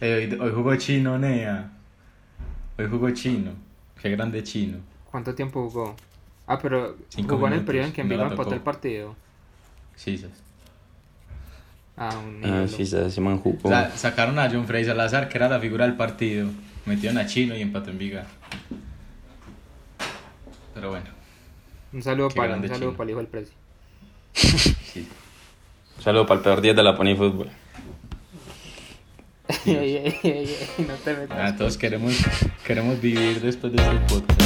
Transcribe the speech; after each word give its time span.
Eh, 0.00 0.28
hoy, 0.32 0.40
hoy 0.40 0.52
jugó 0.54 0.76
Chino, 0.76 1.18
Nea. 1.18 1.70
Hoy 2.78 2.86
jugó 2.88 3.10
Chino. 3.10 3.52
Qué 4.00 4.10
grande 4.10 4.42
Chino. 4.42 4.78
¿Cuánto 5.10 5.34
tiempo 5.34 5.68
jugó? 5.68 5.96
Ah, 6.46 6.58
pero 6.60 6.96
Cinco 7.08 7.34
jugó 7.34 7.48
en 7.48 7.54
el 7.54 7.64
periodo 7.64 7.86
en 7.86 7.92
que 7.92 8.02
la 8.02 8.04
Envigado 8.04 8.30
empató 8.30 8.54
el 8.54 8.60
partido. 8.60 9.16
Sí, 9.96 10.16
sí. 10.16 10.26
Ah, 11.96 12.16
un 12.16 12.44
Ah, 12.44 12.66
sí, 12.68 12.86
se 12.86 13.10
se 13.10 13.20
man 13.20 13.38
jugó. 13.38 13.58
O 13.64 13.68
sea, 13.68 13.90
sacaron 13.96 14.38
a 14.38 14.48
John 14.48 14.66
Frey 14.66 14.84
Salazar, 14.84 15.28
que 15.28 15.36
era 15.36 15.48
la 15.48 15.58
figura 15.58 15.84
del 15.84 15.96
partido. 15.96 16.48
Metieron 16.86 17.18
a 17.18 17.26
Chino 17.26 17.56
y 17.56 17.60
empató 17.62 17.90
en 17.90 17.98
Viga. 17.98 18.26
Pero 20.74 20.90
bueno, 20.90 21.06
Un 21.92 22.02
saludo 22.02 22.28
Qué 22.28 22.36
para 22.36 22.54
un 22.54 22.62
saludo 22.62 22.78
chino. 22.78 22.92
para 22.92 23.04
el 23.04 23.10
hijo 23.10 23.18
del 23.18 23.26
precio. 23.26 23.54
sí. 24.32 25.08
Un 25.96 26.02
saludo 26.04 26.24
para 26.26 26.38
el 26.38 26.44
peor 26.44 26.60
10 26.60 26.76
de 26.76 26.82
la 26.84 26.96
Pony 26.96 27.16
Fútbol. 27.16 27.50
Ey, 29.48 29.74
ey, 29.74 30.18
ey, 30.22 30.56
ey, 30.78 30.86
no 30.86 30.94
te 30.96 31.14
metas. 31.14 31.38
Ah, 31.40 31.56
todos 31.56 31.78
queremos, 31.78 32.14
queremos 32.66 33.00
vivir 33.00 33.40
después 33.40 33.72
de 33.72 33.82
este 33.82 33.96
podcast. 34.14 34.42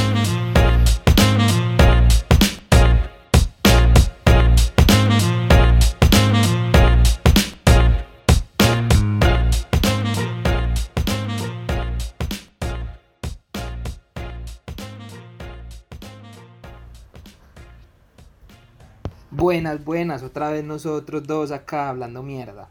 Buenas, 19.30 19.84
buenas, 19.84 20.22
otra 20.22 20.50
vez 20.50 20.62
nosotros 20.62 21.26
dos 21.26 21.50
acá 21.50 21.88
hablando 21.88 22.22
mierda. 22.22 22.68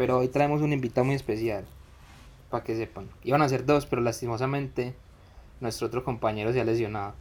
Pero 0.00 0.16
hoy 0.16 0.28
traemos 0.28 0.62
un 0.62 0.72
invitado 0.72 1.04
muy 1.04 1.14
especial. 1.14 1.62
Para 2.48 2.64
que 2.64 2.74
sepan. 2.74 3.04
Iban 3.22 3.42
a 3.42 3.48
ser 3.50 3.66
dos, 3.66 3.84
pero 3.84 4.00
lastimosamente 4.00 4.94
nuestro 5.60 5.88
otro 5.88 6.04
compañero 6.04 6.54
se 6.54 6.60
ha 6.62 6.64
lesionado. 6.64 7.12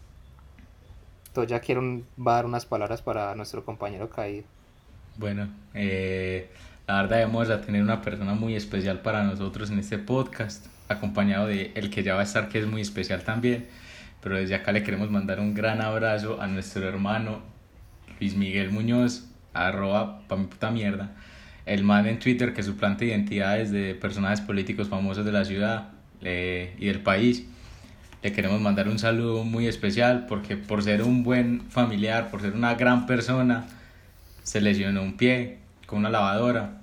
Entonces 1.27 1.51
ya 1.51 1.59
quiero 1.59 1.81
va 2.17 2.31
a 2.31 2.35
dar 2.35 2.45
unas 2.45 2.65
palabras 2.65 3.01
para 3.01 3.35
nuestro 3.35 3.65
compañero 3.65 4.09
caído. 4.09 4.45
Bueno, 5.17 5.49
eh, 5.73 6.49
la 6.87 7.01
verdad 7.01 7.23
vamos 7.23 7.49
a 7.49 7.59
tener 7.59 7.83
una 7.83 8.01
persona 8.01 8.33
muy 8.33 8.55
especial 8.55 9.01
para 9.01 9.25
nosotros 9.25 9.71
en 9.71 9.79
este 9.79 9.97
podcast, 9.97 10.65
acompañado 10.87 11.47
de 11.47 11.73
el 11.75 11.89
que 11.89 12.01
ya 12.01 12.13
va 12.13 12.21
a 12.21 12.23
estar, 12.23 12.47
que 12.47 12.59
es 12.59 12.65
muy 12.65 12.79
especial 12.79 13.23
también. 13.23 13.67
Pero 14.21 14.37
desde 14.37 14.55
acá 14.55 14.71
le 14.71 14.83
queremos 14.83 15.11
mandar 15.11 15.41
un 15.41 15.53
gran 15.53 15.81
abrazo 15.81 16.41
a 16.41 16.47
nuestro 16.47 16.87
hermano 16.87 17.41
Luis 18.21 18.37
Miguel 18.37 18.71
Muñoz, 18.71 19.25
arroba 19.53 20.21
pa' 20.29 20.37
mi 20.37 20.45
puta 20.45 20.71
mierda. 20.71 21.13
El 21.69 21.83
man 21.83 22.07
en 22.07 22.17
Twitter 22.17 22.55
que 22.55 22.63
suplanta 22.63 23.05
identidades 23.05 23.69
de 23.69 23.93
personajes 23.93 24.41
políticos 24.41 24.89
famosos 24.89 25.23
de 25.23 25.31
la 25.31 25.45
ciudad 25.45 25.89
eh, 26.23 26.73
y 26.79 26.87
del 26.87 27.01
país. 27.01 27.45
Le 28.23 28.31
queremos 28.31 28.59
mandar 28.59 28.87
un 28.87 28.97
saludo 28.97 29.43
muy 29.43 29.67
especial 29.67 30.25
porque 30.25 30.57
por 30.57 30.81
ser 30.81 31.03
un 31.03 31.21
buen 31.21 31.61
familiar, 31.69 32.31
por 32.31 32.41
ser 32.41 32.53
una 32.53 32.73
gran 32.73 33.05
persona, 33.05 33.67
se 34.41 34.61
lesionó 34.61 35.03
un 35.03 35.15
pie 35.15 35.59
con 35.85 35.99
una 35.99 36.09
lavadora 36.09 36.81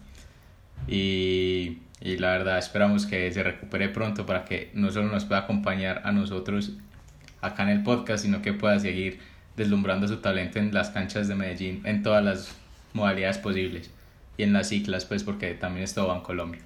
y, 0.87 1.79
y 2.01 2.19
la 2.19 2.31
verdad 2.31 2.57
esperamos 2.57 3.07
que 3.07 3.33
se 3.33 3.43
recupere 3.43 3.89
pronto 3.89 4.25
para 4.25 4.45
que 4.45 4.71
no 4.73 4.93
solo 4.93 5.09
nos 5.09 5.25
pueda 5.25 5.41
acompañar 5.41 6.03
a 6.05 6.13
nosotros 6.13 6.75
acá 7.41 7.65
en 7.65 7.71
el 7.71 7.83
podcast, 7.83 8.23
sino 8.25 8.41
que 8.41 8.53
pueda 8.53 8.79
seguir 8.79 9.19
deslumbrando 9.57 10.07
su 10.07 10.19
talento 10.19 10.61
en 10.61 10.73
las 10.73 10.91
canchas 10.91 11.27
de 11.27 11.35
Medellín 11.35 11.83
en 11.85 12.05
todas 12.05 12.23
las 12.23 12.57
modalidades 12.93 13.39
posibles 13.39 13.91
y 14.37 14.43
en 14.43 14.53
las 14.53 14.69
ciclas 14.69 15.05
pues 15.05 15.23
porque 15.25 15.55
también 15.55 15.85
estuvo 15.85 16.13
en 16.15 16.21
Colombia. 16.23 16.61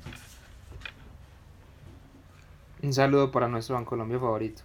Un 2.83 2.93
saludo 2.95 3.31
para 3.31 3.49
nuestro 3.49 3.75
Bancolombia 3.75 4.19
favorito. 4.19 4.63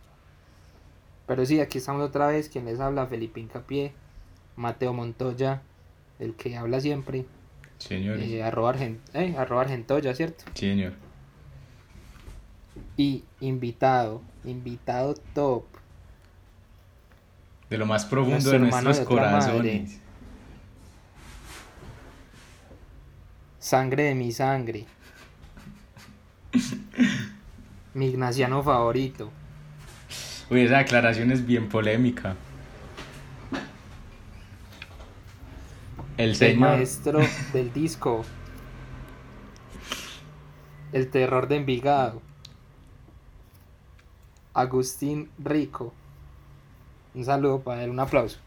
Pero 1.27 1.45
sí, 1.45 1.59
aquí 1.59 1.79
estamos 1.79 2.01
otra 2.07 2.27
vez. 2.27 2.49
Quien 2.49 2.65
les 2.65 2.79
habla, 2.79 3.07
Felipe 3.07 3.39
Incapié, 3.39 3.91
Mateo 4.55 4.93
Montoya, 4.93 5.61
el 6.19 6.33
que 6.35 6.55
habla 6.55 6.79
siempre. 6.79 7.25
Señores. 7.77 8.25
Eh, 8.29 8.41
arroba, 8.41 8.73
Argen- 8.73 8.99
eh, 9.13 9.35
arroba 9.37 9.63
Argentoya, 9.63 10.15
¿cierto? 10.15 10.45
Sí, 10.53 10.69
señor. 10.69 10.93
Y 12.95 13.23
invitado, 13.41 14.21
invitado 14.45 15.15
top. 15.33 15.65
De 17.69 17.77
lo 17.77 17.85
más 17.85 18.05
profundo 18.05 18.35
Nuestro 18.35 18.51
de 18.53 18.59
nuestros 18.59 18.99
madre. 19.11 19.87
Sangre 23.65 24.03
de 24.03 24.13
mi 24.13 24.31
sangre. 24.31 24.85
mi 27.95 28.09
ignaciano 28.09 28.61
favorito. 28.61 29.31
Uy, 30.51 30.61
esa 30.61 30.77
declaración 30.77 31.31
es 31.31 31.43
bien 31.43 31.67
polémica. 31.67 32.35
El 36.15 36.29
El 36.29 36.35
señor. 36.35 36.59
maestro 36.59 37.19
del 37.53 37.73
disco. 37.73 38.23
El 40.93 41.09
terror 41.09 41.47
de 41.47 41.55
Envigado. 41.55 42.21
Agustín 44.53 45.31
Rico. 45.43 45.91
Un 47.15 47.25
saludo 47.25 47.61
para 47.61 47.83
él, 47.83 47.89
un 47.89 47.99
aplauso. 47.99 48.37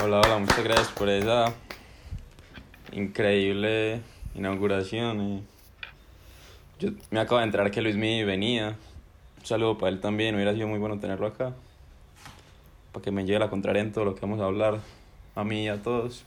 Hola, 0.00 0.20
hola, 0.20 0.38
muchas 0.38 0.62
gracias 0.62 0.88
por 0.92 1.08
esa 1.08 1.52
increíble 2.92 4.00
inauguración. 4.34 5.20
y 5.20 5.42
Yo 6.78 6.90
me 7.10 7.20
acabo 7.20 7.38
de 7.38 7.44
enterar 7.46 7.70
que 7.70 7.82
Luis 7.82 7.96
Miguel 7.96 8.26
venía. 8.26 8.76
Un 9.40 9.46
saludo 9.46 9.78
para 9.78 9.90
él 9.92 10.00
también, 10.00 10.34
hubiera 10.34 10.52
sido 10.54 10.68
muy 10.68 10.78
bueno 10.78 10.98
tenerlo 10.98 11.26
acá. 11.26 11.52
Para 12.92 13.02
que 13.04 13.10
me 13.10 13.24
lleve 13.24 13.38
la 13.38 13.48
contraria 13.50 13.82
en 13.82 13.92
todo 13.92 14.04
lo 14.04 14.14
que 14.14 14.20
vamos 14.22 14.40
a 14.40 14.44
hablar, 14.44 14.78
a 15.34 15.44
mí 15.44 15.64
y 15.64 15.68
a 15.68 15.82
todos, 15.82 16.24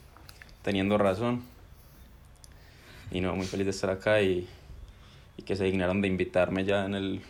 teniendo 0.64 0.98
razón. 0.98 1.44
Y 3.12 3.22
no, 3.22 3.36
muy 3.36 3.46
feliz 3.46 3.66
de 3.66 3.72
estar 3.72 3.90
acá 3.90 4.22
y, 4.22 4.48
y 5.38 5.44
que 5.44 5.56
se 5.56 5.66
dignaron 5.66 6.02
de 6.02 6.08
invitarme 6.08 6.64
ya 6.64 6.86
en 6.86 6.96
el 6.96 7.22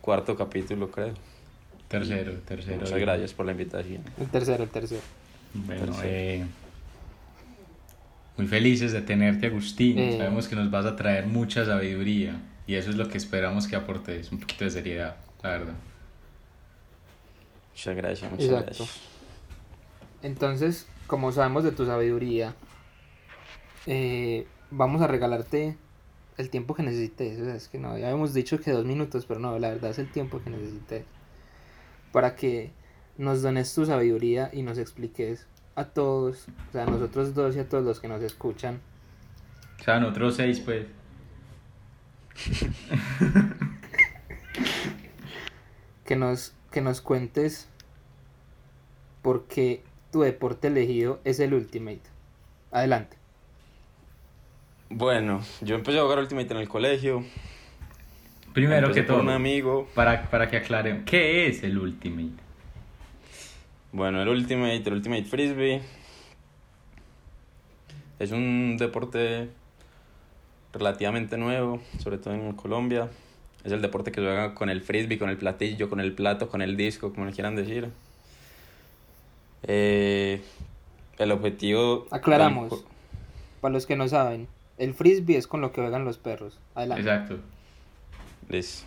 cuarto 0.00 0.36
capítulo, 0.36 0.90
creo. 0.90 1.12
Tercero, 1.88 2.32
tercero. 2.46 2.80
Muchas 2.80 2.98
gracias 2.98 3.32
por 3.34 3.46
la 3.46 3.52
invitación. 3.52 4.02
El 4.20 4.28
tercero, 4.28 4.62
el 4.64 4.70
tercero. 4.70 5.02
Bueno, 5.54 5.86
Tercero. 5.86 6.08
eh, 6.08 6.46
muy 8.38 8.46
felices 8.46 8.92
de 8.92 9.02
tenerte, 9.02 9.48
Agustín. 9.48 9.98
Eh. 9.98 10.16
Sabemos 10.16 10.48
que 10.48 10.56
nos 10.56 10.70
vas 10.70 10.86
a 10.86 10.96
traer 10.96 11.26
mucha 11.26 11.66
sabiduría 11.66 12.40
y 12.66 12.76
eso 12.76 12.88
es 12.88 12.96
lo 12.96 13.08
que 13.08 13.18
esperamos 13.18 13.66
que 13.66 13.76
aportes, 13.76 14.30
un 14.30 14.38
poquito 14.38 14.64
de 14.64 14.70
seriedad, 14.70 15.16
la 15.42 15.50
verdad. 15.50 15.74
Muchas 17.72 17.96
gracias, 17.96 18.30
muchas 18.30 18.46
Exacto. 18.46 18.66
gracias. 18.66 19.00
Entonces, 20.22 20.86
como 21.06 21.32
sabemos 21.32 21.64
de 21.64 21.72
tu 21.72 21.84
sabiduría, 21.84 22.54
eh, 23.86 24.46
vamos 24.70 25.02
a 25.02 25.08
regalarte 25.08 25.76
el 26.36 26.50
tiempo 26.50 26.74
que 26.74 26.84
necesites. 26.84 27.40
O 27.40 27.44
sea, 27.44 27.56
es 27.56 27.68
que 27.68 27.78
no, 27.78 27.98
ya 27.98 28.06
habíamos 28.06 28.34
dicho 28.34 28.60
que 28.60 28.70
dos 28.70 28.84
minutos, 28.84 29.26
pero 29.26 29.40
no, 29.40 29.58
la 29.58 29.70
verdad 29.70 29.90
es 29.90 29.98
el 29.98 30.10
tiempo 30.10 30.40
que 30.42 30.50
necesites. 30.50 31.04
Para 32.12 32.36
que 32.36 32.70
nos 33.16 33.42
dones 33.42 33.74
tu 33.74 33.84
sabiduría 33.84 34.50
y 34.52 34.62
nos 34.62 34.78
expliques 34.78 35.46
a 35.78 35.84
todos, 35.84 36.46
o 36.68 36.72
sea, 36.72 36.82
a 36.82 36.86
nosotros 36.86 37.34
dos 37.34 37.54
y 37.54 37.60
a 37.60 37.68
todos 37.68 37.84
los 37.84 38.00
que 38.00 38.08
nos 38.08 38.20
escuchan, 38.22 38.80
O 39.80 39.84
sea, 39.84 40.00
nosotros 40.00 40.34
seis, 40.36 40.60
pues. 40.60 40.86
que 46.04 46.16
nos, 46.16 46.52
que 46.70 46.80
nos 46.80 47.00
cuentes 47.00 47.68
por 49.22 49.46
qué 49.46 49.82
tu 50.10 50.20
deporte 50.22 50.68
elegido 50.68 51.20
es 51.24 51.38
el 51.40 51.54
Ultimate. 51.54 52.02
Adelante. 52.70 53.16
Bueno, 54.90 55.42
yo 55.60 55.74
empecé 55.74 55.98
a 55.98 56.02
jugar 56.02 56.18
Ultimate 56.18 56.52
en 56.54 56.60
el 56.60 56.68
colegio. 56.68 57.24
Primero 58.54 58.88
Empecé 58.88 59.02
que 59.02 59.06
todo, 59.06 59.20
un 59.20 59.28
amigo. 59.30 59.86
para, 59.94 60.30
para 60.30 60.48
que 60.48 60.56
aclaren, 60.56 61.04
¿qué 61.04 61.46
es 61.46 61.62
el 61.62 61.78
Ultimate? 61.78 62.42
Bueno, 63.92 64.20
el 64.22 64.28
Ultimate, 64.28 64.82
el 64.86 64.92
Ultimate 64.92 65.24
Frisbee. 65.24 65.80
Es 68.18 68.32
un 68.32 68.76
deporte 68.78 69.48
relativamente 70.72 71.36
nuevo, 71.38 71.80
sobre 71.98 72.18
todo 72.18 72.34
en 72.34 72.52
Colombia. 72.52 73.08
Es 73.64 73.72
el 73.72 73.80
deporte 73.82 74.10
que 74.12 74.20
se 74.20 74.26
juega 74.26 74.54
con 74.54 74.70
el 74.70 74.82
frisbee, 74.82 75.18
con 75.18 75.30
el 75.30 75.36
platillo, 75.36 75.88
con 75.88 76.00
el 76.00 76.12
plato, 76.12 76.48
con 76.48 76.62
el 76.62 76.76
disco, 76.76 77.12
como 77.12 77.26
le 77.26 77.32
quieran 77.32 77.56
decir. 77.56 77.90
Eh, 79.64 80.40
el 81.18 81.32
objetivo... 81.32 82.06
Aclaramos. 82.10 82.84
Para 83.60 83.72
los 83.72 83.86
que 83.86 83.96
no 83.96 84.06
saben, 84.08 84.46
el 84.78 84.94
frisbee 84.94 85.36
es 85.36 85.46
con 85.48 85.60
lo 85.60 85.72
que 85.72 85.80
juegan 85.80 86.04
los 86.04 86.18
perros. 86.18 86.58
Adelante. 86.74 87.02
Exacto. 87.02 87.38
Les- 88.48 88.84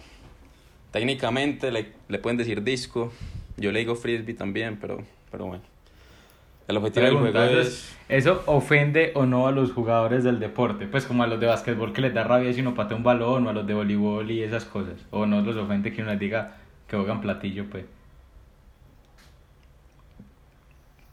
Técnicamente 0.92 1.71
le, 1.71 1.94
le 2.09 2.19
pueden 2.19 2.38
decir 2.38 2.63
disco. 2.63 3.12
Yo 3.57 3.71
le 3.71 3.80
digo 3.80 3.95
frisbee 3.95 4.33
también, 4.33 4.77
pero, 4.80 5.03
pero 5.30 5.45
bueno. 5.45 5.63
El 6.68 6.77
objetivo 6.77 7.06
del 7.06 7.18
juego 7.18 7.39
¿eso, 7.39 7.59
es... 7.59 7.98
¿Eso 8.07 8.44
ofende 8.45 9.12
o 9.15 9.25
no 9.25 9.48
a 9.48 9.51
los 9.51 9.71
jugadores 9.71 10.24
del 10.24 10.39
deporte? 10.39 10.88
Pues 10.88 11.06
como 11.06 11.24
a 11.24 11.27
los 11.27 11.39
de 11.39 11.48
básquetbol 11.48 11.94
que 11.94 12.01
les 12.01 12.13
da 12.13 12.24
rabia 12.24 12.53
si 12.53 12.62
uno 12.62 12.75
patea 12.75 12.98
un 12.98 13.03
balón, 13.03 13.45
o 13.48 13.50
a 13.50 13.53
los 13.53 13.68
de 13.68 13.74
voleibol 13.74 14.30
y 14.31 14.44
esas 14.44 14.65
cosas. 14.65 14.95
O 15.12 15.25
no 15.25 15.42
los 15.42 15.56
ofende 15.57 15.92
que 15.92 16.01
uno 16.01 16.12
les 16.12 16.19
diga 16.19 16.57
que 16.88 16.95
juegan 16.95 17.21
platillo, 17.21 17.65
pues. 17.69 17.86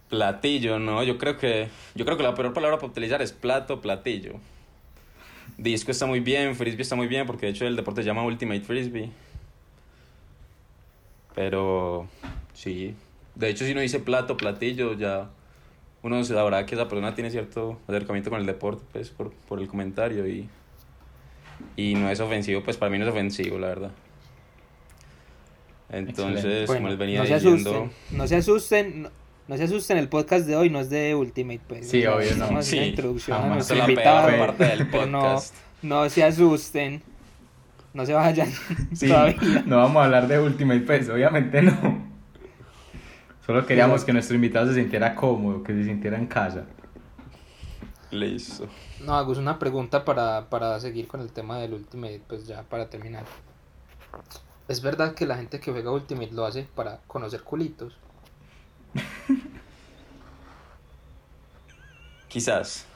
Platillo, 0.08 0.78
no, 0.78 1.02
yo 1.02 1.18
creo 1.18 1.36
que 1.36 1.68
yo 1.94 2.04
creo 2.04 2.16
que 2.16 2.22
la 2.22 2.34
peor 2.34 2.54
palabra 2.54 2.78
para 2.78 2.90
utilizar 2.90 3.20
es 3.20 3.32
plato, 3.32 3.80
platillo. 3.80 4.34
Disco 5.58 5.90
está 5.90 6.06
muy 6.06 6.20
bien, 6.20 6.54
frisbee 6.54 6.82
está 6.82 6.96
muy 6.96 7.08
bien 7.08 7.26
porque 7.26 7.46
de 7.46 7.52
hecho 7.52 7.66
el 7.66 7.76
deporte 7.76 8.02
se 8.02 8.06
llama 8.06 8.22
Ultimate 8.22 8.60
Frisbee. 8.60 9.10
Pero 11.38 12.08
sí, 12.52 12.96
de 13.36 13.48
hecho 13.48 13.64
si 13.64 13.72
no 13.72 13.80
dice 13.80 14.00
plato, 14.00 14.36
platillo, 14.36 14.94
ya 14.94 15.30
uno 16.02 16.24
se 16.24 16.34
sabrá 16.34 16.66
que 16.66 16.74
esa 16.74 16.88
persona 16.88 17.14
tiene 17.14 17.30
cierto 17.30 17.78
acercamiento 17.86 18.28
con 18.28 18.40
el 18.40 18.46
deporte, 18.46 18.82
pues 18.92 19.10
por, 19.10 19.30
por 19.48 19.60
el 19.60 19.68
comentario 19.68 20.26
y 20.26 20.48
y 21.76 21.94
no 21.94 22.10
es 22.10 22.18
ofensivo, 22.18 22.64
pues 22.64 22.76
para 22.76 22.90
mí 22.90 22.98
no 22.98 23.04
es 23.04 23.10
ofensivo, 23.12 23.56
la 23.56 23.68
verdad. 23.68 23.90
Entonces, 25.90 26.44
Excelente. 26.44 26.66
como 26.66 26.78
Bueno, 26.80 26.88
les 26.88 26.98
venía 26.98 27.20
no 27.20 27.26
se 27.26 27.34
diciendo, 27.34 27.70
asusten, 27.70 28.16
no 28.18 28.26
se 28.26 28.36
asusten, 28.36 29.02
no, 29.02 29.10
no 29.46 29.56
se 29.56 29.62
asusten, 29.62 29.96
el 29.98 30.08
podcast 30.08 30.44
de 30.44 30.56
hoy 30.56 30.70
no 30.70 30.80
es 30.80 30.90
de 30.90 31.14
Ultimate, 31.14 31.60
pues. 31.68 31.88
Sí, 31.88 32.04
obvio, 32.04 32.34
no. 32.34 32.62
Sí, 32.62 32.78
introducción 32.78 33.40
a 33.40 33.46
nuestro 33.46 33.76
es 33.76 33.78
la 33.78 33.86
peor 33.86 33.90
invitado, 33.90 34.38
parte 34.38 34.64
del 34.64 34.88
pero 34.90 35.06
no, 35.06 35.20
podcast. 35.20 35.54
no 35.82 36.10
se 36.10 36.24
asusten, 36.24 37.00
no 37.98 38.06
se 38.06 38.14
vayan 38.14 38.48
Sí, 38.94 39.08
todavía. 39.08 39.64
no 39.66 39.78
vamos 39.78 40.00
a 40.00 40.04
hablar 40.04 40.28
de 40.28 40.38
Ultimate, 40.38 40.80
pues 40.82 41.10
obviamente 41.10 41.60
no. 41.62 42.06
Solo 43.44 43.66
queríamos 43.66 44.04
que 44.04 44.12
nuestro 44.12 44.36
invitado 44.36 44.68
se 44.68 44.74
sintiera 44.80 45.16
cómodo, 45.16 45.64
que 45.64 45.72
se 45.72 45.82
sintiera 45.84 46.16
en 46.16 46.26
casa. 46.26 46.64
Listo. 48.12 48.68
No, 49.04 49.14
hago 49.14 49.32
una 49.32 49.58
pregunta 49.58 50.04
para, 50.04 50.48
para 50.48 50.78
seguir 50.78 51.08
con 51.08 51.20
el 51.20 51.32
tema 51.32 51.58
del 51.58 51.74
Ultimate, 51.74 52.22
pues 52.28 52.46
ya 52.46 52.62
para 52.62 52.88
terminar. 52.88 53.24
¿Es 54.68 54.80
verdad 54.80 55.14
que 55.14 55.26
la 55.26 55.36
gente 55.36 55.58
que 55.58 55.72
juega 55.72 55.90
Ultimate 55.90 56.30
lo 56.30 56.46
hace 56.46 56.68
para 56.74 57.00
conocer 57.08 57.42
culitos? 57.42 57.96
Quizás. 62.28 62.86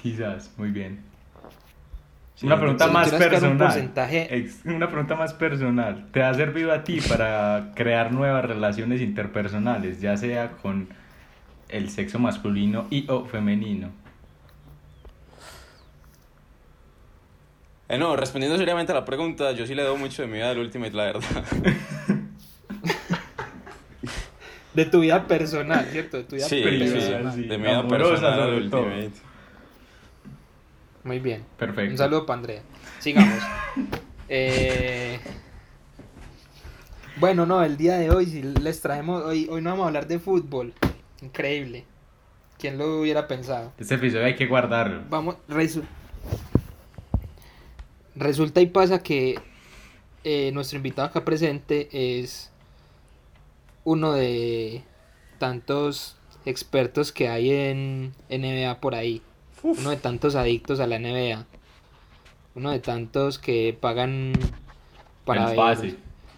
Quizás, 0.00 0.52
muy 0.56 0.70
bien. 0.70 1.11
Sí, 2.42 2.46
una 2.48 2.58
pregunta 2.58 2.88
más 2.88 3.12
un 3.12 3.18
personal. 3.20 3.90
Una 4.64 4.88
pregunta 4.88 5.14
más 5.14 5.32
personal. 5.32 6.08
¿Te 6.10 6.24
ha 6.24 6.34
servido 6.34 6.72
a 6.72 6.82
ti 6.82 7.00
para 7.00 7.70
crear 7.76 8.10
nuevas 8.10 8.44
relaciones 8.44 9.00
interpersonales, 9.00 10.00
ya 10.00 10.16
sea 10.16 10.50
con 10.60 10.88
el 11.68 11.88
sexo 11.88 12.18
masculino 12.18 12.88
y 12.90 13.08
o 13.08 13.26
femenino? 13.26 13.90
Eh, 17.88 17.96
no, 17.96 18.16
respondiendo 18.16 18.58
seriamente 18.58 18.90
a 18.90 18.96
la 18.96 19.04
pregunta, 19.04 19.52
yo 19.52 19.64
sí 19.64 19.76
le 19.76 19.84
doy 19.84 19.96
mucho 19.96 20.22
de 20.22 20.26
mi 20.28 20.34
vida 20.38 20.50
al 20.50 20.58
Ultimate, 20.58 20.92
la 20.96 21.04
verdad. 21.04 21.44
De 24.74 24.84
tu 24.86 24.98
vida 25.00 25.28
personal, 25.28 25.84
¿cierto? 25.92 26.16
De 26.16 26.24
tu 26.24 26.34
vida 26.34 26.46
Sí, 26.46 26.60
personal. 26.60 27.32
sí. 27.34 27.42
de 27.42 27.56
mi 27.58 27.64
vida 27.64 27.78
Amorosa 27.78 28.10
personal 28.10 28.40
al 28.40 28.48
sobre 28.48 28.68
todo. 28.70 28.86
Muy 31.04 31.18
bien. 31.18 31.44
Perfecto. 31.58 31.90
Un 31.92 31.98
saludo 31.98 32.26
para 32.26 32.38
Andrea. 32.38 32.62
Sigamos. 32.98 33.38
Eh, 34.34 35.20
Bueno, 37.16 37.44
no, 37.44 37.62
el 37.62 37.76
día 37.76 37.98
de 37.98 38.08
hoy 38.10 38.24
sí 38.24 38.42
les 38.42 38.80
traemos, 38.80 39.22
hoy, 39.24 39.46
hoy 39.50 39.60
no 39.60 39.68
vamos 39.70 39.84
a 39.84 39.88
hablar 39.88 40.06
de 40.06 40.18
fútbol. 40.18 40.72
Increíble. 41.20 41.84
¿Quién 42.58 42.78
lo 42.78 43.00
hubiera 43.00 43.28
pensado? 43.28 43.72
Este 43.78 43.96
episodio 43.96 44.24
hay 44.24 44.34
que 44.36 44.46
guardarlo. 44.46 45.02
Vamos, 45.10 45.36
resu- 45.50 45.82
resulta 48.14 48.60
y 48.62 48.66
pasa 48.66 49.02
que 49.02 49.38
eh, 50.24 50.50
nuestro 50.52 50.76
invitado 50.78 51.08
acá 51.08 51.24
presente 51.24 51.88
es 52.20 52.50
uno 53.84 54.12
de 54.14 54.82
tantos 55.38 56.16
expertos 56.46 57.12
que 57.12 57.28
hay 57.28 57.50
en 57.50 58.14
NBA 58.30 58.80
por 58.80 58.94
ahí. 58.94 59.20
Uno 59.62 59.90
de 59.90 59.96
tantos 59.96 60.34
adictos 60.34 60.80
a 60.80 60.86
la 60.86 60.98
NBA. 60.98 61.44
Uno 62.54 62.70
de 62.70 62.80
tantos 62.80 63.38
que 63.38 63.76
pagan 63.80 64.32
para 65.24 65.42
el 65.42 65.46
ver 65.48 65.56
pase. 65.56 65.96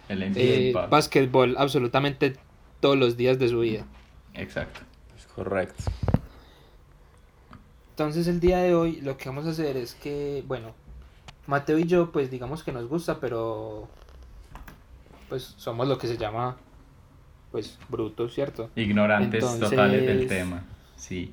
El 0.09 0.19
NBA 0.19 0.39
eh, 0.39 0.71
pase. 0.73 0.87
básquetbol 0.89 1.55
absolutamente 1.57 2.35
todos 2.79 2.97
los 2.97 3.17
días 3.17 3.39
de 3.39 3.49
su 3.49 3.59
vida. 3.59 3.85
Exacto. 4.33 4.81
Es 5.17 5.25
correcto. 5.27 5.83
Entonces 7.91 8.27
el 8.27 8.39
día 8.39 8.57
de 8.59 8.75
hoy 8.75 9.01
lo 9.01 9.17
que 9.17 9.29
vamos 9.29 9.45
a 9.45 9.51
hacer 9.51 9.77
es 9.77 9.95
que, 9.95 10.43
bueno, 10.47 10.73
Mateo 11.47 11.79
y 11.79 11.85
yo 11.85 12.11
pues 12.11 12.29
digamos 12.29 12.63
que 12.63 12.71
nos 12.71 12.87
gusta, 12.87 13.19
pero 13.19 13.87
pues 15.29 15.55
somos 15.57 15.87
lo 15.87 15.97
que 15.97 16.07
se 16.07 16.17
llama 16.17 16.57
pues 17.51 17.79
brutos, 17.89 18.33
¿cierto? 18.33 18.69
Ignorantes 18.75 19.41
Entonces- 19.43 19.69
totales 19.69 20.05
del 20.05 20.27
tema. 20.27 20.63
Sí. 20.97 21.31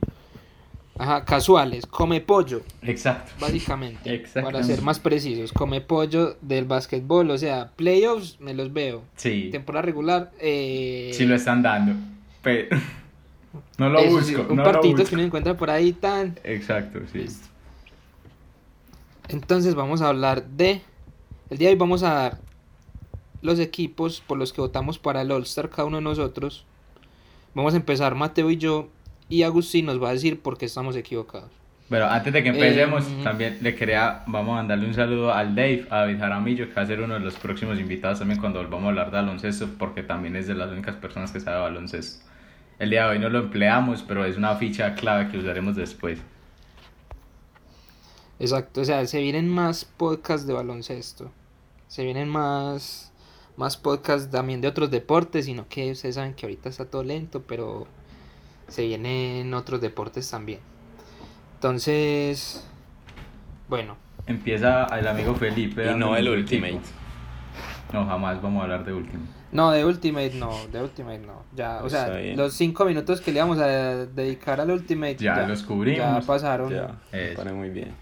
Ajá, 0.98 1.24
casuales, 1.24 1.86
come 1.86 2.20
pollo, 2.20 2.62
Exacto. 2.82 3.32
básicamente. 3.40 4.24
Para 4.34 4.62
ser 4.62 4.82
más 4.82 4.98
precisos, 5.00 5.50
come 5.52 5.80
pollo 5.80 6.36
del 6.42 6.66
básquetbol, 6.66 7.30
o 7.30 7.38
sea, 7.38 7.70
playoffs 7.76 8.38
me 8.40 8.52
los 8.52 8.72
veo. 8.72 9.02
Sí. 9.16 9.48
Temporada 9.50 9.82
regular, 9.82 10.30
eh... 10.38 11.10
Sí 11.14 11.24
lo 11.24 11.34
están 11.34 11.62
dando. 11.62 11.94
Pero 12.42 12.76
no 13.78 13.88
lo 13.88 13.98
eso 14.00 14.20
sí, 14.20 14.34
busco. 14.34 14.52
un 14.52 14.56
no 14.58 14.64
lo 14.64 14.70
partito 14.72 14.96
busco. 14.96 15.08
que 15.08 15.14
uno 15.14 15.24
encuentra 15.24 15.56
por 15.56 15.70
ahí 15.70 15.92
tan... 15.92 16.38
Exacto, 16.44 17.00
sí. 17.10 17.18
Listo. 17.18 17.48
Entonces 19.28 19.74
vamos 19.74 20.02
a 20.02 20.08
hablar 20.08 20.44
de... 20.46 20.82
El 21.48 21.58
día 21.58 21.68
de 21.68 21.74
hoy 21.74 21.78
vamos 21.78 22.02
a 22.02 22.12
dar 22.14 22.38
los 23.40 23.58
equipos 23.58 24.22
por 24.26 24.38
los 24.38 24.52
que 24.52 24.60
votamos 24.60 24.98
para 24.98 25.22
el 25.22 25.30
All-Star 25.32 25.70
cada 25.70 25.84
uno 25.84 25.96
de 25.98 26.02
nosotros. 26.02 26.64
Vamos 27.54 27.74
a 27.74 27.76
empezar 27.76 28.14
Mateo 28.14 28.50
y 28.50 28.56
yo 28.56 28.88
y 29.32 29.44
Agustín 29.44 29.86
nos 29.86 30.02
va 30.02 30.10
a 30.10 30.12
decir 30.12 30.40
por 30.40 30.58
qué 30.58 30.66
estamos 30.66 30.94
equivocados. 30.94 31.50
Pero 31.88 32.06
antes 32.06 32.32
de 32.32 32.42
que 32.42 32.50
empecemos, 32.50 33.04
Eh, 33.06 33.20
también 33.24 33.58
le 33.62 33.74
quería, 33.74 34.22
vamos 34.26 34.52
a 34.52 34.56
mandarle 34.56 34.86
un 34.86 34.94
saludo 34.94 35.32
al 35.32 35.54
Dave, 35.54 35.86
a 35.90 36.00
David 36.00 36.18
Jaramillo, 36.18 36.68
que 36.68 36.74
va 36.74 36.82
a 36.82 36.86
ser 36.86 37.00
uno 37.00 37.14
de 37.14 37.20
los 37.20 37.34
próximos 37.36 37.78
invitados 37.78 38.18
también 38.18 38.38
cuando 38.40 38.60
volvamos 38.62 38.86
a 38.86 38.88
hablar 38.90 39.10
de 39.10 39.16
baloncesto, 39.16 39.68
porque 39.78 40.02
también 40.02 40.36
es 40.36 40.46
de 40.46 40.54
las 40.54 40.70
únicas 40.70 40.96
personas 40.96 41.32
que 41.32 41.40
sabe 41.40 41.60
baloncesto. 41.60 42.24
El 42.78 42.90
día 42.90 43.04
de 43.04 43.10
hoy 43.10 43.18
no 43.18 43.30
lo 43.30 43.38
empleamos, 43.38 44.02
pero 44.02 44.24
es 44.24 44.36
una 44.36 44.54
ficha 44.56 44.94
clave 44.94 45.30
que 45.30 45.38
usaremos 45.38 45.76
después. 45.76 46.18
Exacto, 48.38 48.80
o 48.82 48.84
sea, 48.84 49.06
se 49.06 49.20
vienen 49.20 49.48
más 49.48 49.84
podcasts 49.84 50.46
de 50.46 50.52
baloncesto. 50.52 51.30
Se 51.88 52.04
vienen 52.04 52.28
más, 52.28 53.12
más 53.56 53.76
podcasts 53.76 54.30
también 54.30 54.60
de 54.60 54.68
otros 54.68 54.90
deportes, 54.90 55.44
sino 55.46 55.68
que 55.68 55.90
ustedes 55.92 56.16
saben 56.16 56.34
que 56.34 56.46
ahorita 56.46 56.68
está 56.68 56.84
todo 56.86 57.04
lento, 57.04 57.42
pero 57.46 57.86
se 58.72 58.86
vienen 58.86 59.52
otros 59.54 59.80
deportes 59.80 60.28
también. 60.30 60.60
Entonces, 61.54 62.66
bueno, 63.68 63.96
Empieza 64.26 64.84
el 64.98 65.06
amigo 65.08 65.34
Felipe. 65.34 65.90
Y 65.90 65.94
no 65.96 66.16
el 66.16 66.28
Ultimate. 66.28 66.80
No, 67.92 68.06
jamás 68.06 68.40
vamos 68.40 68.60
a 68.60 68.64
hablar 68.64 68.84
de 68.84 68.92
Ultimate. 68.92 69.28
no, 69.50 69.70
de 69.72 69.84
Ultimate 69.84 70.32
no, 70.34 70.56
de 70.72 70.80
Ultimate 70.82 71.18
no. 71.18 71.42
Ya, 71.54 71.80
o 71.82 71.86
Está 71.86 72.06
sea, 72.06 72.16
bien. 72.16 72.36
los 72.36 72.54
cinco 72.54 72.84
minutos 72.84 73.20
que 73.20 73.32
le 73.32 73.38
íbamos 73.38 73.58
a 73.58 73.66
dedicar 74.06 74.60
al 74.60 74.70
Ultimate 74.70 75.16
Ya 75.16 75.46
los 75.46 75.62
cubrimos. 75.64 75.98
Ya 75.98 76.20
pasaron. 76.26 76.70
Ya, 76.72 76.94
pone 77.36 77.52
muy 77.52 77.70
bien. 77.70 77.92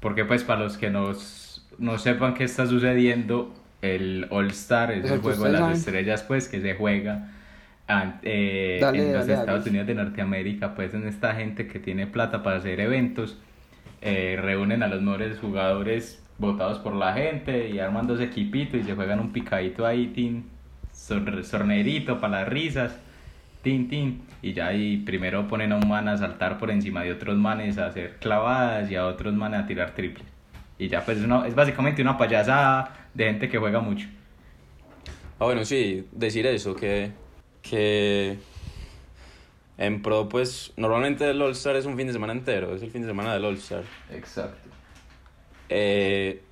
Porque 0.00 0.24
pues 0.24 0.44
para 0.44 0.60
los 0.60 0.76
que 0.76 0.90
nos, 0.90 1.66
no 1.78 1.98
sepan 1.98 2.34
qué 2.34 2.44
está 2.44 2.66
sucediendo, 2.66 3.54
el 3.80 4.26
All 4.30 4.48
Star 4.50 4.90
es 4.92 5.10
el 5.10 5.20
juego 5.20 5.44
de 5.44 5.52
las 5.52 5.60
saben. 5.60 5.76
estrellas 5.76 6.22
pues 6.24 6.48
que 6.48 6.60
se 6.60 6.74
juega 6.74 7.30
an- 7.88 8.20
eh, 8.22 8.80
Dale, 8.80 8.98
en 8.98 9.12
los 9.12 9.26
dale, 9.26 9.32
Estados. 9.40 9.66
Unidos 9.66 9.86
de 9.86 9.94
Norteamérica, 9.94 10.74
pues 10.74 10.94
en 10.94 11.06
esta 11.08 11.34
gente 11.34 11.66
que 11.68 11.80
tiene 11.80 12.06
plata 12.06 12.42
para 12.42 12.58
hacer 12.58 12.80
eventos, 12.80 13.38
eh, 14.00 14.38
reúnen 14.40 14.82
a 14.82 14.88
los 14.88 15.02
mejores 15.02 15.38
jugadores 15.40 16.24
votados 16.38 16.78
por 16.78 16.94
la 16.94 17.14
gente 17.14 17.68
y 17.70 17.78
arman 17.80 18.06
dos 18.06 18.20
equipitos 18.20 18.80
y 18.80 18.84
se 18.84 18.94
juegan 18.94 19.20
un 19.20 19.32
picadito 19.32 19.86
ahí, 19.86 20.08
tin, 20.08 20.50
sor- 20.92 21.44
sornerito 21.44 22.20
para 22.20 22.40
las 22.42 22.48
risas, 22.48 23.00
tin, 23.62 23.88
tin, 23.88 24.28
y 24.42 24.52
ya 24.54 24.68
ahí 24.68 24.98
primero 24.98 25.48
ponen 25.48 25.72
a 25.72 25.76
un 25.76 25.88
man 25.88 26.08
a 26.08 26.16
saltar 26.16 26.58
por 26.58 26.70
encima 26.70 27.02
de 27.02 27.12
otros 27.12 27.36
manes 27.36 27.78
a 27.78 27.86
hacer 27.86 28.18
clavadas 28.20 28.90
y 28.90 28.96
a 28.96 29.06
otros 29.06 29.34
manes 29.34 29.60
a 29.60 29.66
tirar 29.66 29.94
triples. 29.94 30.26
Y 30.78 30.88
ya 30.88 31.04
pues 31.04 31.18
es, 31.18 31.24
una- 31.24 31.46
es 31.46 31.54
básicamente 31.54 32.02
una 32.02 32.16
payasada 32.18 33.10
de 33.14 33.24
gente 33.26 33.48
que 33.48 33.58
juega 33.58 33.80
mucho. 33.80 34.08
Ah, 35.40 35.44
bueno, 35.44 35.64
sí, 35.64 36.08
decir 36.12 36.46
eso, 36.46 36.74
que, 36.74 37.12
que 37.68 38.38
en 39.78 40.02
pro, 40.02 40.28
pues, 40.28 40.72
normalmente 40.76 41.28
el 41.28 41.40
All-Star 41.40 41.76
es 41.76 41.86
un 41.86 41.96
fin 41.96 42.06
de 42.06 42.12
semana 42.12 42.32
entero, 42.32 42.74
es 42.74 42.82
el 42.82 42.90
fin 42.90 43.02
de 43.02 43.08
semana 43.08 43.32
del 43.34 43.44
All-Star. 43.44 43.84
Exacto. 44.12 44.68
Eh, 45.68 46.42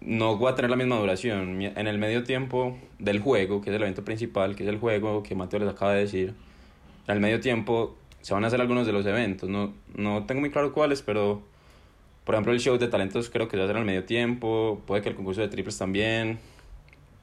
no 0.00 0.38
va 0.38 0.50
a 0.50 0.54
tener 0.54 0.70
la 0.70 0.76
misma 0.76 0.96
duración. 0.96 1.60
En 1.60 1.86
el 1.86 1.98
medio 1.98 2.24
tiempo 2.24 2.78
del 2.98 3.20
juego, 3.20 3.60
que 3.60 3.70
es 3.70 3.76
el 3.76 3.82
evento 3.82 4.04
principal, 4.04 4.56
que 4.56 4.62
es 4.62 4.68
el 4.68 4.78
juego 4.78 5.22
que 5.22 5.34
Mateo 5.34 5.60
les 5.60 5.68
acaba 5.68 5.92
de 5.92 6.00
decir, 6.00 6.34
en 7.06 7.14
el 7.14 7.20
medio 7.20 7.40
tiempo 7.40 7.96
se 8.22 8.34
van 8.34 8.44
a 8.44 8.46
hacer 8.46 8.60
algunos 8.60 8.86
de 8.86 8.92
los 8.92 9.04
eventos. 9.06 9.48
No, 9.48 9.74
no 9.94 10.24
tengo 10.24 10.40
muy 10.40 10.50
claro 10.50 10.72
cuáles, 10.72 11.02
pero 11.02 11.42
por 12.24 12.34
ejemplo 12.34 12.52
el 12.52 12.60
show 12.60 12.78
de 12.78 12.88
talentos 12.88 13.30
creo 13.30 13.48
que 13.48 13.52
se 13.52 13.56
va 13.58 13.62
a 13.64 13.66
hacer 13.66 13.76
en 13.76 13.82
el 13.82 13.86
medio 13.86 14.04
tiempo, 14.04 14.82
puede 14.86 15.02
que 15.02 15.08
el 15.10 15.14
concurso 15.14 15.40
de 15.40 15.48
triples 15.48 15.76
también. 15.76 16.38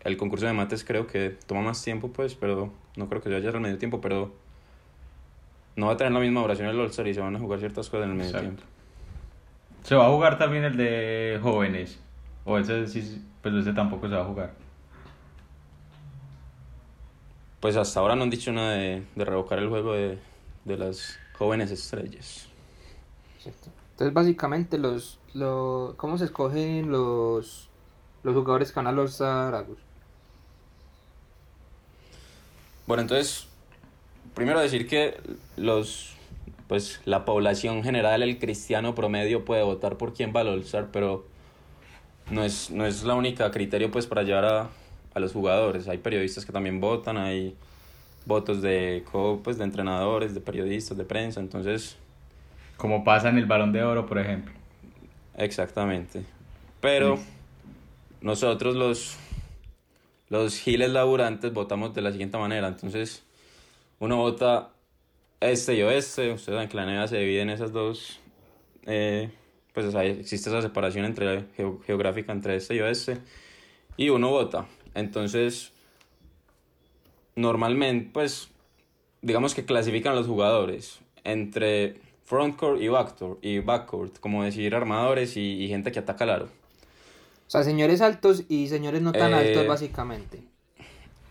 El 0.06 0.18
concurso 0.18 0.46
de 0.46 0.54
mates 0.54 0.86
creo 0.86 1.08
que 1.08 1.32
toma 1.48 1.62
más 1.62 1.84
tiempo, 1.84 2.10
pues, 2.14 2.36
pero 2.36 2.72
no 2.96 3.10
creo 3.10 3.22
que 3.22 3.30
se 3.30 3.36
vaya 3.36 3.50
al 3.50 3.60
medio 3.60 3.78
tiempo, 3.78 4.00
pero 4.00 4.34
no 5.76 5.88
va 5.88 5.94
a 5.94 5.98
tener 5.98 6.14
la 6.14 6.20
misma 6.20 6.42
duración 6.42 6.70
el 6.70 6.80
All-Star 6.80 7.08
y 7.08 7.14
se 7.14 7.20
van 7.20 7.36
a 7.36 7.40
jugar 7.40 7.60
ciertas 7.60 7.90
cosas 7.90 8.06
en 8.06 8.12
el 8.12 8.16
medio 8.16 8.30
Exacto. 8.30 8.48
tiempo. 8.56 8.64
¿Se 9.84 9.96
va 9.96 10.06
a 10.06 10.10
jugar 10.10 10.38
también 10.38 10.64
el 10.64 10.78
de 10.78 11.40
jóvenes? 11.42 12.00
O 12.46 12.58
ese 12.58 12.88
sí, 12.88 13.26
pues 13.42 13.56
ese 13.56 13.74
tampoco 13.74 14.08
se 14.08 14.16
va 14.16 14.22
a 14.22 14.26
jugar. 14.26 14.54
Pues 17.60 17.76
hasta 17.76 18.00
ahora 18.00 18.16
no 18.16 18.24
han 18.24 18.30
dicho 18.30 18.52
nada 18.52 18.74
de, 18.74 19.04
de 19.16 19.26
revocar 19.26 19.58
el 19.60 19.70
juego 19.70 19.94
de, 19.94 20.20
de 20.66 20.78
las 20.78 21.18
jóvenes 21.38 21.72
estrellas. 21.72 22.48
Entonces, 23.44 24.14
básicamente, 24.14 24.78
los, 24.78 25.20
lo, 25.34 25.96
¿cómo 25.98 26.18
se 26.18 26.26
escogen 26.26 26.92
los, 26.92 27.70
los 28.24 28.36
jugadores 28.36 28.72
que 28.72 28.76
van 28.80 28.88
al 28.88 29.00
All-Star, 29.00 29.56
Agus? 29.56 29.80
Bueno, 32.88 33.02
entonces, 33.02 33.48
primero 34.36 34.60
decir 34.60 34.88
que 34.88 35.18
los, 35.58 36.16
pues 36.68 37.02
la 37.06 37.26
población 37.26 37.84
general, 37.84 38.24
el 38.24 38.40
cristiano 38.40 38.96
promedio 38.96 39.46
puede 39.46 39.64
votar 39.64 39.98
por 39.98 40.14
quién 40.14 40.34
va 40.36 40.42
al 40.42 40.50
All-Star, 40.50 40.90
pero 40.92 41.26
no 42.30 42.44
es, 42.44 42.72
no 42.72 42.86
es 42.86 43.04
la 43.04 43.16
única 43.16 43.52
criterio 43.52 43.92
pues 43.92 44.08
para 44.08 44.24
llevar 44.24 44.46
a, 44.46 44.70
a 45.14 45.20
los 45.20 45.34
jugadores. 45.34 45.88
Hay 45.88 45.98
periodistas 46.00 46.46
que 46.46 46.52
también 46.52 46.80
votan, 46.82 47.18
hay 47.18 47.56
votos 48.26 48.62
de, 48.62 49.04
co- 49.12 49.42
pues, 49.44 49.58
de 49.58 49.66
entrenadores, 49.66 50.34
de 50.34 50.42
periodistas, 50.42 50.98
de 50.98 51.06
prensa, 51.06 51.40
entonces, 51.42 51.98
Como 52.78 53.04
pasa 53.04 53.28
en 53.30 53.38
el 53.38 53.46
Balón 53.48 53.74
de 53.74 53.84
Oro, 53.84 54.06
por 54.06 54.18
ejemplo. 54.18 54.54
exactamente. 55.38 56.26
Pero 56.80 57.20
nosotros 58.22 58.76
los, 58.76 59.18
los 60.30 60.58
giles 60.58 60.90
laburantes 60.92 61.54
votamos 61.54 61.94
de 61.94 62.02
la 62.02 62.12
siguiente 62.12 62.38
manera. 62.38 62.68
Entonces, 62.68 63.24
uno 64.00 64.18
vota 64.18 64.72
este 65.40 65.76
y 65.76 65.82
oeste. 65.84 66.32
Ustedes 66.34 66.56
saben 66.56 66.70
que 66.70 66.78
la 66.78 66.84
NBA 66.84 67.08
se 67.08 67.18
divide 67.18 67.42
en 67.42 67.50
esas 67.50 67.72
dos. 67.72 68.20
eh, 68.86 69.30
pues 69.74 69.94
o 69.94 70.00
existe 70.00 70.50
esa 70.50 70.62
separación 70.62 71.04
entre, 71.06 71.44
geo- 71.58 71.82
geográfica 71.86 72.32
entre 72.32 72.56
este 72.56 72.76
y 72.76 72.80
oeste. 72.80 73.18
Y 73.98 74.10
uno 74.10 74.30
vota. 74.30 74.68
Entonces, 74.94 75.74
normalmente, 77.36 78.10
pues, 78.14 78.50
digamos 79.22 79.54
que 79.54 79.66
clasifican 79.66 80.14
a 80.14 80.16
los 80.16 80.28
jugadores 80.28 81.00
entre 81.24 82.00
frontcourt 82.24 82.82
y 82.82 82.88
backcourt, 82.88 83.44
y 83.44 83.60
backcourt 83.60 84.20
como 84.20 84.44
decir 84.44 84.74
armadores 84.76 85.36
y, 85.38 85.42
y 85.64 85.68
gente 85.68 85.92
que 85.92 86.00
ataca 86.00 86.24
al 86.24 86.30
aro. 86.30 86.50
O 87.48 87.50
sea, 87.50 87.64
señores 87.64 88.02
altos 88.02 88.44
y 88.50 88.68
señores 88.68 89.02
no 89.02 89.12
tan 89.12 89.32
Eh, 89.34 89.36
altos, 89.36 89.68
básicamente. 89.68 90.44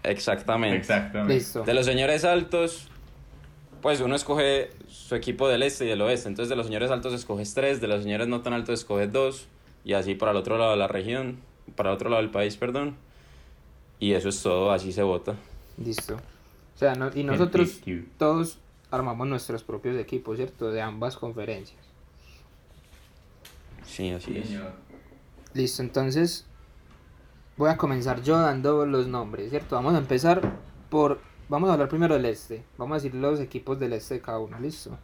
Exactamente. 0.02 0.76
Exactamente. 0.76 1.34
Listo. 1.34 1.62
De 1.64 1.74
los 1.74 1.86
señores 1.86 2.24
altos, 2.24 2.88
pues 3.82 4.00
uno 4.00 4.14
escoge 4.14 4.70
su 4.88 5.14
equipo 5.14 5.48
del 5.48 5.62
este 5.62 5.86
y 5.86 5.88
del 5.88 6.00
oeste. 6.02 6.28
Entonces 6.28 6.48
de 6.50 6.56
los 6.56 6.66
señores 6.66 6.90
altos 6.90 7.12
escoges 7.14 7.54
tres, 7.54 7.80
de 7.80 7.88
los 7.88 8.02
señores 8.02 8.28
no 8.28 8.42
tan 8.42 8.52
altos 8.52 8.80
escoges 8.80 9.10
dos. 9.12 9.46
Y 9.84 9.94
así 9.94 10.14
para 10.14 10.30
el 10.30 10.36
otro 10.38 10.56
lado 10.56 10.70
de 10.72 10.76
la 10.78 10.88
región, 10.88 11.38
para 11.76 11.90
el 11.90 11.94
otro 11.96 12.08
lado 12.10 12.22
del 12.22 12.30
país, 12.30 12.56
perdón. 12.56 12.96
Y 13.98 14.12
eso 14.12 14.28
es 14.28 14.42
todo, 14.42 14.72
así 14.72 14.92
se 14.92 15.02
vota. 15.02 15.34
Listo. 15.82 16.14
O 16.14 16.78
sea, 16.78 16.94
no- 16.94 17.10
y 17.14 17.22
nosotros 17.24 17.80
todos 18.18 18.58
armamos 18.90 19.26
nuestros 19.26 19.62
propios 19.64 19.96
equipos, 19.98 20.36
¿cierto? 20.36 20.70
De 20.70 20.80
ambas 20.82 21.16
conferencias. 21.16 21.80
Sí, 23.86 24.10
así 24.10 24.36
es. 24.38 24.50
Listo, 25.54 25.82
entonces 25.82 26.46
voy 27.56 27.70
a 27.70 27.76
comenzar 27.76 28.22
yo 28.22 28.36
dando 28.38 28.84
los 28.86 29.06
nombres, 29.06 29.50
¿cierto? 29.50 29.76
Vamos 29.76 29.94
a 29.94 29.98
empezar 29.98 30.58
por... 30.90 31.20
Vamos 31.48 31.70
a 31.70 31.74
hablar 31.74 31.88
primero 31.88 32.14
del 32.14 32.24
este. 32.24 32.64
Vamos 32.76 32.96
a 32.96 33.02
decir 33.02 33.14
los 33.14 33.38
equipos 33.38 33.78
del 33.78 33.92
este 33.92 34.14
de 34.14 34.20
cada 34.20 34.38
uno, 34.40 34.58
¿listo? 34.58 34.98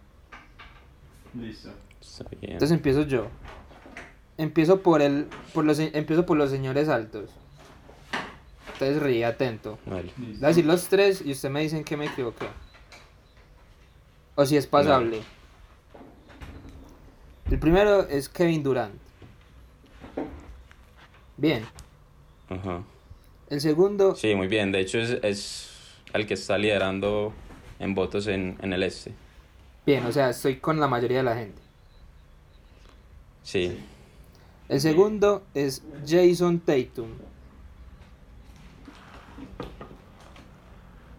Listo. 1.34 1.70
Está 2.00 2.24
bien. 2.30 2.54
Entonces 2.54 2.76
empiezo 2.76 3.02
yo. 3.02 3.28
Empiezo 4.36 4.82
por 4.82 5.02
el... 5.02 5.28
Por 5.54 5.64
los, 5.64 5.78
empiezo 5.78 6.26
por 6.26 6.36
los 6.36 6.50
señores 6.50 6.88
altos. 6.88 7.30
Entonces 8.72 9.02
ríe, 9.02 9.24
atento. 9.24 9.78
Vale. 9.86 10.10
Voy 10.16 10.42
a 10.42 10.48
decir 10.48 10.64
los 10.64 10.88
tres 10.88 11.22
y 11.24 11.30
usted 11.32 11.50
me 11.50 11.60
dicen 11.60 11.84
que 11.84 11.96
me 11.96 12.06
equivoqué. 12.06 12.46
O 14.34 14.44
si 14.46 14.56
es 14.56 14.66
pasable. 14.66 15.22
El 17.50 17.58
primero 17.58 18.08
es 18.08 18.28
Kevin 18.28 18.62
Durant. 18.62 19.09
Bien. 21.40 21.64
Ajá. 22.48 22.82
El 23.48 23.60
segundo, 23.60 24.14
Sí, 24.14 24.34
muy 24.34 24.48
bien. 24.48 24.72
De 24.72 24.80
hecho, 24.80 24.98
es, 24.98 25.10
es 25.22 25.70
el 26.12 26.26
que 26.26 26.34
está 26.34 26.58
liderando 26.58 27.34
en 27.78 27.94
votos 27.94 28.26
en, 28.26 28.58
en 28.62 28.72
el 28.72 28.82
este. 28.82 29.14
bien, 29.84 30.04
o 30.06 30.12
sea, 30.12 30.30
estoy 30.30 30.56
con 30.58 30.80
la 30.80 30.88
mayoría 30.88 31.18
de 31.18 31.24
la 31.24 31.34
gente. 31.36 31.60
Sí. 33.42 33.78
El 34.68 34.80
segundo 34.80 35.42
es 35.54 35.82
Jason 36.06 36.60
Tatum. 36.60 37.10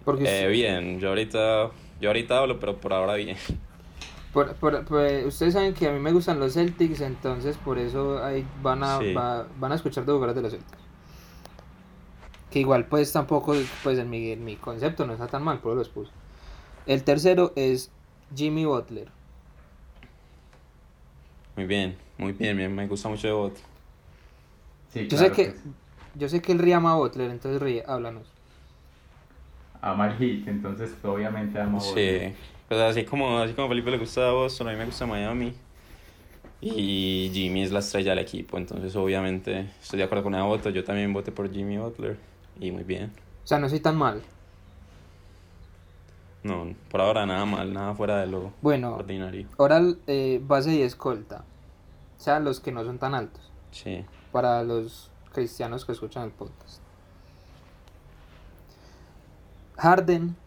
Porque 0.03 0.23
Eh, 0.23 0.47
bien, 0.47 0.99
yo 0.99 1.09
ahorita, 1.09 1.71
yo 1.99 2.09
ahorita 2.09 2.39
hablo, 2.39 2.59
pero 2.59 2.79
por 2.79 2.93
ahora 2.93 3.15
bien. 3.15 3.37
Por- 4.33 4.53
por- 4.55 4.85
por- 4.85 5.25
ustedes 5.25 5.53
saben 5.53 5.73
que 5.73 5.88
a 5.88 5.91
mí 5.91 6.00
me 6.00 6.11
gustan 6.11 6.39
los 6.39 6.53
Celtics, 6.53 7.01
entonces 7.01 7.57
por 7.57 7.77
eso 7.77 8.23
ahí 8.23 8.45
van 8.61 8.83
a, 8.83 9.00
Sí. 9.00 9.13
va- 9.13 9.47
van 9.59 9.71
a 9.71 9.75
escuchar 9.75 10.05
de 10.05 10.11
jugadores 10.13 10.35
de 10.35 10.41
los 10.41 10.51
Celtics. 10.53 10.81
Que 12.50 12.59
igual 12.59 12.85
pues 12.85 13.11
tampoco, 13.13 13.53
pues 13.83 13.97
en 13.97 14.09
mi, 14.09 14.31
en 14.31 14.43
mi 14.43 14.55
concepto 14.57 15.05
no 15.05 15.13
está 15.13 15.27
tan 15.27 15.43
mal, 15.43 15.59
pero 15.61 15.75
los 15.75 15.89
puse. 15.89 16.11
El 16.85 17.03
tercero 17.03 17.53
es 17.55 17.91
Jimmy 18.35 18.65
Butler. 18.65 19.09
Muy 21.55 21.65
bien, 21.65 21.97
muy 22.17 22.31
bien, 22.33 22.57
bien, 22.57 22.73
me 22.73 22.88
gusta 22.88 23.09
mucho 23.09 23.27
de 23.27 23.33
voto. 23.33 23.59
Sí, 24.93 25.07
Yo 25.07 25.17
claro 25.17 25.27
sé 25.27 25.31
que, 25.31 25.51
sí. 25.51 25.57
yo 26.15 26.29
sé 26.29 26.41
que 26.41 26.51
él 26.51 26.59
ríe 26.59 26.73
ama 26.73 26.93
a 26.93 26.95
Butler, 26.95 27.29
entonces 27.31 27.61
ríe, 27.61 27.83
háblanos. 27.88 28.27
Ama 29.81 30.07
el 30.11 30.17
hit, 30.17 30.47
entonces 30.47 30.93
obviamente 31.03 31.59
ama 31.59 31.71
a 31.71 31.73
Boston. 31.75 31.95
Sí, 31.95 32.33
pues 32.71 32.79
así 32.83 33.03
como, 33.03 33.37
así 33.39 33.53
como 33.53 33.65
a 33.65 33.67
Felipe 33.67 33.91
le 33.91 33.97
gusta 33.97 34.31
Boston, 34.31 34.69
a 34.69 34.71
mí 34.71 34.77
me 34.77 34.85
gusta 34.85 35.05
Miami. 35.05 35.53
Y 36.61 37.29
Jimmy 37.33 37.63
es 37.63 37.71
la 37.73 37.79
estrella 37.79 38.11
del 38.11 38.19
equipo, 38.19 38.57
entonces 38.57 38.95
obviamente 38.95 39.69
estoy 39.81 39.97
de 39.97 40.05
acuerdo 40.05 40.23
con 40.23 40.35
el 40.35 40.43
voto. 40.43 40.69
Yo 40.69 40.81
también 40.85 41.11
voté 41.11 41.33
por 41.33 41.51
Jimmy 41.51 41.77
Butler 41.77 42.17
y 42.61 42.71
muy 42.71 42.83
bien. 42.83 43.11
O 43.43 43.47
sea, 43.47 43.59
no 43.59 43.67
soy 43.67 43.81
tan 43.81 43.97
mal. 43.97 44.21
No, 46.43 46.73
por 46.89 47.01
ahora 47.01 47.25
nada 47.25 47.43
mal, 47.45 47.73
nada 47.73 47.93
fuera 47.93 48.21
de 48.21 48.27
lo 48.27 48.53
Bueno, 48.61 48.95
ordinario. 48.95 49.49
ahora 49.57 49.81
eh, 50.07 50.39
base 50.41 50.73
y 50.73 50.81
escolta. 50.81 51.43
O 52.17 52.21
sea, 52.23 52.39
los 52.39 52.61
que 52.61 52.71
no 52.71 52.85
son 52.85 52.99
tan 52.99 53.13
altos. 53.15 53.51
Sí, 53.71 54.05
Para 54.31 54.63
los 54.63 55.11
cristianos 55.33 55.83
que 55.83 55.91
escuchan 55.91 56.23
el 56.23 56.31
podcast. 56.31 56.79
Harden, 59.77 60.37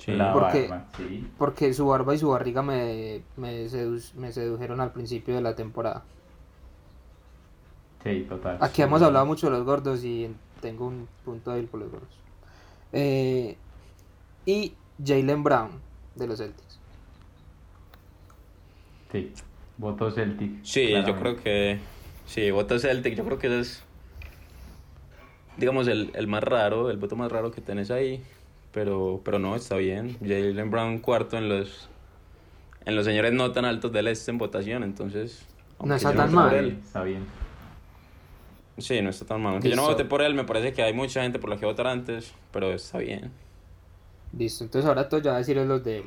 sí. 0.00 0.12
La 0.12 0.32
Porque- 0.32 0.66
barba, 0.68 0.86
sí. 0.96 1.30
porque 1.38 1.72
su 1.72 1.86
barba 1.86 2.14
y 2.14 2.18
su 2.18 2.28
barriga 2.30 2.62
me, 2.62 3.22
me, 3.36 3.66
sedu- 3.66 4.12
me 4.14 4.32
sedujeron 4.32 4.80
al 4.80 4.90
principio 4.92 5.34
de 5.36 5.40
la 5.42 5.54
temporada. 5.54 6.02
Sí, 8.02 8.26
total. 8.28 8.56
Aquí 8.60 8.82
hemos 8.82 9.00
hablado 9.02 9.26
mucho 9.26 9.46
de 9.46 9.52
los 9.52 9.64
gordos 9.64 10.02
y 10.04 10.34
tengo 10.60 10.86
un 10.88 11.06
punto 11.24 11.52
débil 11.52 11.68
por 11.68 11.80
los 11.80 11.90
gordos. 11.90 12.08
Eh, 12.92 13.56
y 14.46 14.74
Jalen 15.04 15.42
Brown, 15.44 15.70
de 16.16 16.26
los 16.26 16.38
Celtics. 16.38 16.80
Sí, 19.12 19.32
voto 19.76 20.10
Celtic. 20.10 20.64
Sí, 20.64 20.90
yo 21.06 21.16
creo 21.16 21.36
que. 21.36 21.78
Sí, 22.26 22.50
voto 22.50 22.78
Celtic, 22.78 23.14
yo 23.16 23.24
creo 23.24 23.38
que 23.38 23.46
ese 23.48 23.60
es. 23.60 23.82
Digamos, 25.56 25.88
el, 25.88 26.10
el 26.14 26.26
más 26.26 26.42
raro, 26.42 26.90
el 26.90 26.96
voto 26.96 27.16
más 27.16 27.30
raro 27.30 27.50
que 27.50 27.60
tenés 27.60 27.90
ahí. 27.90 28.22
Pero, 28.72 29.20
pero 29.24 29.38
no, 29.38 29.56
está 29.56 29.76
bien. 29.76 30.16
Jalen 30.20 30.70
Brown 30.70 30.98
cuarto 31.00 31.36
en 31.36 31.48
los. 31.48 31.88
En 32.86 32.96
los 32.96 33.04
señores 33.04 33.32
no 33.32 33.52
tan 33.52 33.64
altos 33.64 33.92
del 33.92 34.06
este 34.08 34.30
en 34.30 34.38
votación, 34.38 34.82
entonces. 34.84 35.44
No 35.84 35.94
está 35.94 36.14
tan 36.14 36.32
mal. 36.32 36.54
él- 36.54 36.78
Está 36.82 37.02
bien. 37.02 37.24
Sí, 38.78 39.02
no 39.02 39.10
está 39.10 39.26
tan 39.26 39.42
mal. 39.42 39.54
Aunque 39.54 39.68
yo 39.68 39.76
no 39.76 39.82
voté 39.82 40.04
por 40.04 40.22
él, 40.22 40.34
me 40.34 40.44
parece 40.44 40.72
que 40.72 40.82
hay 40.82 40.94
mucha 40.94 41.22
gente 41.22 41.38
por 41.38 41.50
la 41.50 41.56
que 41.58 41.66
votar 41.66 41.86
antes, 41.86 42.32
pero 42.52 42.72
está 42.72 42.98
bien. 42.98 43.30
Listo, 44.36 44.64
entonces 44.64 44.88
ahora 44.88 45.08
todos 45.08 45.22
ya 45.22 45.30
voy 45.32 45.36
a 45.36 45.38
decir 45.40 45.56
los 45.56 45.84
de 45.84 45.98
él. 45.98 46.04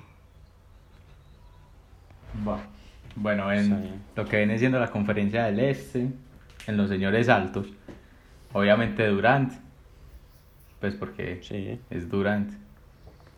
Va. 2.48 2.60
Bueno, 3.16 3.52
en 3.52 3.66
Sí. 3.66 3.90
lo 4.16 4.26
que 4.26 4.38
viene 4.38 4.58
siendo 4.58 4.80
la 4.80 4.90
conferencia 4.90 5.44
del 5.46 5.60
Este, 5.60 6.08
en 6.66 6.78
los 6.78 6.90
señores 6.90 7.30
altos, 7.30 7.68
obviamente 8.54 9.06
Durant, 9.08 9.54
pues 10.84 10.96
porque 10.96 11.40
Sí. 11.42 11.80
es 11.90 12.10
Durant 12.10 12.52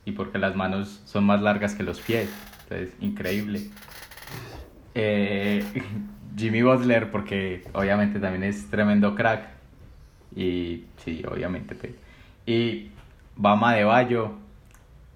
y 0.03 0.13
porque 0.13 0.39
las 0.39 0.55
manos 0.55 1.03
son 1.05 1.25
más 1.25 1.43
largas 1.43 1.75
que 1.75 1.83
los 1.83 2.01
pies, 2.01 2.27
entonces 2.63 2.95
increíble. 3.01 3.69
Eh, 4.95 5.63
Jimmy 6.35 6.63
Butler 6.63 7.11
porque 7.11 7.61
obviamente 7.73 8.19
también 8.19 8.41
es 8.45 8.67
tremendo 8.71 9.13
crack 9.13 9.47
y 10.35 10.85
sí, 10.97 11.23
obviamente 11.29 11.75
pues. 11.75 11.93
Y 12.47 12.89
Bama 13.35 13.75
de 13.75 13.83
Bayo 13.83 14.31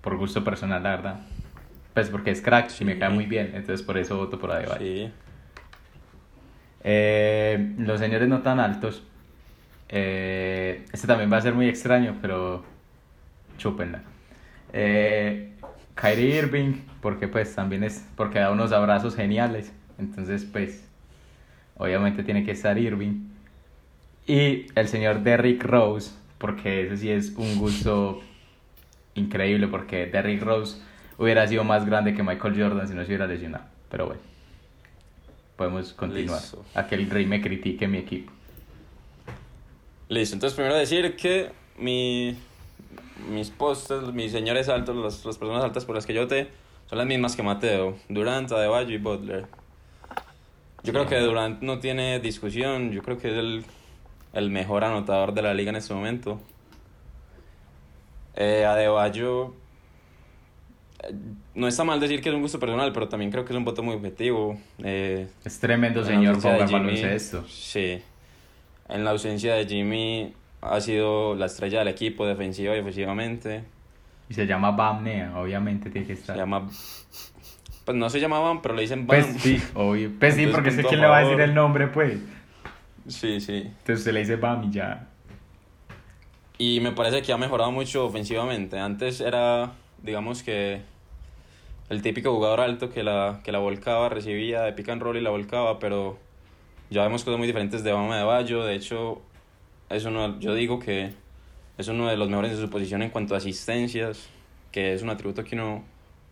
por 0.02 0.16
gusto 0.16 0.44
personal, 0.44 0.84
la 0.84 0.90
verdad. 0.92 1.20
Pues 1.96 2.10
porque 2.12 2.30
es 2.30 2.42
crack 2.44 2.70
y 2.80 2.86
me 2.86 2.94
Sí. 2.94 3.00
cae 3.00 3.10
muy 3.10 3.26
bien, 3.26 3.48
entonces 3.56 3.82
por 3.82 3.98
eso 3.98 4.18
voto 4.18 4.38
por 4.38 4.52
Adebayo. 4.52 4.78
Sí. 4.86 5.12
Eh, 6.84 7.74
los 7.80 8.00
señores 8.00 8.30
no 8.30 8.44
tan 8.44 8.60
altos. 8.60 9.02
Eh, 9.90 10.86
este 10.94 11.08
también 11.08 11.32
va 11.32 11.38
a 11.38 11.42
ser 11.42 11.54
muy 11.54 11.68
extraño, 11.68 12.16
pero 12.22 12.64
chúpenla. 13.58 14.02
Eh, 14.74 15.52
Kyrie 15.96 16.38
Irving, 16.38 16.74
porque 17.02 17.28
pues 17.28 17.54
también 17.54 17.84
es 17.84 18.08
porque 18.16 18.40
da 18.40 18.52
unos 18.52 18.72
abrazos 18.72 19.16
geniales. 19.16 19.74
Entonces, 19.98 20.46
pues, 20.46 20.88
obviamente 21.78 22.24
tiene 22.24 22.46
que 22.46 22.52
estar 22.52 22.78
Irving. 22.78 23.28
Y 24.26 24.68
el 24.76 24.88
señor 24.88 25.24
Derrick 25.24 25.64
Rose, 25.64 26.12
porque 26.38 26.86
ese 26.86 26.98
sí 26.98 27.10
es 27.10 27.34
un 27.36 27.58
gusto 27.58 28.22
increíble, 29.16 29.68
porque 29.68 30.06
Derrick 30.06 30.42
Rose 30.42 30.82
hubiera 31.18 31.46
sido 31.48 31.64
más 31.64 31.86
grande 31.86 32.14
que 32.14 32.24
Michael 32.24 32.62
Jordan 32.62 32.88
si 32.88 32.94
no 32.94 33.02
se 33.02 33.08
hubiera 33.08 33.28
lesionado. 33.28 33.66
Pero 33.90 34.06
bueno, 34.06 34.22
podemos 35.58 35.94
continuar. 35.94 36.40
Listo. 36.40 36.64
A 36.76 36.88
que 36.88 36.96
el 36.96 37.10
Rey 37.10 37.26
me 37.26 37.42
critique 37.42 37.88
mi 37.88 37.98
equipo. 37.98 38.32
Listo, 40.10 40.36
entonces 40.36 40.56
primero 40.56 40.76
decir 40.76 41.16
que 41.16 41.52
mi, 41.78 42.36
mis 43.32 43.52
postes, 43.52 44.12
mis 44.12 44.32
señores 44.32 44.68
altos, 44.68 44.96
las, 44.96 45.24
las 45.24 45.38
personas 45.38 45.64
altas 45.64 45.86
por 45.86 45.96
las 45.96 46.06
que 46.06 46.14
yo 46.14 46.28
te 46.28 46.50
son 46.90 46.98
las 46.98 47.06
mismas 47.08 47.36
que 47.36 47.44
Mateo, 47.44 47.96
Durant, 48.10 48.52
Adebayo 48.52 48.90
y 48.90 48.98
Butler. 48.98 49.46
Yo 50.84 50.94
creo 50.94 51.06
que 51.08 51.20
Durant 51.20 51.62
no 51.62 51.80
tiene 51.80 52.20
discusión, 52.20 52.92
yo 52.92 53.04
creo 53.04 53.20
que 53.20 53.28
es 53.30 53.36
el, 53.38 53.64
el 54.34 54.50
mejor 54.50 54.84
anotador 54.84 55.34
de 55.34 55.44
la 55.44 55.54
liga 55.54 55.70
en 55.70 55.76
este 55.76 55.94
momento. 55.94 56.42
Eh, 58.36 58.66
Adebayo, 58.66 59.54
eh, 61.04 61.14
no 61.54 61.68
está 61.68 61.84
mal 61.84 62.00
decir 62.00 62.22
que 62.22 62.30
es 62.30 62.36
un 62.36 62.42
gusto 62.42 62.60
personal, 62.60 62.92
pero 62.94 63.10
también 63.10 63.30
creo 63.30 63.46
que 63.46 63.54
es 63.54 63.58
un 63.58 63.66
voto 63.66 63.84
muy 63.84 63.94
objetivo. 63.96 64.58
Eh, 64.84 65.28
Es 65.46 65.60
tremendo 65.60 66.04
señor 66.04 66.42
Jimmy, 66.42 66.72
baloncesto. 66.72 67.46
Sí. 67.48 68.02
En 68.90 69.04
la 69.04 69.12
ausencia 69.12 69.54
de 69.54 69.66
Jimmy 69.66 70.34
ha 70.62 70.82
sido 70.82 71.36
la 71.36 71.46
estrella 71.46 71.80
del 71.80 71.88
equipo 71.90 72.26
defensiva 72.26 72.76
y 72.76 72.80
ofensivamente. 72.80 73.64
Y 74.30 74.34
se 74.34 74.46
llama 74.46 74.72
Bam 74.72 75.04
Nea, 75.04 75.40
obviamente 75.40 75.90
tiene 75.90 76.08
que 76.08 76.16
Se 76.16 76.22
estar. 76.22 76.38
llama. 76.38 76.68
Pues 77.86 77.98
no 77.98 78.10
se 78.10 78.20
llamaban, 78.20 78.62
pero 78.62 78.76
le 78.76 78.82
dicen 78.82 79.08
Bam. 79.08 79.22
Pues 79.22 79.42
sí, 79.42 79.62
obvio. 79.74 80.12
Pues 80.20 80.36
sí, 80.36 80.44
Entonces, 80.44 80.52
porque 80.54 80.72
sé 80.72 80.84
quién 80.88 81.02
le 81.02 81.08
va 81.08 81.18
a 81.18 81.22
decir 81.22 81.40
el 81.42 81.54
nombre, 81.54 81.88
pues. 81.88 82.20
Sí, 83.08 83.40
sí. 83.40 83.64
Entonces 83.66 84.04
se 84.04 84.12
le 84.14 84.20
dice 84.20 84.36
Bam 84.36 84.66
y 84.66 84.72
ya. 84.72 85.08
Y 86.58 86.80
me 86.82 86.92
parece 86.92 87.22
que 87.22 87.32
ha 87.32 87.38
mejorado 87.38 87.72
mucho 87.72 88.06
ofensivamente. 88.06 88.78
Antes 88.78 89.22
era, 89.22 89.72
digamos 90.04 90.44
que, 90.44 90.82
el 91.90 92.02
típico 92.02 92.34
jugador 92.34 92.60
alto 92.60 92.92
que 92.92 93.02
la, 93.02 93.40
que 93.44 93.52
la 93.52 93.60
volcaba, 93.60 94.10
recibía 94.10 94.62
de 94.62 94.74
pick 94.74 94.90
and 94.90 95.02
roll 95.02 95.18
y 95.18 95.22
la 95.22 95.30
volcaba, 95.32 95.80
pero 95.80 96.20
ya 96.90 97.04
vemos 97.04 97.24
cosas 97.24 97.38
muy 97.38 97.48
diferentes 97.48 97.84
de 97.84 97.92
Bama 97.92 98.18
de 98.18 98.24
Bayo. 98.24 98.64
De 98.64 98.76
hecho, 98.76 99.22
es 99.90 100.06
uno, 100.06 100.40
yo 100.40 100.54
digo 100.56 100.80
que 100.80 101.14
es 101.78 101.88
uno 101.88 102.08
de 102.08 102.18
los 102.18 102.30
mejores 102.30 102.52
de 102.52 102.58
su 102.58 102.70
posición 102.70 103.02
en 103.02 103.10
cuanto 103.10 103.36
a 103.36 103.38
asistencias, 103.38 104.28
que 104.72 104.94
es 104.94 105.02
un 105.02 105.10
atributo 105.10 105.44
que 105.44 105.56
uno 105.56 105.84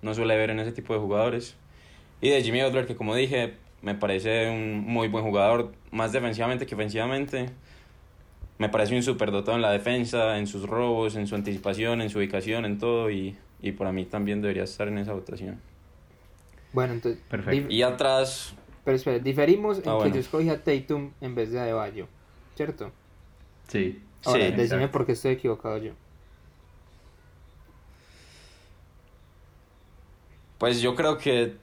no 0.01 0.13
suele 0.13 0.35
ver 0.35 0.49
en 0.49 0.59
ese 0.59 0.71
tipo 0.71 0.93
de 0.93 0.99
jugadores. 0.99 1.55
Y 2.21 2.29
de 2.29 2.41
Jimmy 2.41 2.63
Butler, 2.63 2.87
que 2.87 2.95
como 2.95 3.15
dije, 3.15 3.53
me 3.81 3.95
parece 3.95 4.49
un 4.49 4.79
muy 4.79 5.07
buen 5.07 5.23
jugador, 5.23 5.73
más 5.91 6.11
defensivamente 6.11 6.65
que 6.65 6.75
ofensivamente. 6.75 7.49
Me 8.57 8.69
parece 8.69 8.95
un 8.95 9.03
superdotado 9.03 9.55
en 9.55 9.61
la 9.61 9.71
defensa, 9.71 10.39
en 10.39 10.47
sus 10.47 10.63
robos, 10.67 11.15
en 11.15 11.27
su 11.27 11.35
anticipación, 11.35 12.01
en 12.01 12.09
su 12.09 12.17
ubicación, 12.17 12.65
en 12.65 12.79
todo. 12.79 13.11
Y, 13.11 13.37
y 13.61 13.71
para 13.73 13.91
mí 13.91 14.05
también 14.05 14.41
debería 14.41 14.63
estar 14.63 14.87
en 14.87 14.97
esa 14.97 15.13
votación. 15.13 15.61
Bueno, 16.73 16.93
entonces. 16.93 17.21
Perfecto. 17.29 17.71
Y 17.71 17.83
atrás, 17.83 18.55
Pero 18.87 18.95
espera, 18.95 19.19
diferimos 19.19 19.79
en 19.79 19.83
Ah, 19.83 19.91
que 19.91 19.97
bueno. 19.97 20.13
yo 20.15 20.21
escogí 20.21 20.47
a 20.49 20.63
Tatum 20.63 21.11
en 21.19 21.35
vez 21.35 21.51
de 21.51 21.59
Adebayo, 21.59 22.07
¿cierto? 22.55 22.89
Sí. 23.67 24.01
Ahora, 24.23 24.45
Sí, 24.45 24.51
decime 24.51 24.63
exacto. 24.63 24.91
por 24.93 25.05
qué 25.05 25.11
estoy 25.11 25.33
equivocado 25.33 25.77
yo. 25.77 25.91
pues 30.57 30.81
yo 30.81 30.95
creo 30.95 31.17
que 31.17 31.55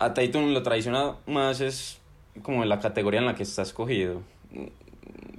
a 0.00 0.12
Tatum 0.12 0.52
lo 0.52 0.62
traiciona 0.64 1.14
más 1.26 1.60
es 1.60 1.98
como 2.42 2.62
en 2.64 2.68
la 2.68 2.80
categoría 2.80 3.20
en 3.20 3.26
la 3.26 3.34
que 3.36 3.44
está 3.44 3.62
escogido. 3.62 4.20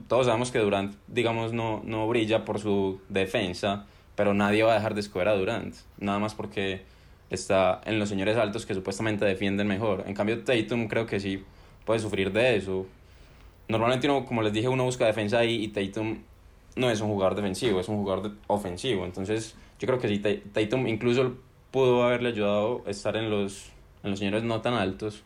Todos 0.07 0.25
sabemos 0.27 0.51
que 0.51 0.60
Durant, 0.60 0.95
digamos, 1.07 1.51
no, 1.53 1.81
no 1.84 2.07
brilla 2.07 2.45
por 2.45 2.60
su 2.60 3.01
defensa, 3.10 3.86
pero 4.15 4.34
nadie 4.34 4.63
va 4.63 4.71
a 4.71 4.75
dejar 4.75 4.93
de 4.93 5.01
escoger 5.01 5.27
a 5.27 5.36
Durant, 5.36 5.75
nada 5.99 6.17
más 6.19 6.34
porque 6.34 6.84
está 7.32 7.82
en 7.86 7.98
los 7.98 8.10
señores 8.10 8.38
altos 8.38 8.65
que 8.65 8.76
supuestamente 8.76 9.26
defienden 9.26 9.67
mejor. 9.67 10.04
En 10.06 10.13
cambio, 10.13 10.44
Tatum 10.44 10.88
creo 10.88 11.08
que 11.08 11.20
sí 11.20 11.44
puede 11.86 12.00
sufrir 12.00 12.32
de 12.32 12.58
eso. 12.58 12.86
Normalmente, 13.67 14.08
uno, 14.10 14.26
como 14.26 14.44
les 14.44 14.54
dije, 14.54 14.67
uno 14.67 14.84
busca 14.84 15.06
defensa 15.06 15.39
ahí 15.39 15.63
y 15.63 15.67
Tatum 15.70 16.20
no 16.76 16.89
es 16.91 17.02
un 17.02 17.08
jugador 17.08 17.36
defensivo, 17.36 17.80
es 17.80 17.88
un 17.88 17.98
jugador 17.98 18.34
ofensivo. 18.48 19.06
Entonces, 19.06 19.56
yo 19.80 19.88
creo 19.88 20.00
que 20.00 20.08
sí, 20.10 20.20
Ta- 20.20 20.30
Tatum 20.54 20.88
incluso 20.88 21.36
pudo 21.72 22.04
haberle 22.04 22.30
ayudado 22.30 22.84
a 22.86 22.89
estar 22.89 23.15
en 23.15 23.30
los, 23.30 23.70
en 24.04 24.12
los 24.12 24.20
señores 24.20 24.44
no 24.44 24.62
tan 24.62 24.74
altos. 24.74 25.24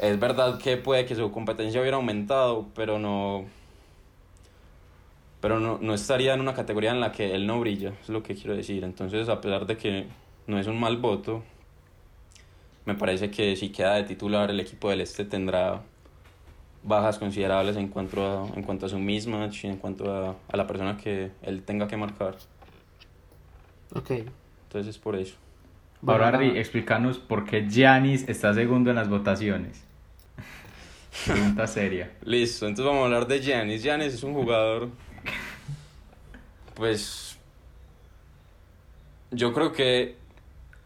Es 0.00 0.18
verdad 0.18 0.58
que 0.58 0.76
puede 0.76 1.04
que 1.04 1.14
su 1.14 1.30
competencia 1.30 1.80
hubiera 1.80 1.96
aumentado, 1.98 2.66
pero 2.74 2.98
no. 2.98 3.44
Pero 5.40 5.60
no, 5.60 5.78
no 5.80 5.94
estaría 5.94 6.34
en 6.34 6.40
una 6.40 6.54
categoría 6.54 6.90
en 6.90 7.00
la 7.00 7.12
que 7.12 7.34
él 7.34 7.46
no 7.46 7.60
brilla, 7.60 7.92
es 8.02 8.08
lo 8.08 8.22
que 8.22 8.34
quiero 8.34 8.56
decir. 8.56 8.82
Entonces, 8.82 9.28
a 9.28 9.40
pesar 9.40 9.66
de 9.66 9.76
que 9.76 10.06
no 10.48 10.58
es 10.58 10.66
un 10.66 10.80
mal 10.80 10.96
voto, 10.96 11.44
me 12.86 12.94
parece 12.94 13.30
que 13.30 13.54
si 13.54 13.68
queda 13.68 13.94
de 13.94 14.04
titular, 14.04 14.50
el 14.50 14.58
equipo 14.60 14.88
del 14.88 15.02
Este 15.02 15.24
tendrá 15.24 15.82
bajas 16.82 17.18
considerables 17.18 17.76
en 17.76 17.88
cuanto 17.88 18.26
a, 18.26 18.48
en 18.56 18.62
cuanto 18.62 18.86
a 18.86 18.88
su 18.88 18.98
mismatch 18.98 19.64
y 19.64 19.66
en 19.68 19.76
cuanto 19.76 20.10
a, 20.10 20.36
a 20.48 20.56
la 20.56 20.66
persona 20.66 20.96
que 20.96 21.30
él 21.42 21.62
tenga 21.62 21.86
que 21.86 21.98
marcar. 21.98 22.36
Ok. 23.94 24.10
Entonces, 24.10 24.86
es 24.94 24.98
por 24.98 25.16
eso. 25.16 25.34
Bueno, 26.00 26.24
Ahora. 26.24 26.38
Ri, 26.38 26.58
explícanos 26.58 27.18
por 27.18 27.44
qué 27.44 27.68
Giannis 27.68 28.26
está 28.28 28.54
segundo 28.54 28.88
en 28.88 28.96
las 28.96 29.10
votaciones. 29.10 29.84
Pregunta 31.26 31.66
seria. 31.66 32.12
Listo, 32.24 32.66
entonces 32.66 32.86
vamos 32.86 33.02
a 33.02 33.04
hablar 33.04 33.26
de 33.26 33.40
Giannis. 33.40 33.82
Giannis 33.82 34.14
es 34.14 34.22
un 34.22 34.32
jugador, 34.32 34.88
pues, 36.74 37.38
yo 39.30 39.52
creo 39.52 39.72
que 39.72 40.16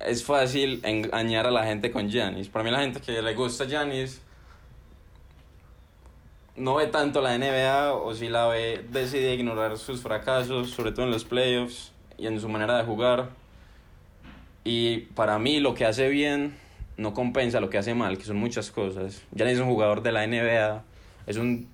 es 0.07 0.25
fácil 0.25 0.81
engañar 0.85 1.47
a 1.47 1.51
la 1.51 1.65
gente 1.65 1.91
con 1.91 2.09
Giannis. 2.09 2.49
Para 2.49 2.65
mí 2.65 2.71
la 2.71 2.81
gente 2.81 3.01
que 3.01 3.21
le 3.23 3.35
gusta 3.35 3.67
Giannis 3.67 4.21
no 6.57 6.75
ve 6.75 6.87
tanto 6.87 7.21
la 7.21 7.37
NBA 7.39 7.95
o 7.95 8.15
si 8.15 8.29
la 8.29 8.47
ve 8.47 8.85
decide 8.91 9.35
ignorar 9.35 9.79
sus 9.79 10.03
fracasos, 10.03 10.71
sobre 10.71 10.93
todo 10.93 11.07
en 11.07 11.11
los 11.11 11.25
playoffs 11.25 11.93
y 12.19 12.27
en 12.27 12.41
su 12.41 12.49
manera 12.49 12.77
de 12.77 12.85
jugar. 12.85 13.31
Y 14.65 14.99
para 15.15 15.39
mí 15.39 15.61
lo 15.61 15.75
que 15.75 15.87
hace 15.87 16.09
bien 16.09 16.57
no 16.97 17.15
compensa 17.15 17.61
lo 17.61 17.71
que 17.71 17.79
hace 17.79 17.95
mal, 17.95 18.19
que 18.19 18.25
son 18.25 18.37
muchas 18.37 18.71
cosas. 18.71 19.23
Giannis 19.33 19.55
es 19.55 19.61
un 19.61 19.69
jugador 19.69 20.03
de 20.03 20.13
la 20.13 20.27
NBA, 20.27 20.85
es 21.27 21.37
un 21.37 21.69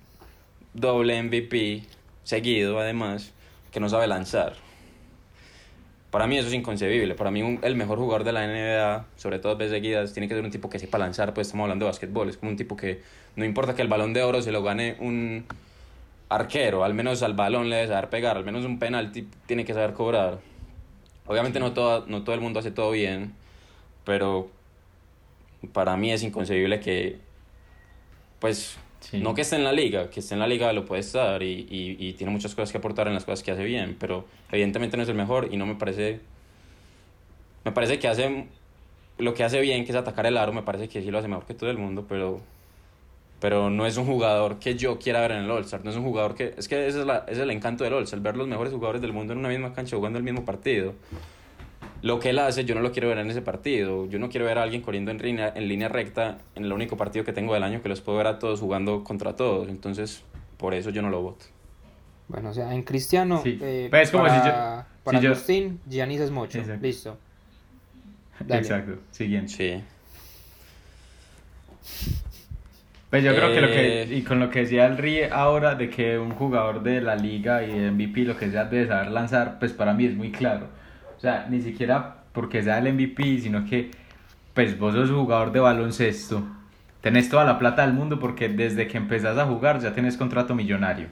doble 0.73 1.21
MVP 1.21 1.83
seguido 2.23 2.79
además, 2.79 3.31
que 3.71 3.79
no 3.79 3.89
sabe 3.89 4.07
lanzar. 4.07 4.68
Para 6.11 6.25
mí 6.25 6.37
eso 6.37 6.47
es 6.47 6.53
inconcebible. 6.55 7.13
Para 7.13 7.29
mí 7.29 7.43
un- 7.43 7.59
el 7.61 7.75
mejor 7.75 7.99
jugador 7.99 8.23
de 8.23 8.31
la 8.31 8.43
NBA, 8.43 9.05
sobre 9.15 9.37
todo 9.39 9.55
veces 9.55 9.71
seguidas, 9.73 10.11
tiene 10.13 10.27
que 10.27 10.33
ser 10.35 10.43
un 10.43 10.49
tipo 10.51 10.69
que 10.69 10.79
sepa 10.79 10.97
lanzar, 10.97 11.33
pues 11.33 11.47
estamos 11.47 11.65
hablando 11.65 11.85
de 11.85 11.89
básquetbol, 11.91 12.29
es 12.29 12.37
como 12.37 12.51
un 12.51 12.57
tipo 12.57 12.75
que 12.75 13.01
no 13.35 13.45
importa 13.45 13.75
que 13.75 13.81
el 13.83 13.87
balón 13.87 14.13
de 14.13 14.23
oro 14.23 14.41
se 14.41 14.51
lo 14.51 14.63
gane 14.63 14.95
un 14.99 15.45
arquero, 16.29 16.83
al 16.83 16.93
menos 16.93 17.21
al 17.23 17.33
balón 17.33 17.69
le 17.69 17.75
debe 17.77 17.87
saber 17.89 18.09
pegar, 18.09 18.37
al 18.37 18.43
menos 18.45 18.65
un 18.65 18.79
penalti 18.79 19.27
tiene 19.45 19.65
que 19.65 19.73
saber 19.73 19.93
cobrar. 19.93 20.39
Obviamente 21.27 21.59
no, 21.59 21.73
toda, 21.73 22.05
no 22.07 22.23
todo 22.23 22.33
el 22.35 22.41
mundo 22.41 22.59
hace 22.59 22.71
todo 22.71 22.91
bien, 22.91 23.33
pero 24.03 24.49
para 25.73 25.95
mí 25.95 26.11
es 26.11 26.23
inconcebible 26.23 26.79
que, 26.79 27.19
pues, 28.39 28.77
Sí. 28.99 29.19
no 29.19 29.33
que 29.33 29.41
esté 29.41 29.55
en 29.55 29.63
la 29.63 29.71
liga, 29.71 30.09
que 30.09 30.19
esté 30.19 30.33
en 30.33 30.41
la 30.41 30.47
liga 30.47 30.73
lo 30.73 30.85
puede 30.85 31.01
estar 31.01 31.41
y, 31.41 31.67
y, 31.69 31.95
y 31.99 32.13
tiene 32.13 32.31
muchas 32.33 32.53
cosas 32.53 32.71
que 32.71 32.79
aportar 32.79 33.07
en 33.07 33.13
las 33.13 33.23
cosas 33.25 33.43
que 33.43 33.51
hace 33.51 33.63
bien, 33.63 33.95
pero 33.99 34.25
evidentemente 34.51 34.97
no 34.97 35.03
es 35.03 35.09
el 35.09 35.15
mejor 35.15 35.47
y 35.51 35.57
no 35.57 35.65
me 35.65 35.75
parece, 35.75 36.19
me 37.63 37.71
parece 37.71 37.97
que 37.97 38.07
hace 38.07 38.47
lo 39.19 39.33
que 39.33 39.43
hace 39.43 39.59
bien, 39.61 39.85
que 39.85 39.91
es 39.91 39.97
atacar 39.97 40.25
el 40.25 40.37
aro, 40.37 40.53
me 40.53 40.63
parece 40.63 40.87
que 40.87 41.01
sí 41.01 41.11
lo 41.11 41.19
hace 41.19 41.27
mejor 41.27 41.45
que 41.45 41.53
todo 41.53 41.69
el 41.69 41.77
mundo, 41.77 42.05
pero, 42.07 42.39
pero 43.39 43.69
no 43.69 43.85
es 43.85 43.97
un 43.97 44.05
jugador 44.05 44.59
que 44.59 44.75
yo 44.75 44.97
quiera 44.97 45.19
ver 45.21 45.31
en 45.31 45.43
el 45.43 45.51
All-Star. 45.51 45.83
No 45.83 45.91
es 45.91 45.97
un 45.97 46.03
jugador 46.03 46.35
que. 46.35 46.53
Es 46.57 46.67
que 46.67 46.87
ese 46.87 47.01
es, 47.01 47.05
la, 47.05 47.19
ese 47.27 47.33
es 47.33 47.39
el 47.39 47.51
encanto 47.51 47.83
del 47.83 47.93
All-Star, 47.93 48.19
ver 48.21 48.37
los 48.37 48.47
mejores 48.47 48.71
jugadores 48.71 49.01
del 49.01 49.13
mundo 49.13 49.33
en 49.33 49.39
una 49.39 49.49
misma 49.49 49.73
cancha 49.73 49.95
jugando 49.97 50.17
el 50.17 50.23
mismo 50.23 50.45
partido. 50.45 50.93
Lo 52.01 52.19
que 52.19 52.29
él 52.29 52.39
hace, 52.39 52.63
yo 52.65 52.75
no 52.75 52.81
lo 52.81 52.91
quiero 52.93 53.09
ver 53.09 53.17
en 53.17 53.29
ese 53.29 53.41
partido. 53.41 54.05
Yo 54.07 54.19
no 54.19 54.29
quiero 54.29 54.45
ver 54.45 54.57
a 54.57 54.63
alguien 54.63 54.81
corriendo 54.81 55.11
en 55.11 55.17
línea, 55.17 55.51
en 55.55 55.67
línea 55.67 55.89
recta 55.89 56.37
en 56.55 56.63
el 56.65 56.71
único 56.71 56.95
partido 56.95 57.25
que 57.25 57.33
tengo 57.33 57.53
del 57.53 57.63
año 57.63 57.81
que 57.81 57.89
los 57.89 57.99
puedo 58.01 58.17
ver 58.17 58.27
a 58.27 58.39
todos 58.39 58.61
jugando 58.61 59.03
contra 59.03 59.35
todos. 59.35 59.67
Entonces, 59.67 60.23
por 60.57 60.73
eso 60.73 60.89
yo 60.91 61.01
no 61.01 61.09
lo 61.09 61.21
voto. 61.21 61.45
Bueno, 62.29 62.51
o 62.51 62.53
sea, 62.53 62.73
en 62.73 62.83
Cristiano, 62.83 63.41
Sí. 63.43 63.57
eh, 63.61 63.87
Pero 63.91 64.03
es 64.03 64.11
como 64.11 64.23
para, 64.25 64.41
si 64.41 64.47
yo- 64.47 65.03
para 65.03 65.19
si 65.19 65.23
yo- 65.25 65.31
Agustín, 65.31 65.79
Giannis 65.89 66.21
es 66.21 66.31
mucho. 66.31 66.59
Exacto. 66.59 66.85
Listo. 66.85 67.17
Dale. 68.47 68.61
Exacto, 68.61 68.93
siguiente. 69.11 69.51
Sí. 69.51 69.83
Pues 73.09 73.23
yo 73.23 73.33
creo 73.35 73.51
que 73.51 73.61
lo 73.61 73.67
que, 73.67 74.03
Eh. 74.03 74.07
y 74.17 74.21
con 74.21 74.39
lo 74.39 74.51
que 74.51 74.59
decía 74.59 74.85
el 74.85 74.97
Rie 74.97 75.29
ahora, 75.31 75.73
de 75.73 75.89
que 75.89 76.19
un 76.19 76.31
jugador 76.31 76.83
de 76.83 77.01
la 77.01 77.15
liga 77.15 77.63
y 77.63 77.77
de 77.79 77.87
MVP, 77.91 78.21
lo 78.23 78.37
que 78.37 78.51
sea, 78.51 78.65
debe 78.65 78.87
saber 78.87 79.09
lanzar, 79.11 79.57
pues 79.57 79.73
para 79.73 79.93
mí 79.93 80.05
es 80.05 80.15
muy 80.15 80.31
claro. 80.31 80.67
O 81.19 81.21
sea, 81.21 81.47
ni 81.49 81.61
siquiera 81.61 82.15
porque 82.31 82.63
sea 82.63 82.77
el 82.77 82.93
MVP, 82.93 83.39
sino 83.41 83.65
que, 83.65 83.91
pues 84.53 84.79
vos 84.79 84.93
sos 84.93 85.09
jugador 85.11 85.51
de 85.51 85.59
baloncesto, 85.59 86.47
tenés 87.01 87.27
toda 87.27 87.43
la 87.43 87.59
plata 87.59 87.81
del 87.81 87.91
mundo 87.91 88.19
porque 88.21 88.47
desde 88.47 88.87
que 88.87 88.95
empezás 88.95 89.37
a 89.37 89.45
jugar 89.45 89.81
ya 89.81 89.93
tenés 89.93 90.15
contrato 90.15 90.55
millonario. 90.55 91.07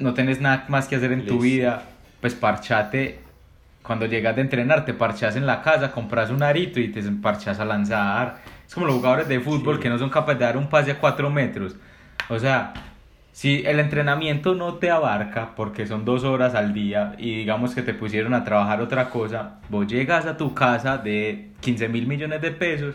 No 0.00 0.14
tenés 0.14 0.40
nada 0.40 0.64
más 0.66 0.88
que 0.88 0.96
hacer 0.96 1.12
en 1.12 1.26
tu 1.26 1.38
vida, 1.38 1.84
pues 2.20 2.34
parchate. 2.34 3.20
Cuando 3.84 4.06
llegas 4.06 4.34
de 4.34 4.42
entrenar, 4.42 4.84
te 4.84 4.92
parchas 4.94 5.36
en 5.36 5.46
la 5.46 5.62
casa, 5.62 5.92
compras 5.92 6.30
un 6.30 6.42
arito 6.42 6.80
y 6.80 6.88
te 6.88 7.00
parchas 7.12 7.60
a 7.60 7.64
lanzar. 7.64 8.40
Es 8.66 8.74
como 8.74 8.86
los 8.86 8.96
jugadores 8.96 9.28
de 9.28 9.38
fútbol 9.38 9.76
Sí. 9.76 9.82
que 9.82 9.88
no 9.88 9.96
son 9.96 10.10
capaces 10.10 10.40
de 10.40 10.44
dar 10.44 10.56
un 10.56 10.68
pase 10.68 10.90
a 10.90 10.98
4 10.98 11.30
metros. 11.30 11.76
O 12.28 12.36
sea, 12.40 12.74
si 13.36 13.62
el 13.66 13.80
entrenamiento 13.80 14.54
no 14.54 14.76
te 14.76 14.90
abarca 14.90 15.54
porque 15.56 15.86
son 15.86 16.06
dos 16.06 16.24
horas 16.24 16.54
al 16.54 16.72
día 16.72 17.14
y 17.18 17.36
digamos 17.36 17.74
que 17.74 17.82
te 17.82 17.92
pusieron 17.92 18.32
a 18.32 18.44
trabajar 18.44 18.80
otra 18.80 19.10
cosa, 19.10 19.56
vos 19.68 19.86
llegas 19.86 20.24
a 20.24 20.38
tu 20.38 20.54
casa 20.54 20.96
de 20.96 21.50
15 21.60 21.86
mil 21.90 22.06
millones 22.06 22.40
de 22.40 22.50
pesos 22.50 22.94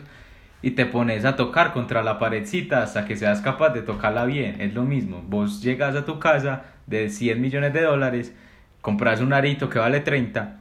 y 0.63 0.71
te 0.71 0.87
pones 0.87 1.25
a 1.25 1.35
tocar 1.35 1.73
contra 1.73 2.01
la 2.01 2.17
paredcita 2.17 2.81
hasta 2.81 3.05
que 3.05 3.15
seas 3.15 3.41
capaz 3.41 3.69
de 3.69 3.83
tocarla 3.83 4.25
bien. 4.25 4.59
Es 4.61 4.73
lo 4.73 4.81
mismo. 4.81 5.23
Vos 5.27 5.61
llegas 5.61 5.95
a 5.95 6.05
tu 6.05 6.17
casa 6.17 6.63
de 6.87 7.09
100 7.11 7.39
millones 7.39 7.71
de 7.71 7.83
dólares, 7.83 8.35
compras 8.81 9.21
un 9.21 9.33
arito 9.33 9.69
que 9.69 9.77
vale 9.77 9.99
30, 9.99 10.57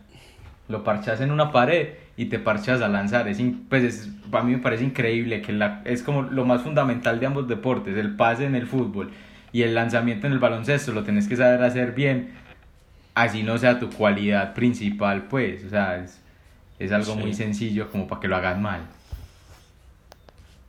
lo 0.68 0.84
parchas 0.84 1.22
en 1.22 1.30
una 1.30 1.52
pared 1.52 1.94
y 2.18 2.26
te 2.26 2.38
parchas 2.38 2.82
a 2.82 2.88
lanzar. 2.88 3.28
Es, 3.28 3.40
pues 3.70 3.82
es- 3.84 4.10
para 4.30 4.44
mí 4.44 4.52
me 4.52 4.58
parece 4.58 4.84
increíble 4.84 5.40
que 5.40 5.54
la, 5.54 5.80
es 5.86 6.02
como 6.02 6.20
lo 6.20 6.44
más 6.44 6.60
fundamental 6.60 7.18
de 7.18 7.24
ambos 7.26 7.48
deportes, 7.48 7.96
el 7.96 8.14
pase 8.16 8.44
en 8.44 8.54
el 8.54 8.66
fútbol 8.66 9.10
y 9.52 9.62
el 9.62 9.74
lanzamiento 9.74 10.26
en 10.26 10.32
el 10.34 10.38
baloncesto, 10.38 10.92
lo 10.92 11.02
tenés 11.04 11.26
que 11.28 11.36
saber 11.36 11.62
hacer 11.62 11.92
bien, 11.92 12.32
así 13.14 13.42
no 13.42 13.58
sea 13.58 13.78
tu 13.78 13.90
cualidad 13.90 14.54
principal, 14.54 15.24
pues, 15.24 15.64
o 15.64 15.68
sea, 15.70 15.96
es, 15.98 16.20
es 16.78 16.92
algo 16.92 17.14
Sí. 17.14 17.18
muy 17.20 17.34
sencillo 17.34 17.90
como 17.90 18.06
para 18.06 18.20
que 18.20 18.28
lo 18.28 18.36
hagas 18.36 18.58
mal. 18.58 18.80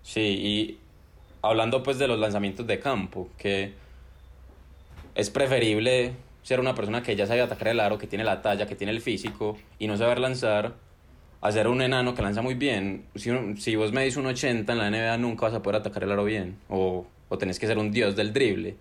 Sí, 0.03 0.19
y 0.21 0.77
hablando 1.41 1.83
pues 1.83 1.97
de 1.99 2.07
los 2.07 2.19
lanzamientos 2.19 2.65
de 2.67 2.79
campo, 2.79 3.29
que 3.37 3.73
es 5.15 5.29
preferible 5.29 6.13
ser 6.43 6.59
una 6.59 6.73
persona 6.73 7.03
que 7.03 7.15
ya 7.15 7.27
sabe 7.27 7.41
atacar 7.41 7.69
el 7.69 7.79
aro, 7.79 7.97
que 7.97 8.07
tiene 8.07 8.23
la 8.23 8.41
talla, 8.41 8.65
que 8.65 8.75
tiene 8.75 8.91
el 8.91 9.01
físico 9.01 9.57
y 9.79 9.87
no 9.87 9.95
saber 9.97 10.19
lanzar, 10.19 10.73
a 11.41 11.51
ser 11.51 11.67
un 11.67 11.81
enano 11.81 12.13
que 12.15 12.21
lanza 12.21 12.41
muy 12.41 12.55
bien. 12.55 13.05
Si, 13.15 13.31
si 13.57 13.75
vos 13.75 13.91
medís 13.93 14.17
un 14.17 14.25
80 14.25 14.73
en 14.73 14.79
la 14.79 14.89
NBA 14.89 15.17
nunca 15.17 15.45
vas 15.47 15.55
a 15.55 15.61
poder 15.61 15.81
atacar 15.81 16.03
el 16.03 16.11
aro 16.11 16.23
bien, 16.25 16.57
o, 16.69 17.05
o 17.31 17.37
tenés 17.37 17.59
que 17.59 17.65
ser 17.65 17.77
un 17.77 17.91
dios 17.91 18.17
del 18.17 18.33
drible, 18.33 18.75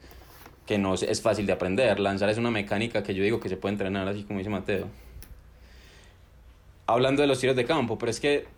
que 0.67 0.77
no 0.77 0.95
es- 0.95 1.23
fácil 1.23 1.47
de 1.47 1.53
aprender. 1.53 2.01
Lanzar 2.01 2.29
es 2.31 2.37
una 2.37 2.51
mecánica 2.51 3.05
que 3.05 3.15
yo 3.15 3.23
digo 3.23 3.39
que 3.39 3.49
se 3.49 3.57
puede 3.57 3.75
entrenar, 3.75 4.09
así 4.09 4.25
como 4.25 4.41
dice 4.41 4.51
Mateo. 4.51 4.89
Hablando 6.89 7.23
de 7.23 7.29
los 7.29 7.39
tiros 7.39 7.55
de 7.55 7.65
campo, 7.65 7.97
pero 7.97 8.11
es 8.11 8.19
que 8.19 8.49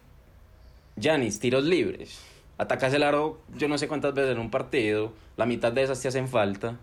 Yanis, 0.97 1.39
tiros 1.39 1.65
libres. 1.65 2.21
Atacas 2.57 2.95
el 2.95 3.03
aro 3.03 3.39
yo 3.55 3.69
no 3.69 3.77
sé 3.77 3.87
cuántas 3.87 4.15
veces 4.15 4.33
en 4.33 4.39
un 4.39 4.51
partido, 4.51 5.13
la 5.37 5.45
mitad 5.45 5.73
de 5.73 5.83
esas 5.83 6.01
te 6.01 6.09
hacen 6.09 6.27
falta 6.27 6.79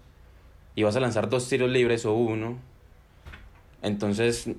y 0.75 0.83
vas 0.83 0.95
a 0.95 0.99
lanzar 0.99 1.29
dos 1.29 1.49
tiros 1.49 1.69
libres 1.71 2.05
o 2.05 2.13
uno. 2.13 2.59
Entonces, 3.81 4.49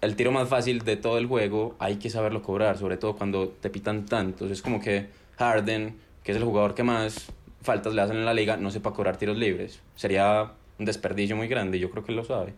el 0.00 0.14
tiro 0.14 0.30
más 0.30 0.48
fácil 0.48 0.84
de 0.84 0.96
todo 0.96 1.18
el 1.18 1.26
juego 1.26 1.74
hay 1.80 1.96
que 1.96 2.08
saberlo 2.08 2.40
cobrar, 2.40 2.78
sobre 2.78 2.98
todo 2.98 3.16
cuando 3.16 3.48
te 3.48 3.68
pitan 3.68 4.06
tantos. 4.06 4.52
Es 4.52 4.62
como 4.62 4.80
que 4.80 5.08
Harden, 5.38 5.96
que 6.22 6.30
es 6.30 6.36
el 6.38 6.44
jugador 6.44 6.76
que 6.76 6.84
más 6.84 7.32
faltas 7.62 7.94
le 7.94 8.02
hacen 8.02 8.16
en 8.16 8.24
la 8.24 8.34
liga, 8.34 8.56
no 8.56 8.70
sepa 8.70 8.92
cobrar 8.92 9.16
tiros 9.16 9.36
libres. 9.36 9.80
Sería 9.96 10.52
un 10.78 10.84
desperdicio 10.84 11.36
muy 11.36 11.48
grande 11.48 11.78
y 11.78 11.80
yo 11.80 11.90
creo 11.90 12.04
que 12.04 12.12
él 12.12 12.16
lo 12.16 12.24
sabe. 12.24 12.54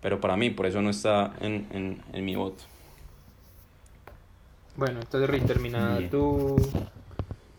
Pero 0.00 0.20
para 0.20 0.36
mí, 0.36 0.50
por 0.50 0.66
eso 0.66 0.82
no 0.82 0.90
está 0.90 1.32
en, 1.40 1.66
en, 1.72 2.02
en 2.12 2.24
mi 2.24 2.34
voto. 2.34 2.64
Bueno, 4.76 5.00
entonces 5.00 5.30
Rick, 5.30 5.46
termina 5.46 5.98
Bien. 5.98 6.10
tu, 6.10 6.56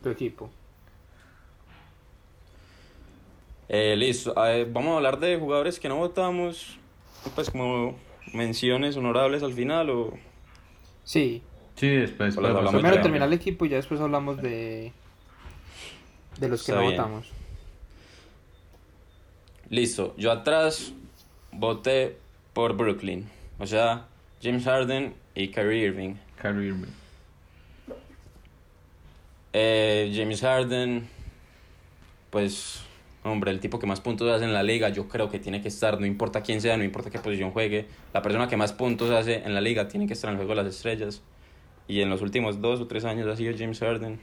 tu 0.03 0.09
equipo. 0.09 0.49
Eh, 3.67 3.95
listo, 3.95 4.33
eh, 4.45 4.67
vamos 4.69 4.93
a 4.93 4.97
hablar 4.97 5.19
de 5.19 5.37
jugadores 5.37 5.79
que 5.79 5.89
no 5.89 5.95
votamos, 5.95 6.77
pues 7.33 7.49
como 7.49 7.95
menciones 8.33 8.95
honorables 8.95 9.41
al 9.41 9.53
final 9.53 9.89
o... 9.89 10.13
Sí, 11.03 11.41
Sí, 11.75 11.89
después 11.89 12.35
Pues 12.35 12.69
primero 12.71 13.01
terminar 13.01 13.27
el 13.27 13.33
equipo 13.33 13.65
y 13.65 13.69
ya 13.69 13.75
después 13.75 13.99
hablamos 13.99 14.41
de, 14.41 14.93
de 16.39 16.47
los 16.49 16.63
que 16.63 16.71
Está 16.71 16.81
no 16.81 16.87
bien. 16.87 16.97
votamos. 17.01 17.31
Listo, 19.69 20.13
yo 20.17 20.31
atrás 20.31 20.93
voté 21.51 22.17
por 22.53 22.77
Brooklyn, 22.77 23.27
o 23.57 23.65
sea, 23.65 24.05
James 24.41 24.63
Harden 24.63 25.15
y 25.33 25.49
Kyrie 25.49 25.85
Irving. 25.85 26.15
Kyrie 26.41 26.67
Irving. 26.67 26.91
Eh, 29.53 30.11
James 30.15 30.41
Harden, 30.41 31.07
pues, 32.29 32.81
hombre, 33.23 33.51
el 33.51 33.59
tipo 33.59 33.79
que 33.79 33.87
más 33.87 34.01
puntos 34.01 34.29
hace 34.29 34.43
en 34.45 34.53
la 34.53 34.63
liga, 34.63 34.89
yo 34.89 35.07
creo 35.07 35.29
que 35.29 35.39
tiene 35.39 35.61
que 35.61 35.69
estar, 35.69 35.99
no 35.99 36.05
importa 36.05 36.41
quién 36.41 36.61
sea, 36.61 36.77
no 36.77 36.83
importa 36.83 37.09
qué 37.09 37.19
posición 37.19 37.51
juegue, 37.51 37.87
la 38.13 38.21
persona 38.21 38.47
que 38.47 38.57
más 38.57 38.73
puntos 38.73 39.09
hace 39.11 39.43
en 39.45 39.53
la 39.53 39.61
liga 39.61 39.87
tiene 39.87 40.07
que 40.07 40.13
estar 40.13 40.29
en 40.29 40.33
el 40.33 40.45
juego 40.45 40.55
de 40.59 40.63
las 40.67 40.75
estrellas. 40.75 41.21
Y 41.87 42.01
en 42.01 42.09
los 42.09 42.21
últimos 42.21 42.61
dos 42.61 42.81
o 42.81 42.87
tres 42.87 43.05
años 43.05 43.27
ha 43.27 43.35
sido 43.35 43.53
James 43.57 43.79
Harden. 43.79 44.19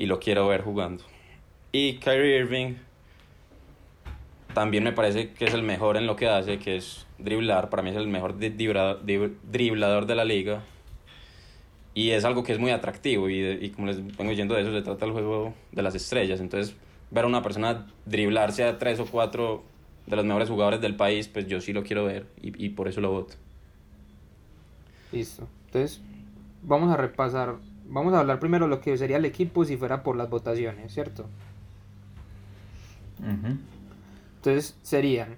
Y 0.00 0.06
lo 0.06 0.18
quiero 0.18 0.48
ver 0.48 0.62
jugando. 0.62 1.04
Y 1.72 1.98
Kyrie 1.98 2.38
Irving 2.38 2.76
también 4.54 4.82
me 4.82 4.92
parece 4.92 5.32
que 5.34 5.44
es 5.44 5.52
el 5.52 5.62
mejor 5.62 5.98
en 5.98 6.06
lo 6.06 6.16
que 6.16 6.26
hace, 6.26 6.58
que 6.58 6.76
es 6.76 7.06
driblar. 7.18 7.68
Para 7.68 7.82
mí 7.82 7.90
es 7.90 7.96
el 7.96 8.08
mejor 8.08 8.38
driblador 8.38 10.06
de 10.06 10.14
la 10.14 10.24
liga. 10.24 10.62
Y 11.92 12.12
es 12.12 12.24
algo 12.24 12.42
que 12.44 12.54
es 12.54 12.58
muy 12.58 12.70
atractivo 12.70 13.28
y, 13.28 13.42
y 13.42 13.70
como 13.72 13.88
les 13.88 13.98
vengo 14.16 14.30
diciendo 14.30 14.54
de 14.54 14.62
eso 14.62 14.72
se 14.72 14.80
trata 14.80 15.04
el 15.04 15.12
juego 15.12 15.52
de 15.70 15.82
las 15.82 15.94
estrellas. 15.94 16.40
Entonces 16.40 16.74
ver 17.10 17.24
a 17.24 17.26
una 17.26 17.42
persona 17.42 17.86
driblarse 18.06 18.64
a 18.64 18.78
tres 18.78 19.00
o 19.00 19.04
cuatro 19.04 19.64
de 20.06 20.16
los 20.16 20.24
mejores 20.24 20.48
jugadores 20.48 20.80
del 20.80 20.96
país, 20.96 21.28
pues 21.28 21.46
yo 21.46 21.60
sí 21.60 21.74
lo 21.74 21.82
quiero 21.82 22.06
ver 22.06 22.24
y, 22.40 22.64
y 22.64 22.70
por 22.70 22.88
eso 22.88 23.02
lo 23.02 23.10
voto. 23.10 23.34
Listo. 25.12 25.46
Entonces, 25.66 26.00
vamos 26.62 26.90
a 26.90 26.96
repasar. 26.96 27.56
Vamos 27.90 28.14
a 28.14 28.20
hablar 28.20 28.38
primero 28.38 28.68
lo 28.68 28.80
que 28.80 28.96
sería 28.96 29.16
el 29.16 29.24
equipo 29.24 29.64
si 29.64 29.76
fuera 29.76 30.02
por 30.02 30.16
las 30.16 30.30
votaciones, 30.30 30.92
¿cierto? 30.94 31.26
Entonces 34.36 34.76
serían. 34.82 35.36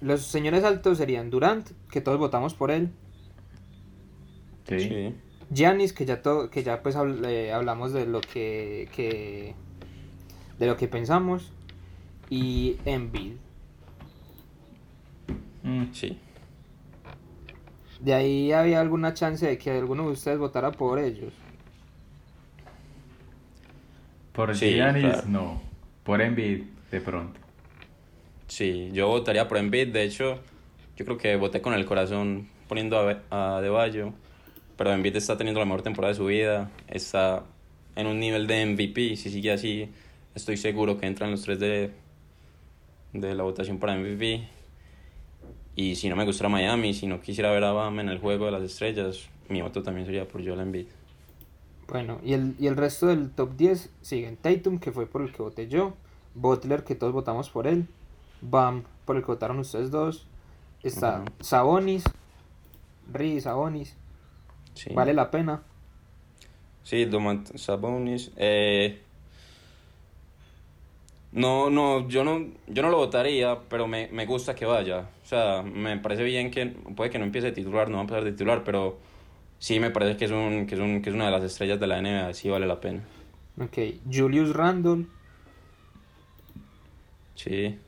Los 0.00 0.22
señores 0.22 0.64
altos 0.64 0.98
serían 0.98 1.30
Durant, 1.30 1.68
que 1.90 2.00
todos 2.00 2.18
votamos 2.18 2.54
por 2.54 2.70
él. 2.70 2.90
Sí. 4.68 5.14
Giannis, 5.50 5.92
que 5.92 6.06
ya 6.06 6.22
todo, 6.22 6.48
que 6.50 6.62
ya 6.62 6.82
pues 6.82 6.96
habl- 6.96 7.26
eh, 7.26 7.52
hablamos 7.52 7.92
de 7.92 8.06
lo 8.06 8.20
que, 8.20 8.88
que 8.94 9.54
de 10.58 10.66
lo 10.66 10.76
que 10.76 10.88
pensamos. 10.88 11.52
Y 12.30 12.76
Embiid. 12.84 13.34
Mm, 15.62 15.84
Sí. 15.92 16.18
De 18.00 18.12
ahí 18.14 18.52
había 18.52 18.80
alguna 18.80 19.14
chance 19.14 19.46
de 19.46 19.56
que 19.56 19.70
alguno 19.70 20.04
de 20.06 20.12
ustedes 20.12 20.38
votara 20.38 20.72
por 20.72 20.98
ellos. 20.98 21.32
Por 24.34 24.54
Sí, 24.56 24.74
Giannis, 24.74 25.04
claro. 25.04 25.22
no. 25.28 25.62
Por 26.02 26.20
Embiid, 26.20 26.64
de 26.90 27.00
pronto. 27.00 27.40
Sí, 28.48 28.90
yo 28.92 29.08
votaría 29.08 29.48
por 29.48 29.56
Embiid. 29.58 29.88
De 29.92 30.02
hecho, 30.02 30.40
yo 30.96 31.04
creo 31.04 31.16
que 31.16 31.36
voté 31.36 31.62
con 31.62 31.72
el 31.72 31.84
corazón 31.86 32.48
poniendo 32.68 32.98
a, 33.30 33.56
a 33.56 33.60
De 33.60 33.68
Bayo. 33.68 34.12
Pero 34.76 34.92
Embiid 34.92 35.16
está 35.16 35.36
teniendo 35.36 35.60
la 35.60 35.66
mejor 35.66 35.82
temporada 35.82 36.12
de 36.12 36.18
su 36.18 36.26
vida. 36.26 36.70
Está 36.88 37.44
en 37.96 38.06
un 38.06 38.18
nivel 38.18 38.46
de 38.46 38.66
MVP. 38.66 39.16
Si 39.16 39.30
sigue 39.30 39.52
así, 39.52 39.88
estoy 40.34 40.56
seguro 40.56 40.98
que 40.98 41.06
entran 41.06 41.30
los 41.30 41.42
tres 41.42 41.60
de, 41.60 41.92
de 43.12 43.34
la 43.34 43.44
votación 43.44 43.78
para 43.78 43.96
MVP. 43.96 44.48
Y 45.76 45.94
si 45.96 46.08
no 46.08 46.16
me 46.16 46.24
gustara 46.24 46.48
Miami, 46.48 46.92
si 46.92 47.06
no 47.06 47.20
quisiera 47.20 47.50
ver 47.52 47.64
a 47.64 47.72
Bam 47.72 48.00
en 48.00 48.08
el 48.08 48.18
juego 48.18 48.46
de 48.46 48.52
las 48.52 48.62
estrellas, 48.62 49.28
mi 49.48 49.62
voto 49.62 49.82
también 49.82 50.06
sería 50.06 50.26
por 50.26 50.44
Joel 50.44 50.60
Embiid. 50.60 50.86
Bueno, 51.88 52.18
y 52.24 52.32
el, 52.32 52.54
y 52.58 52.66
el 52.66 52.76
resto 52.76 53.06
del 53.06 53.30
top 53.30 53.56
10 53.56 53.90
siguen 54.02 54.36
Tatum, 54.36 54.78
que 54.78 54.90
fue 54.92 55.06
por 55.06 55.22
el 55.22 55.32
que 55.32 55.42
voté 55.42 55.68
yo, 55.68 55.94
Butler, 56.34 56.82
que 56.84 56.94
todos 56.94 57.12
votamos 57.12 57.50
por 57.50 57.66
él, 57.66 57.86
Bam, 58.40 58.84
por 59.04 59.16
el 59.16 59.22
que 59.22 59.28
votaron 59.28 59.58
ustedes 59.58 59.90
dos, 59.90 60.26
está 60.82 61.20
Ujú. 61.20 61.24
Sabonis, 61.40 62.04
Ri 63.12 63.40
Sabonis, 63.40 63.96
Sí. 64.74 64.90
vale 64.94 65.14
la 65.14 65.30
pena. 65.30 65.62
Sí, 66.82 67.04
Domantas 67.04 67.60
Sabonis. 67.60 68.30
Eh, 68.36 69.00
no, 71.32 71.70
no, 71.70 72.08
yo 72.08 72.24
no, 72.24 72.46
yo 72.66 72.82
no 72.82 72.90
lo 72.90 72.98
votaría, 72.98 73.58
pero 73.68 73.86
me, 73.86 74.08
me 74.08 74.26
gusta 74.26 74.54
que 74.54 74.66
vaya. 74.66 75.08
O 75.24 75.26
sea, 75.26 75.62
me 75.62 75.96
parece 75.98 76.22
bien 76.24 76.50
que 76.50 76.66
puede 76.66 77.10
que 77.10 77.18
no 77.18 77.24
empiece 77.24 77.48
de 77.48 77.52
titular, 77.52 77.88
no 77.88 77.94
va 77.94 78.00
a 78.00 78.02
empezar 78.02 78.24
de 78.24 78.32
titular, 78.32 78.62
pero 78.64 78.98
sí 79.64 79.80
me 79.80 79.90
parece 79.90 80.18
que 80.18 80.26
es 80.26 80.30
un, 80.30 80.66
que 80.66 80.74
es 80.74 80.80
un, 80.82 81.00
que 81.00 81.08
es 81.08 81.14
una 81.16 81.24
de 81.24 81.30
las 81.30 81.42
estrellas 81.42 81.80
de 81.80 81.86
la 81.86 81.98
NBA, 82.02 82.34
sí 82.34 82.50
vale 82.50 82.66
la 82.66 82.82
pena. 82.82 83.00
Ok, 83.58 83.78
Julius 84.12 84.52
Randle, 84.54 85.06
Sí. 87.34 87.78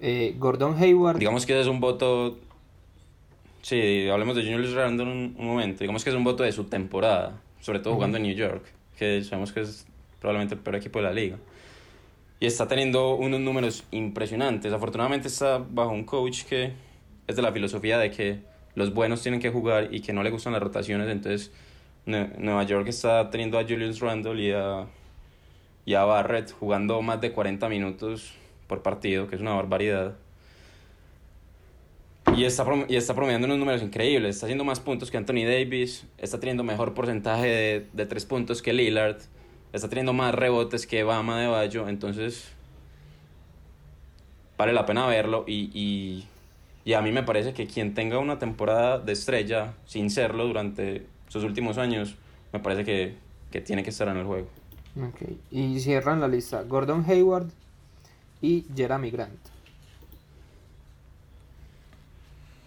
eh, 0.00 0.34
Gordon 0.38 0.76
Hayward, 0.78 1.18
Digamos 1.18 1.46
que 1.46 1.58
es 1.58 1.66
un 1.68 1.80
voto. 1.80 2.38
Sí, 3.62 4.08
hablemos 4.10 4.36
de 4.36 4.42
Julius 4.42 4.74
Randle 4.74 5.06
un, 5.10 5.34
un 5.38 5.46
momento. 5.46 5.80
Digamos 5.80 6.04
que 6.04 6.10
es 6.10 6.16
un 6.16 6.24
voto 6.24 6.42
de 6.42 6.52
su 6.52 6.64
temporada, 6.64 7.40
sobre 7.60 7.78
todo 7.78 7.94
jugando 7.94 8.18
en 8.18 8.24
New 8.24 8.34
York, 8.34 8.62
que 8.98 9.24
sabemos 9.24 9.52
que 9.52 9.60
es 9.62 9.86
probablemente 10.20 10.54
el 10.54 10.60
peor 10.60 10.76
equipo 10.76 10.98
de 10.98 11.04
la 11.06 11.12
liga. 11.12 11.38
Y 12.40 12.46
está 12.46 12.68
teniendo 12.68 13.14
unos 13.14 13.40
números 13.40 13.84
impresionantes. 13.90 14.70
Afortunadamente 14.70 15.28
está 15.28 15.58
bajo 15.58 15.92
un 15.92 16.04
coach 16.04 16.44
que 16.44 16.72
es 17.26 17.36
de 17.36 17.42
la 17.42 17.52
filosofía 17.52 17.96
de 17.98 18.10
que 18.10 18.40
los 18.78 18.94
buenos 18.94 19.22
tienen 19.22 19.40
que 19.40 19.50
jugar 19.50 19.88
y 19.92 20.00
que 20.00 20.12
no 20.12 20.22
le 20.22 20.30
gustan 20.30 20.52
las 20.54 20.62
rotaciones. 20.62 21.08
Entonces, 21.08 21.50
Nue- 22.06 22.34
Nueva 22.38 22.62
York 22.64 22.88
está 22.88 23.28
teniendo 23.30 23.58
a 23.58 23.62
Julius 23.64 24.00
Randle 24.00 24.40
y 24.42 24.52
a, 24.52 24.86
y 25.84 25.94
a 25.94 26.04
Barrett 26.04 26.52
jugando 26.52 27.02
más 27.02 27.20
de 27.20 27.32
40 27.32 27.68
minutos 27.68 28.32
por 28.66 28.82
partido, 28.82 29.26
que 29.28 29.34
es 29.36 29.40
una 29.42 29.54
barbaridad. 29.54 30.14
Y 32.36 32.44
está, 32.44 32.64
y 32.88 32.96
está 32.96 33.14
promediando 33.14 33.46
unos 33.46 33.58
números 33.58 33.82
increíbles. 33.82 34.36
Está 34.36 34.46
haciendo 34.46 34.64
más 34.64 34.80
puntos 34.80 35.10
que 35.10 35.16
Anthony 35.16 35.44
Davis. 35.46 36.04
Está 36.18 36.38
teniendo 36.38 36.62
mejor 36.62 36.94
porcentaje 36.94 37.46
de, 37.46 37.86
de 37.92 38.06
tres 38.06 38.26
puntos 38.26 38.60
que 38.62 38.72
Lillard. 38.72 39.16
Está 39.72 39.88
teniendo 39.88 40.12
más 40.12 40.34
rebotes 40.34 40.86
que 40.86 41.02
Bama 41.02 41.40
de 41.40 41.46
Bayo. 41.48 41.88
Entonces, 41.88 42.52
vale 44.58 44.72
la 44.72 44.84
pena 44.86 45.06
verlo. 45.06 45.44
Y, 45.46 45.70
y, 45.74 46.26
y 46.88 46.94
a 46.94 47.02
mí 47.02 47.12
me 47.12 47.22
parece 47.22 47.52
que 47.52 47.66
quien 47.66 47.92
tenga 47.92 48.18
una 48.18 48.38
temporada 48.38 48.98
de 48.98 49.12
estrella 49.12 49.74
sin 49.84 50.08
serlo 50.08 50.46
durante 50.46 51.04
sus 51.28 51.44
últimos 51.44 51.76
años, 51.76 52.16
me 52.50 52.60
parece 52.60 52.82
que, 52.82 53.14
que 53.50 53.60
tiene 53.60 53.82
que 53.82 53.90
estar 53.90 54.08
en 54.08 54.16
el 54.16 54.24
juego. 54.24 54.48
ok, 54.96 55.32
y 55.50 55.78
cierran 55.80 56.18
la 56.18 56.28
lista 56.28 56.62
Gordon 56.62 57.04
Hayward 57.06 57.50
y 58.40 58.64
Jeremy 58.74 59.10
Grant. 59.10 59.38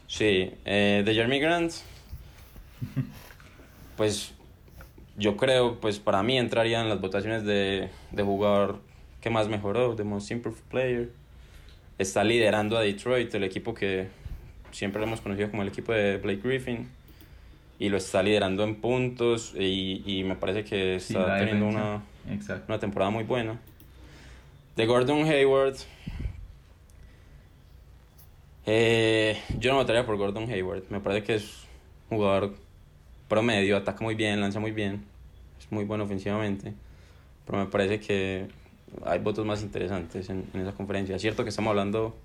Sí, 0.05 0.53
eh, 0.65 1.01
de 1.03 1.13
Jeremy 1.15 1.39
Grant, 1.39 1.71
pues 3.97 4.33
yo 5.17 5.35
creo, 5.35 5.79
pues 5.79 5.97
para 5.97 6.21
mí 6.21 6.37
entraría 6.37 6.79
en 6.79 6.89
las 6.89 7.01
votaciones 7.01 7.43
de, 7.43 7.89
de 8.11 8.23
jugador 8.23 8.81
que 9.19 9.31
más 9.31 9.47
mejoró, 9.47 9.95
de 9.95 10.03
Most 10.03 10.29
Improved 10.29 10.61
Player. 10.69 11.20
Está 12.01 12.23
liderando 12.23 12.77
a 12.77 12.81
Detroit, 12.81 13.33
el 13.35 13.43
equipo 13.43 13.75
que 13.75 14.07
siempre 14.71 14.99
lo 14.99 15.05
hemos 15.05 15.21
conocido 15.21 15.51
como 15.51 15.61
el 15.61 15.67
equipo 15.67 15.91
de 15.93 16.17
Blake 16.17 16.41
Griffin. 16.43 16.89
Y 17.77 17.89
lo 17.89 17.97
está 17.97 18.23
liderando 18.23 18.63
en 18.63 18.75
puntos 18.75 19.53
y, 19.57 20.01
y 20.05 20.23
me 20.23 20.35
parece 20.35 20.63
que 20.63 20.99
Sí, 20.99 21.13
está 21.13 21.27
la 21.27 21.37
teniendo 21.37 21.67
una, 21.67 22.01
una 22.67 22.79
temporada 22.79 23.11
muy 23.11 23.23
buena. 23.23 23.59
De 24.75 24.85
Gordon 24.85 25.25
Hayward. 25.25 25.75
eh, 28.65 29.37
yo 29.59 29.71
no 29.71 29.77
votaría 29.77 30.05
por 30.05 30.17
Gordon 30.17 30.49
Hayward. 30.49 30.83
Me 30.89 30.99
parece 30.99 31.23
que 31.23 31.35
es 31.35 31.65
un 32.09 32.17
jugador 32.17 32.55
promedio, 33.27 33.77
ataca 33.77 34.03
muy 34.03 34.15
bien, 34.15 34.41
lanza 34.41 34.59
muy 34.59 34.71
bien. 34.71 35.03
Es 35.59 35.71
muy 35.71 35.83
bueno 35.85 36.03
ofensivamente. 36.05 36.73
Pero 37.45 37.59
me 37.59 37.65
parece 37.65 37.99
que 37.99 38.47
hay 39.05 39.19
votos 39.19 39.45
más 39.45 39.61
interesantes 39.61 40.29
en, 40.29 40.45
en 40.53 40.61
esa 40.61 40.73
conferencia. 40.73 41.15
Es 41.15 41.21
cierto 41.21 41.43
que 41.43 41.49
estamos 41.49 41.71
hablando 41.71 42.15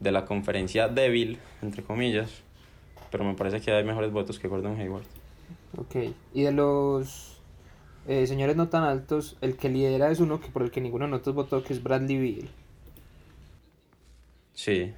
de 0.00 0.12
la 0.12 0.24
conferencia 0.24 0.88
débil, 0.88 1.38
entre 1.62 1.82
comillas. 1.82 2.30
Pero 3.10 3.24
me 3.24 3.34
parece 3.34 3.60
que 3.60 3.72
hay 3.72 3.84
mejores 3.84 4.10
votos 4.10 4.38
que 4.38 4.48
Gordon 4.48 4.78
Hayward. 4.80 5.04
Ok, 5.76 5.96
y 6.32 6.42
de 6.42 6.52
los 6.52 7.40
eh, 8.06 8.26
señores 8.26 8.56
no 8.56 8.68
tan 8.68 8.84
altos, 8.84 9.36
el 9.40 9.56
que 9.56 9.68
lidera 9.68 10.10
es 10.10 10.20
uno 10.20 10.40
que 10.40 10.48
por 10.48 10.62
el 10.62 10.70
que 10.70 10.80
ninguno 10.80 11.04
de 11.06 11.12
nosotros 11.12 11.34
votó, 11.34 11.62
que 11.62 11.72
es 11.72 11.82
Bradley 11.82 12.18
Beal. 12.18 12.48
Sí. 14.52 14.92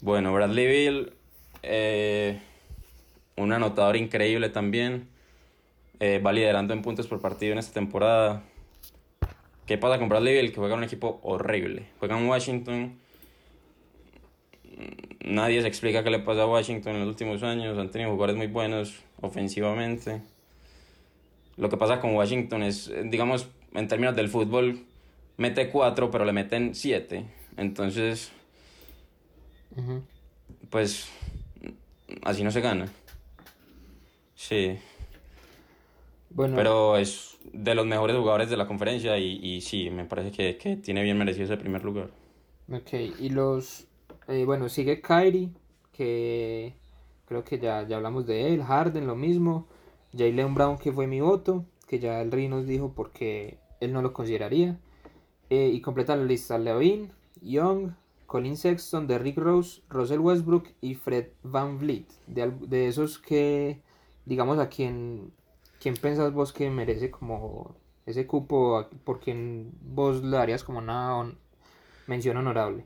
Bueno, 0.00 0.32
Bradley 0.32 0.66
Beal, 0.66 1.12
eh, 1.62 2.40
un 3.36 3.52
anotador 3.52 3.96
increíble 3.96 4.48
también. 4.48 5.08
Eh, 6.04 6.18
va 6.18 6.32
liderando 6.32 6.74
en 6.74 6.82
puntos 6.82 7.06
por 7.06 7.20
partido 7.20 7.52
en 7.52 7.58
esta 7.58 7.74
temporada. 7.74 8.42
¿Qué 9.66 9.78
pasa 9.78 10.00
con 10.00 10.08
Bradley? 10.08 10.48
Que 10.50 10.56
juega 10.56 10.74
en 10.74 10.78
un 10.78 10.84
equipo 10.84 11.20
horrible. 11.22 11.90
Juega 12.00 12.18
en 12.18 12.26
Washington. 12.26 12.98
Mm, 14.64 15.32
Nadie 15.32 15.62
se 15.62 15.68
explica 15.68 16.02
qué 16.02 16.10
le 16.10 16.18
pasa 16.18 16.42
a 16.42 16.48
Washington 16.48 16.94
en 16.96 17.00
los 17.02 17.08
últimos 17.08 17.44
años. 17.44 17.78
Han 17.78 17.92
tenido 17.92 18.10
jugadores 18.10 18.34
muy 18.34 18.48
buenos 18.48 18.98
ofensivamente. 19.20 20.22
Lo 21.56 21.68
que 21.68 21.76
pasa 21.76 22.00
con 22.00 22.16
Washington 22.16 22.64
es, 22.64 22.88
eh, 22.88 23.04
digamos, 23.04 23.46
en 23.72 23.86
términos 23.86 24.16
del 24.16 24.28
fútbol, 24.28 24.84
mete 25.36 25.70
cuatro, 25.70 26.10
pero 26.10 26.24
le 26.24 26.32
meten 26.32 26.74
siete. 26.74 27.26
Entonces, 27.56 28.32
pues, 30.68 31.08
así 32.24 32.42
no 32.42 32.50
se 32.50 32.60
gana. 32.60 32.88
Sí, 34.34 34.80
Bueno, 36.34 36.56
pero 36.56 36.96
es 36.96 37.38
de 37.52 37.74
los 37.74 37.86
mejores 37.86 38.16
jugadores 38.16 38.50
de 38.50 38.56
la 38.56 38.66
conferencia 38.66 39.18
y, 39.18 39.38
y 39.42 39.60
sí, 39.60 39.90
me 39.90 40.04
parece 40.04 40.32
que, 40.32 40.56
que 40.58 40.76
tiene 40.76 41.02
bien 41.02 41.18
merecido 41.18 41.44
ese 41.46 41.56
primer 41.56 41.84
lugar. 41.84 42.10
ok, 42.70 42.92
y 43.18 43.28
los, 43.30 43.86
eh, 44.28 44.44
bueno, 44.44 44.68
sigue 44.68 45.00
Kyrie, 45.00 45.50
que 45.92 46.74
creo 47.26 47.44
que 47.44 47.58
ya, 47.58 47.86
ya 47.86 47.96
hablamos 47.96 48.26
de 48.26 48.54
él, 48.54 48.62
Harden 48.62 49.06
lo 49.06 49.16
mismo, 49.16 49.68
Jaylen 50.16 50.54
Brown 50.54 50.78
que 50.78 50.92
fue 50.92 51.06
mi 51.06 51.20
voto, 51.20 51.66
que 51.86 51.98
ya 51.98 52.20
el 52.22 52.30
Rey 52.32 52.48
nos 52.48 52.66
dijo 52.66 52.94
porque 52.94 53.58
él 53.80 53.92
no 53.92 54.02
lo 54.02 54.12
consideraría, 54.12 54.78
Eh, 55.50 55.70
y 55.74 55.80
completa 55.82 56.16
la 56.16 56.24
lista 56.24 56.58
Levine, 56.58 57.12
Young, 57.42 57.92
Colin 58.26 58.56
Sexton, 58.56 59.06
Derrick 59.06 59.38
Rose, 59.38 59.82
Russell 59.90 60.20
Westbrook 60.20 60.68
y 60.80 60.94
Fred 60.96 61.28
Van 61.44 61.78
Vliet, 61.78 62.06
de, 62.26 62.50
de 62.50 62.88
esos 62.88 63.18
que, 63.18 63.80
digamos, 64.26 64.58
a 64.58 64.68
quien, 64.68 65.32
quién 65.82 65.96
pensás 65.96 66.32
vos 66.32 66.52
que 66.52 66.70
merece 66.70 67.10
como 67.10 67.74
ese 68.06 68.26
cupo, 68.26 68.88
por 69.04 69.18
quien 69.18 69.72
vos 69.80 70.22
le 70.22 70.36
darías 70.36 70.62
como 70.62 70.78
una 70.78 71.34
mención 72.06 72.36
honorable. 72.36 72.84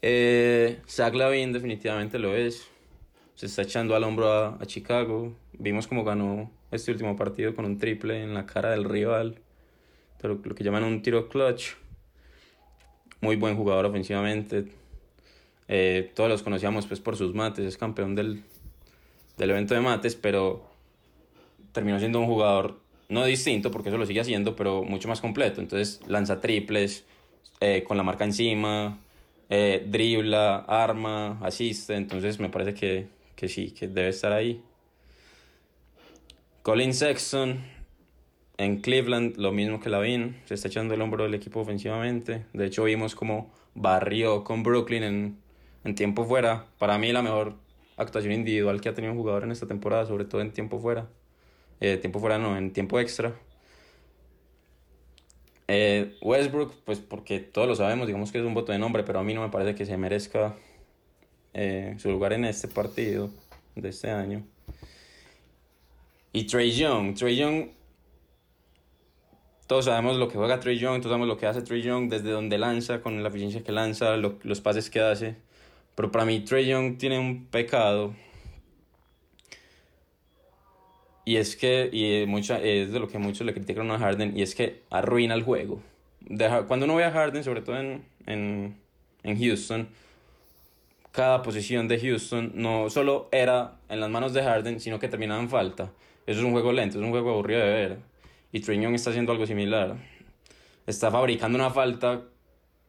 Eh, 0.00 0.80
Zach 0.88 1.14
Lavin 1.14 1.52
definitivamente 1.52 2.20
lo 2.20 2.36
es. 2.36 2.68
Se 3.34 3.46
está 3.46 3.62
echando 3.62 3.96
al 3.96 4.04
hombro 4.04 4.30
a, 4.30 4.56
a 4.60 4.66
Chicago. 4.66 5.34
Vimos 5.52 5.88
cómo 5.88 6.04
ganó 6.04 6.50
este 6.70 6.92
último 6.92 7.16
partido 7.16 7.54
con 7.54 7.64
un 7.64 7.78
triple 7.78 8.22
en 8.22 8.34
la 8.34 8.46
cara 8.46 8.70
del 8.70 8.84
rival. 8.84 9.40
Pero 10.20 10.40
lo 10.44 10.54
que 10.54 10.64
llaman 10.64 10.84
un 10.84 11.02
tiro 11.02 11.28
clutch. 11.28 11.74
Muy 13.20 13.36
buen 13.36 13.56
jugador 13.56 13.86
ofensivamente. 13.86 14.66
Eh, 15.68 16.12
todos 16.14 16.28
los 16.28 16.42
conocíamos 16.42 16.86
pues 16.86 17.00
por 17.00 17.16
sus 17.16 17.34
mates. 17.34 17.64
Es 17.64 17.76
campeón 17.76 18.14
del, 18.14 18.44
del 19.36 19.50
evento 19.50 19.74
de 19.74 19.80
mates, 19.80 20.14
pero 20.14 20.64
terminó 21.72 21.98
siendo 21.98 22.20
un 22.20 22.26
jugador 22.26 22.80
no 23.08 23.24
distinto, 23.24 23.70
porque 23.70 23.90
eso 23.90 23.98
lo 23.98 24.06
sigue 24.06 24.20
haciendo, 24.20 24.56
pero 24.56 24.82
mucho 24.82 25.08
más 25.08 25.20
completo. 25.20 25.60
Entonces 25.60 26.00
lanza 26.06 26.40
triples 26.40 27.04
eh, 27.60 27.84
con 27.86 27.96
la 27.96 28.02
marca 28.02 28.24
encima, 28.24 28.98
eh, 29.50 29.84
dribla, 29.86 30.64
arma, 30.66 31.38
asiste. 31.42 31.94
Entonces 31.94 32.40
me 32.40 32.48
parece 32.48 32.74
que, 32.74 33.08
que 33.36 33.48
sí, 33.48 33.72
que 33.72 33.88
debe 33.88 34.08
estar 34.08 34.32
ahí. 34.32 34.62
Colin 36.62 36.94
Sexton 36.94 37.60
en 38.56 38.80
Cleveland, 38.80 39.36
lo 39.36 39.52
mismo 39.52 39.80
que 39.80 39.90
Lavin, 39.90 40.36
se 40.44 40.54
está 40.54 40.68
echando 40.68 40.94
el 40.94 41.02
hombro 41.02 41.24
del 41.24 41.34
equipo 41.34 41.60
ofensivamente. 41.60 42.46
De 42.52 42.66
hecho, 42.66 42.84
vimos 42.84 43.14
como 43.14 43.52
barrió 43.74 44.44
con 44.44 44.62
Brooklyn 44.62 45.02
en, 45.02 45.38
en 45.84 45.94
tiempo 45.94 46.24
fuera. 46.24 46.66
Para 46.78 46.96
mí, 46.98 47.12
la 47.12 47.22
mejor 47.22 47.56
actuación 47.96 48.32
individual 48.32 48.80
que 48.80 48.88
ha 48.88 48.94
tenido 48.94 49.12
un 49.12 49.18
jugador 49.18 49.44
en 49.44 49.52
esta 49.52 49.66
temporada, 49.66 50.06
sobre 50.06 50.24
todo 50.24 50.40
en 50.40 50.52
tiempo 50.52 50.78
fuera. 50.78 51.08
Eh, 51.80 51.96
tiempo 51.96 52.20
fuera 52.20 52.38
no, 52.38 52.56
en 52.56 52.72
tiempo 52.72 53.00
extra. 53.00 53.34
Eh, 55.68 56.16
Westbrook, 56.22 56.74
pues 56.84 57.00
porque 57.00 57.40
todos 57.40 57.68
lo 57.68 57.74
sabemos, 57.74 58.06
digamos 58.06 58.30
que 58.30 58.38
es 58.38 58.44
un 58.44 58.54
voto 58.54 58.72
de 58.72 58.78
nombre, 58.78 59.04
pero 59.04 59.18
a 59.18 59.22
mí 59.22 59.34
no 59.34 59.42
me 59.42 59.48
parece 59.48 59.74
que 59.74 59.86
se 59.86 59.96
merezca 59.96 60.54
eh, 61.54 61.94
su 61.98 62.10
lugar 62.10 62.32
en 62.32 62.44
este 62.44 62.68
partido 62.68 63.30
de 63.74 63.88
este 63.88 64.10
año. 64.10 64.44
Y 66.32 66.46
Trey 66.46 66.72
Young, 66.72 67.14
Trey 67.14 67.36
Young, 67.36 67.68
todos 69.66 69.86
sabemos 69.86 70.16
lo 70.18 70.28
que 70.28 70.36
juega 70.36 70.60
Trey 70.60 70.78
Young, 70.78 70.98
todos 71.00 71.10
sabemos 71.10 71.28
lo 71.28 71.36
que 71.36 71.46
hace 71.46 71.62
Trey 71.62 71.82
Young, 71.82 72.08
desde 72.08 72.30
donde 72.30 72.58
lanza, 72.58 73.00
con 73.00 73.22
la 73.22 73.28
eficiencia 73.28 73.62
que 73.62 73.72
lanza, 73.72 74.16
los 74.16 74.60
pases 74.60 74.90
que 74.90 75.00
hace. 75.00 75.36
Pero 75.94 76.10
para 76.10 76.24
mí 76.24 76.40
Trey 76.40 76.66
Young 76.66 76.96
tiene 76.98 77.18
un 77.18 77.46
pecado. 77.46 78.14
Y 81.24 81.36
es 81.36 81.56
que, 81.56 81.88
y 81.92 82.26
mucha, 82.26 82.60
es 82.60 82.92
de 82.92 82.98
lo 82.98 83.08
que 83.08 83.18
muchos 83.18 83.46
le 83.46 83.54
critican 83.54 83.90
a 83.90 83.98
Harden, 83.98 84.36
y 84.36 84.42
es 84.42 84.54
que 84.54 84.82
arruina 84.90 85.34
el 85.34 85.42
juego. 85.42 85.80
cuando 86.66 86.84
uno 86.86 86.96
ve 86.96 87.04
a 87.04 87.12
Harden, 87.12 87.44
sobre 87.44 87.62
todo 87.62 87.78
en, 87.78 88.04
en, 88.26 88.76
en 89.22 89.38
Houston, 89.38 89.88
cada 91.12 91.42
posición 91.42 91.88
de 91.88 92.00
Houston 92.00 92.52
no 92.54 92.90
solo 92.90 93.28
era 93.30 93.76
en 93.88 94.00
las 94.00 94.10
manos 94.10 94.32
de 94.32 94.42
Harden, 94.42 94.80
sino 94.80 94.98
que 94.98 95.08
terminaba 95.08 95.40
en 95.40 95.48
falta. 95.48 95.92
Eso 96.26 96.40
es 96.40 96.44
un 96.44 96.52
juego 96.52 96.72
lento, 96.72 96.98
es 96.98 97.04
un 97.04 97.10
juego 97.10 97.30
aburrido 97.30 97.60
de 97.60 97.72
ver. 97.72 97.98
Y 98.50 98.60
Trae 98.60 98.80
Young 98.80 98.94
está 98.94 99.10
haciendo 99.10 99.32
algo 99.32 99.46
similar. 99.46 99.96
Está 100.86 101.10
fabricando 101.10 101.56
una 101.56 101.70
falta 101.70 102.22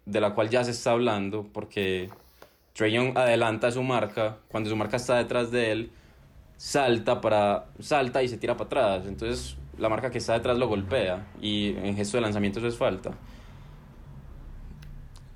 de 0.06 0.22
la 0.22 0.34
cual 0.34 0.50
ya 0.50 0.64
se 0.64 0.72
está 0.72 0.92
hablando, 0.92 1.48
porque 1.54 2.10
Young 2.76 3.18
adelanta 3.18 3.72
su 3.72 3.84
marca, 3.84 4.38
cuando 4.48 4.70
su 4.70 4.76
marca 4.76 4.98
está 4.98 5.18
detrás 5.18 5.52
de 5.52 5.72
él, 5.72 5.92
salta, 6.58 7.22
para, 7.22 7.66
salta 7.80 8.24
y 8.24 8.28
se 8.28 8.38
tira 8.38 8.58
para 8.58 8.66
atrás. 8.66 9.06
Entonces 9.08 9.58
la 9.78 9.90
marca 9.90 10.12
que 10.12 10.18
está 10.18 10.34
detrás 10.34 10.58
lo 10.58 10.68
golpea 10.68 11.28
y 11.42 11.76
en 11.78 11.96
gesto 11.96 12.18
de 12.18 12.22
lanzamiento 12.22 12.60
eso 12.60 12.68
es 12.68 12.78
falta. 12.78 13.12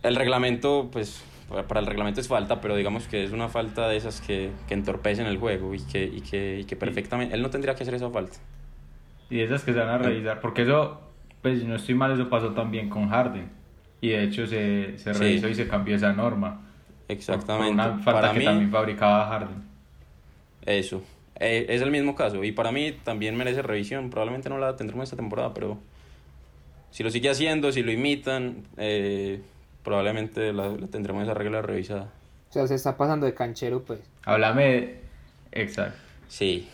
El 0.03 0.15
reglamento, 0.15 0.89
pues 0.91 1.23
para 1.67 1.79
el 1.79 1.85
reglamento 1.85 2.21
es 2.21 2.27
falta, 2.27 2.59
pero 2.61 2.75
digamos 2.75 3.07
que 3.07 3.23
es 3.23 3.31
una 3.31 3.49
falta 3.49 3.87
de 3.87 3.97
esas 3.97 4.21
que, 4.21 4.51
que 4.67 4.73
entorpecen 4.73 5.27
el 5.27 5.37
juego 5.37 5.73
y 5.73 5.79
que, 5.79 6.03
y 6.03 6.21
que, 6.21 6.59
y 6.59 6.63
que 6.65 6.75
perfectamente... 6.75 7.35
Él 7.35 7.41
no 7.41 7.49
tendría 7.49 7.75
que 7.75 7.83
hacer 7.83 7.93
esa 7.93 8.09
falta. 8.09 8.37
Y 9.29 9.39
esas 9.39 9.63
que 9.63 9.73
se 9.73 9.79
van 9.79 9.89
a 9.89 9.97
revisar, 9.97 10.39
porque 10.39 10.63
eso, 10.63 11.01
pues 11.41 11.59
si 11.59 11.65
no 11.65 11.75
estoy 11.75 11.95
mal, 11.95 12.11
eso 12.13 12.29
pasó 12.29 12.53
también 12.53 12.89
con 12.89 13.09
Harden. 13.09 13.49
Y 14.01 14.09
de 14.09 14.23
hecho 14.23 14.45
se, 14.45 14.97
se 14.97 15.13
revisó 15.13 15.47
y 15.47 15.55
se 15.55 15.67
cambió 15.67 15.95
esa 15.95 16.13
norma. 16.13 16.66
Exactamente. 17.07 17.71
una 17.71 17.99
falta 17.99 18.21
para 18.21 18.33
que 18.33 18.41
también 18.41 18.71
fabricaba 18.71 19.27
Harden. 19.27 19.63
Eso. 20.65 21.01
Eh, 21.39 21.67
es 21.69 21.81
el 21.81 21.91
mismo 21.91 22.15
caso. 22.15 22.43
Y 22.43 22.51
para 22.51 22.71
mí 22.71 22.91
también 23.03 23.35
merece 23.37 23.61
revisión. 23.61 24.09
Probablemente 24.09 24.49
no 24.49 24.57
la 24.57 24.75
tendremos 24.75 25.03
esta 25.03 25.15
temporada, 25.15 25.53
pero 25.53 25.77
si 26.91 27.03
lo 27.03 27.09
sigue 27.09 27.29
haciendo, 27.29 27.71
si 27.71 27.83
lo 27.83 27.91
imitan, 27.91 28.63
eh, 28.77 29.41
probablemente 29.83 30.51
la, 30.51 30.75
tendremos 30.91 31.23
esa 31.23 31.33
regla 31.33 31.61
revisada. 31.61 32.11
O 32.49 32.53
sea, 32.53 32.67
se 32.67 32.75
está 32.75 32.97
pasando 32.97 33.25
de 33.25 33.33
canchero, 33.33 33.83
pues. 33.83 33.99
Háblame 34.23 34.63
de... 34.63 35.01
Exacto. 35.51 35.97
Sí. 36.27 36.67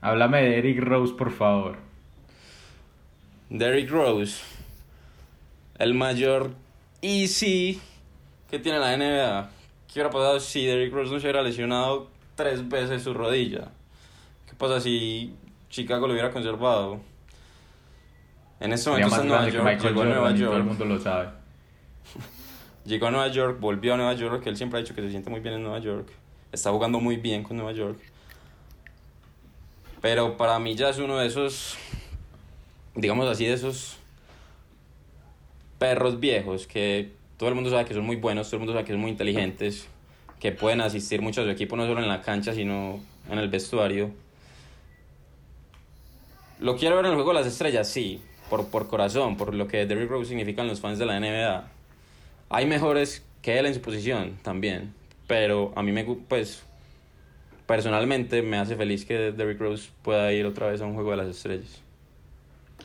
Háblame 0.00 0.42
de 0.42 0.58
Eric 0.58 0.80
Rose, 0.80 1.14
por 1.14 1.30
favor. 1.30 1.76
Derrick 3.48 3.90
Rose. 3.90 4.40
El 5.78 5.94
mayor 5.94 6.52
easy 7.00 7.80
que 8.52 8.58
tiene 8.58 8.78
la 8.78 8.94
NBA. 8.94 9.50
¿Qué 9.86 9.94
hubiera 9.94 10.10
pasado 10.10 10.38
si 10.38 10.66
Derrick 10.66 10.92
Rose 10.92 11.10
no 11.10 11.18
se 11.18 11.24
hubiera 11.24 11.40
lesionado 11.40 12.10
tres 12.34 12.68
veces 12.68 13.02
su 13.02 13.14
rodilla? 13.14 13.70
¿Qué 14.46 14.54
pasa 14.54 14.78
si 14.78 15.34
Chicago 15.70 16.06
lo 16.06 16.12
hubiera 16.12 16.30
conservado? 16.30 17.00
En 18.60 18.74
ese 18.74 18.90
momento 18.90 19.08
está 19.08 19.22
en 19.22 19.28
Nueva 19.28 19.48
York, 19.48 19.80
llegó 19.82 20.02
a 20.02 20.04
Nueva 20.04 20.30
York. 20.32 20.50
Todo 20.50 20.56
el 20.58 20.64
mundo 20.64 20.84
lo 20.84 21.00
sabe. 21.00 21.30
Llegó 22.84 23.06
a 23.06 23.10
Nueva 23.10 23.28
York, 23.28 23.58
volvió 23.58 23.94
a 23.94 23.96
Nueva 23.96 24.12
York, 24.12 24.42
que 24.42 24.50
él 24.50 24.56
siempre 24.56 24.78
ha 24.78 24.82
dicho 24.82 24.94
que 24.94 25.00
se 25.00 25.10
siente 25.10 25.30
muy 25.30 25.40
bien 25.40 25.54
en 25.54 25.62
Nueva 25.62 25.78
York. 25.78 26.10
Está 26.50 26.70
jugando 26.72 27.00
muy 27.00 27.16
bien 27.16 27.44
con 27.44 27.56
Nueva 27.56 27.72
York. 27.72 27.98
Pero 30.02 30.36
para 30.36 30.58
mí 30.58 30.74
ya 30.74 30.90
es 30.90 30.98
uno 30.98 31.16
de 31.16 31.26
esos, 31.26 31.78
digamos 32.94 33.28
así, 33.28 33.46
de 33.46 33.54
esos 33.54 33.96
perros 35.78 36.20
viejos 36.20 36.66
que 36.66 37.21
todo 37.42 37.48
el 37.48 37.56
mundo 37.56 37.70
sabe 37.70 37.86
que 37.86 37.92
son 37.92 38.06
muy 38.06 38.14
buenos, 38.14 38.46
todo 38.46 38.58
el 38.58 38.60
mundo 38.60 38.72
sabe 38.72 38.84
que 38.84 38.92
son 38.92 39.00
muy 39.00 39.10
inteligentes, 39.10 39.88
que 40.38 40.52
pueden 40.52 40.80
asistir 40.80 41.20
mucho 41.20 41.40
a 41.40 41.44
su 41.44 41.50
equipo 41.50 41.76
no 41.76 41.88
solo 41.88 42.00
en 42.00 42.06
la 42.06 42.20
cancha, 42.20 42.54
sino 42.54 43.00
en 43.28 43.36
el 43.36 43.48
vestuario. 43.48 44.12
Lo 46.60 46.76
quiero 46.76 46.94
ver 46.94 47.06
en 47.06 47.10
el 47.10 47.16
juego 47.16 47.32
de 47.32 47.40
las 47.40 47.48
estrellas, 47.48 47.88
sí, 47.88 48.22
por, 48.48 48.68
por 48.68 48.86
corazón, 48.86 49.36
por 49.36 49.54
lo 49.54 49.66
que 49.66 49.86
Derrick 49.86 50.08
Rose 50.08 50.28
significan 50.28 50.68
los 50.68 50.80
fans 50.80 51.00
de 51.00 51.06
la 51.06 51.18
NBA 51.18 51.68
hay 52.48 52.66
mejores 52.66 53.26
que 53.42 53.58
él 53.58 53.66
en 53.66 53.74
su 53.74 53.80
posición 53.80 54.38
también, 54.42 54.94
pero 55.26 55.72
a 55.74 55.82
mí 55.82 55.90
me 55.90 56.04
pues 56.04 56.62
personalmente 57.66 58.40
me 58.42 58.56
hace 58.56 58.76
feliz 58.76 59.04
que 59.04 59.32
Derrick 59.32 59.58
Rose 59.58 59.90
pueda 60.02 60.32
ir 60.32 60.46
otra 60.46 60.68
vez 60.68 60.80
a 60.80 60.84
un 60.84 60.94
juego 60.94 61.10
de 61.10 61.16
las 61.16 61.26
estrellas. 61.26 61.82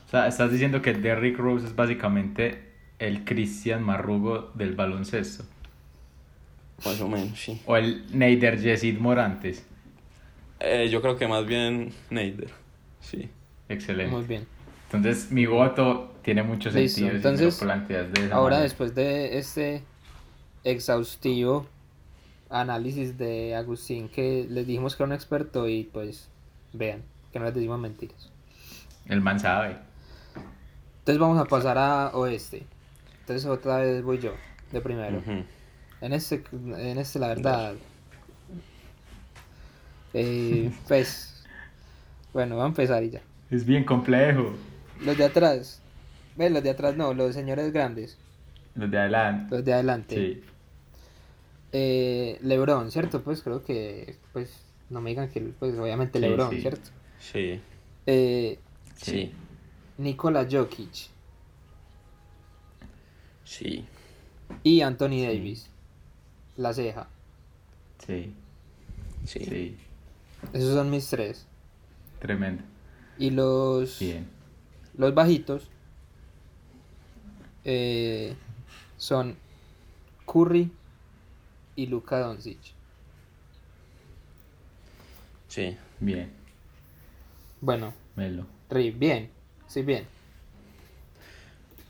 O 0.04 0.10
sea, 0.10 0.26
estás 0.26 0.50
diciendo 0.50 0.82
que 0.82 0.94
Derrick 0.94 1.38
Rose 1.38 1.66
es 1.66 1.76
básicamente 1.76 2.67
el 2.98 3.24
Cristian 3.24 3.82
Marrugo 3.82 4.50
del 4.54 4.74
baloncesto. 4.74 5.44
Más 6.84 7.00
o 7.00 7.08
menos, 7.08 7.38
sí. 7.38 7.60
O 7.66 7.76
el 7.76 8.04
Neider 8.16 8.60
Yesid 8.60 8.98
Morantes. 8.98 9.64
Eh, 10.60 10.88
yo 10.90 11.00
creo 11.02 11.16
que 11.16 11.26
más 11.26 11.46
bien 11.46 11.92
Neider, 12.10 12.50
sí. 13.00 13.28
Excelente. 13.68 14.14
Muy 14.14 14.24
bien. 14.24 14.46
Entonces 14.86 15.30
mi 15.30 15.46
voto 15.46 16.14
tiene 16.22 16.42
mucho 16.42 16.70
sentido. 16.70 17.10
Entonces, 17.10 17.62
ahora 18.32 18.60
después 18.60 18.94
de 18.94 19.38
este 19.38 19.82
exhaustivo 20.64 21.66
análisis 22.50 23.18
de 23.18 23.54
Agustín 23.54 24.08
que 24.08 24.46
les 24.48 24.66
dijimos 24.66 24.96
que 24.96 25.02
era 25.02 25.08
un 25.08 25.12
experto 25.12 25.68
y 25.68 25.84
pues 25.84 26.28
vean 26.72 27.02
que 27.32 27.38
no 27.38 27.44
les 27.44 27.54
decimos 27.54 27.78
mentiras. 27.78 28.30
El 29.06 29.20
man 29.20 29.38
sabe. 29.38 29.76
Entonces 31.00 31.18
vamos 31.18 31.38
a 31.38 31.44
pasar 31.44 31.76
a 31.78 32.10
oeste. 32.14 32.64
Entonces 33.28 33.50
otra 33.50 33.76
vez 33.80 34.02
voy 34.02 34.18
yo, 34.18 34.32
de 34.72 34.80
primero. 34.80 35.22
En 36.00 36.14
este, 36.14 36.42
en 36.50 36.96
este 36.96 37.18
la 37.18 37.28
verdad. 37.28 37.74
Eh, 40.14 40.72
pues, 40.88 41.44
bueno, 42.32 42.54
voy 42.54 42.64
a 42.64 42.68
empezar 42.68 43.04
y 43.04 43.10
ya. 43.10 43.20
Es 43.50 43.66
bien 43.66 43.84
complejo. 43.84 44.54
Los 45.04 45.18
de 45.18 45.26
atrás. 45.26 45.82
Ven, 46.36 46.54
los 46.54 46.62
de 46.62 46.70
atrás 46.70 46.96
no, 46.96 47.12
los 47.12 47.34
señores 47.34 47.70
grandes. 47.70 48.16
Los 48.74 48.90
de 48.90 48.98
adelante. 48.98 49.54
Los 49.54 49.62
de 49.62 49.74
adelante. 49.74 50.14
Sí. 50.16 50.44
Eh, 51.72 52.38
Lebron, 52.40 52.90
¿cierto? 52.90 53.20
Pues 53.20 53.42
creo 53.42 53.62
que, 53.62 54.16
pues, 54.32 54.58
no 54.88 55.02
me 55.02 55.10
digan 55.10 55.28
que, 55.28 55.42
pues, 55.42 55.78
obviamente 55.78 56.18
Lebron, 56.18 56.58
¿cierto? 56.58 56.88
Sí. 57.20 57.60
Eh, 58.06 58.58
sí. 58.96 59.32
Nikola 59.98 60.46
Jokic. 60.50 61.17
Sí. 63.48 63.84
Y 64.62 64.82
Anthony 64.82 65.22
Davis. 65.22 65.68
La 66.56 66.74
ceja. 66.74 67.08
Sí. 68.06 68.32
Sí. 69.24 69.40
sí. 69.40 69.76
Esos 70.52 70.74
son 70.74 70.90
mis 70.90 71.08
tres. 71.08 71.46
Tremendo. 72.20 72.62
Y 73.18 73.30
los... 73.30 73.98
Bien 73.98 74.38
los 74.98 75.14
bajitos 75.14 75.70
eh, 77.64 78.34
son 78.96 79.36
Curry 80.26 80.70
y 81.76 81.86
Luka 81.86 82.18
Doncic. 82.18 82.58
Sí. 85.46 85.76
Bien. 86.00 86.30
Bueno. 87.60 87.94
Melo. 88.16 88.46
bien. 88.70 89.30
Sí, 89.68 89.82
bien. 89.82 90.04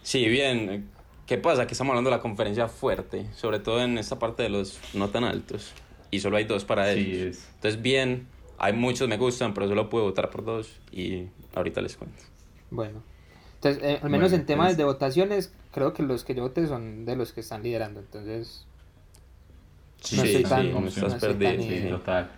Sí, 0.03 0.29
bien. 0.29 0.91
¿Qué 1.29 1.37
pasa? 1.37 1.67
Que 1.67 1.75
estamos 1.75 1.91
hablando 1.91 2.09
de 2.09 2.17
la 2.17 2.23
conferencia 2.23 2.69
fuerte, 2.69 3.27
sobre 3.35 3.59
todo 3.59 3.83
en 3.83 3.99
esta 3.99 4.19
parte 4.19 4.43
de 4.43 4.49
los 4.49 4.81
no 4.95 5.11
tan 5.11 5.25
altos. 5.25 5.75
Y 6.11 6.21
solo 6.21 6.39
hay 6.39 6.45
dos 6.45 6.65
para 6.65 6.91
ellos. 6.91 7.37
Sí, 7.37 7.45
Entonces, 7.57 7.83
bien, 7.83 8.27
hay 8.57 8.73
muchos 8.73 9.11
me 9.11 9.19
gustan, 9.19 9.53
pero 9.53 9.69
solo 9.69 9.91
puedo 9.91 10.05
votar 10.05 10.31
por 10.31 10.43
dos 10.43 10.71
y 10.91 11.27
ahorita 11.55 11.83
les 11.83 11.99
cuento. 11.99 12.25
Bueno. 12.71 13.03
Entonces, 13.57 13.83
eh, 13.83 14.01
al 14.03 14.09
menos 14.09 14.33
en 14.33 14.47
temas 14.47 14.79
de 14.79 14.85
votaciones, 14.85 15.53
creo 15.71 15.93
que 15.93 16.03
los 16.03 16.25
que 16.25 16.35
yo 16.35 16.45
voté 16.45 16.67
son 16.67 17.05
de 17.05 17.15
los 17.15 17.33
que 17.33 17.41
están 17.41 17.63
liderando. 17.63 18.01
Entonces, 18.01 18.65
sí, 20.01 20.17
no 20.17 20.23
estoy 20.23 20.43
tan, 20.45 20.73
no 20.73 20.87
estás 20.89 21.15
perdido. 21.17 21.63
Sí, 21.63 21.89
total. 21.91 22.31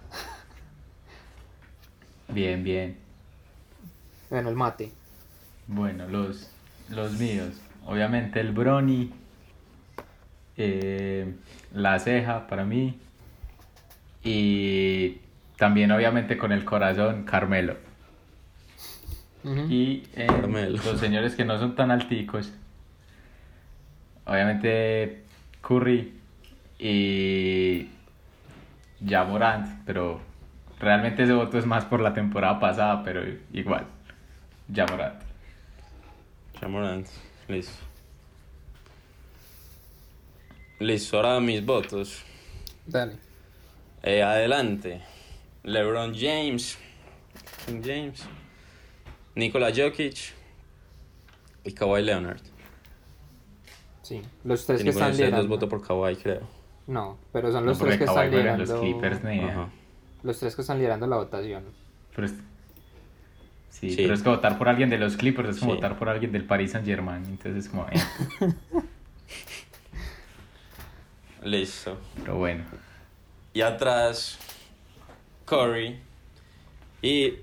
bien, 2.29 2.65
bien. 2.65 2.99
Bueno, 4.31 4.49
el 4.49 4.57
mate. 4.57 4.91
Bueno, 5.69 6.09
los, 6.09 6.51
los 6.89 7.13
míos. 7.13 7.55
Obviamente 7.87 8.41
el 8.41 8.53
Brony. 8.53 9.11
Eh, 10.57 11.35
la 11.73 11.99
ceja 11.99 12.47
para 12.47 12.65
mí. 12.65 12.99
Y 14.23 15.19
también 15.57 15.91
obviamente 15.93 16.37
con 16.37 16.53
el 16.53 16.65
corazón, 16.65 17.25
Carmelo. 17.25 17.77
Y 19.45 20.03
eh, 20.15 20.27
Carmelo. 20.27 20.77
los 20.85 21.01
señores 21.01 21.35
que 21.35 21.45
no 21.45 21.59
son 21.59 21.75
tan 21.75 21.91
alticos. 21.91 22.53
Obviamente 24.27 25.25
Curry 25.63 26.13
y 26.79 27.89
ya 29.01 29.25
Morant, 29.25 29.67
pero 29.87 30.21
realmente 30.79 31.23
ese 31.23 31.33
voto 31.33 31.59
es 31.59 31.67
más 31.67 31.87
por 31.87 32.01
la 32.01 32.13
temporada 32.13 32.61
pasada, 32.61 33.03
pero 33.03 33.23
igual. 33.53 33.87
Ya 34.69 34.87
Morant. 34.87 35.31
Chamorant, 36.61 37.07
listo. 37.51 37.73
Listo, 40.79 41.17
ahora 41.17 41.41
mis 41.41 41.65
votos. 41.65 42.23
Dale. 42.87 43.17
Eh, 44.03 44.23
adelante. 44.23 45.03
LeBron 45.65 46.15
James. 46.15 46.79
King 47.67 47.83
James. 47.85 48.23
Nikola 49.35 49.71
Jokic. 49.75 50.33
Y 51.65 51.73
Kawhi 51.73 52.03
Leonard. 52.03 52.41
Sí. 54.03 54.23
Los 54.45 54.65
tres 54.65 54.83
Que 54.83 54.89
están 54.91 55.13
liderando. 55.13 55.47
votó 55.49 55.69
por 55.69 55.87
Kawhi, 55.87 56.17
creo. 56.17 56.41
No, 56.87 57.19
pero 57.33 57.53
son 57.53 57.65
No, 57.65 57.71
los 57.71 57.79
porque 57.79 57.99
tres 57.99 58.01
que 58.01 58.07
Kawhi 58.07 58.19
están 58.27 58.31
liderando. 58.31 58.65
los 58.65 58.81
Clippers. 58.81 59.21
Los 60.23 60.39
tres 60.39 60.57
que 60.57 60.63
están 60.63 60.79
liderando 60.79 61.07
la 61.07 61.17
votación. 61.17 61.65
Pero 62.15 62.27
es... 62.27 62.35
Sí, 63.71 63.91
Sí. 63.91 63.97
pero 64.03 64.13
es 64.15 64.23
que 64.23 64.29
votar 64.29 64.59
por 64.59 64.69
alguien 64.69 64.91
de 64.91 64.99
los 64.99 65.17
Clippers 65.17 65.49
es 65.51 65.59
como 65.61 65.73
Sí. 65.73 65.77
votar 65.77 65.99
por 65.99 66.09
alguien 66.11 66.33
del 66.33 66.45
Paris 66.45 66.73
Saint 66.73 66.87
Germain. 66.87 67.25
Entonces 67.25 67.65
es 67.65 67.71
como, 67.71 67.87
eh, 67.89 67.95
Listo. 71.43 71.99
pero 72.17 72.37
bueno. 72.37 72.65
Y 73.55 73.63
atrás, 73.63 74.39
Curry. 75.47 75.99
Y 77.03 77.35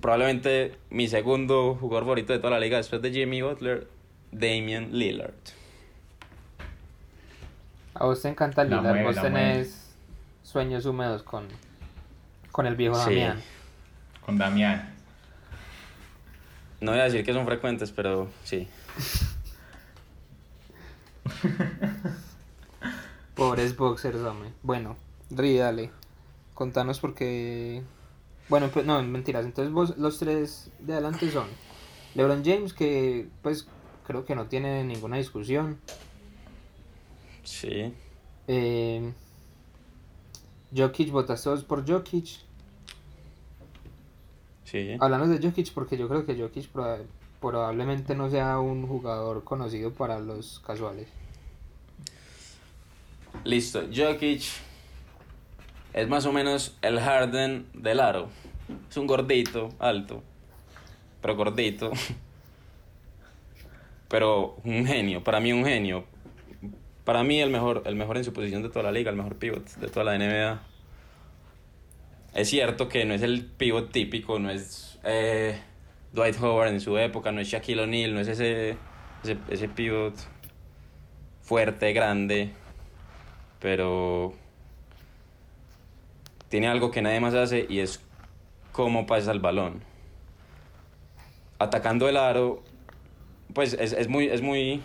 probablemente 0.00 0.76
mi 0.88 1.06
segundo 1.08 1.76
jugador 1.78 2.04
favorito 2.04 2.32
de 2.32 2.38
toda 2.38 2.52
la 2.52 2.60
liga 2.60 2.78
después 2.78 3.02
de 3.02 3.10
Jimmy 3.12 3.42
Butler, 3.42 3.86
Damian 4.32 4.92
Lillard. 4.98 5.34
A 7.94 8.06
vos 8.06 8.22
te 8.22 8.28
encanta 8.28 8.64
La 8.64 8.76
Lillard, 8.78 8.94
mueve, 8.94 9.04
vos 9.04 9.20
tenés 9.20 9.94
sueños 10.42 10.86
húmedos 10.86 11.22
con, 11.22 11.46
con 12.50 12.66
el 12.66 12.74
viejo 12.76 12.94
Sí. 12.96 13.10
Damián. 13.16 13.42
Con 14.24 14.38
Damián. 14.38 14.94
No 16.80 16.92
voy 16.92 17.00
a 17.00 17.04
decir 17.04 17.24
que 17.24 17.32
son 17.32 17.44
frecuentes, 17.46 17.92
pero 17.92 18.28
sí. 18.44 18.68
Pobres 23.34 23.76
boxers, 23.76 24.18
hombre. 24.20 24.52
Bueno, 24.62 24.96
Ri, 25.30 25.56
dale. 25.56 25.90
Contanos 26.54 27.00
porque... 27.00 27.82
Bueno, 28.48 28.68
pues, 28.72 28.84
no, 28.86 29.02
mentiras. 29.02 29.44
Entonces 29.44 29.72
vos, 29.72 29.96
los 29.98 30.18
tres 30.18 30.70
de 30.78 30.94
adelante 30.94 31.30
son 31.30 31.46
LeBron 32.14 32.44
James, 32.44 32.72
que 32.72 33.28
pues 33.42 33.66
creo 34.06 34.24
que 34.24 34.34
no 34.34 34.46
tiene 34.46 34.82
ninguna 34.84 35.16
discusión. 35.16 35.78
Sí. 37.44 37.94
Eh, 38.48 39.12
Jokic, 40.76 41.10
votaste 41.10 41.48
vos 41.48 41.64
por 41.64 41.88
Jokic. 41.88 42.40
Sí. 44.70 44.96
Hablando 45.00 45.26
de 45.26 45.46
Jokic, 45.46 45.72
porque 45.72 45.96
yo 45.96 46.08
creo 46.08 46.24
que 46.24 46.36
Jokic 46.38 46.70
proba- 46.72 47.02
probablemente 47.40 48.14
no 48.14 48.30
sea 48.30 48.60
un 48.60 48.86
jugador 48.86 49.42
conocido 49.44 49.92
para 49.92 50.18
los 50.20 50.60
casuales. 50.60 51.08
Listo. 53.44 53.82
Jokic 53.94 54.42
es 55.92 56.08
más 56.08 56.26
o 56.26 56.32
menos 56.32 56.76
el 56.82 57.00
Harden 57.00 57.66
del 57.74 58.00
aro. 58.00 58.28
Es 58.88 58.96
un 58.96 59.06
gordito, 59.06 59.70
alto. 59.78 60.22
Pero 61.22 61.36
gordito. 61.36 61.90
Pero 64.08 64.56
un 64.64 64.86
genio. 64.86 65.22
Para 65.22 65.40
mí 65.40 65.52
un 65.52 65.64
genio. 65.64 66.04
Para 67.04 67.22
mí 67.24 67.40
el 67.40 67.50
mejor, 67.50 67.82
el 67.86 67.96
mejor 67.96 68.16
en 68.18 68.24
su 68.24 68.32
posición 68.32 68.62
de 68.62 68.68
toda 68.68 68.84
la 68.84 68.92
liga, 68.92 69.10
el 69.10 69.16
mejor 69.16 69.36
pivot 69.36 69.64
de 69.76 69.88
toda 69.88 70.04
la 70.04 70.18
NBA. 70.18 70.60
Es 72.34 72.48
cierto 72.48 72.88
que 72.88 73.04
no 73.04 73.14
es 73.14 73.22
el 73.22 73.44
pivot 73.44 73.90
típico, 73.90 74.38
no 74.38 74.50
es 74.50 74.98
eh, 75.04 75.58
Dwight 76.12 76.40
Howard 76.40 76.68
en 76.68 76.80
su 76.80 76.96
época, 76.96 77.32
no 77.32 77.40
es 77.40 77.48
Shaquille 77.48 77.82
O'Neal, 77.82 78.14
no 78.14 78.20
es 78.20 78.28
ese, 78.28 78.76
ese, 79.24 79.36
ese 79.48 79.68
pivot 79.68 80.14
fuerte, 81.42 81.92
grande, 81.92 82.50
pero 83.58 84.34
tiene 86.48 86.68
algo 86.68 86.92
que 86.92 87.02
nadie 87.02 87.18
más 87.18 87.34
hace 87.34 87.66
y 87.68 87.80
es 87.80 88.00
cómo 88.70 89.06
pasa 89.06 89.32
el 89.32 89.40
balón. 89.40 89.82
Atacando 91.58 92.08
el 92.08 92.16
aro, 92.16 92.62
pues 93.54 93.74
es, 93.74 93.92
es 93.92 94.08
muy, 94.08 94.26
es 94.26 94.42
muy, 94.42 94.80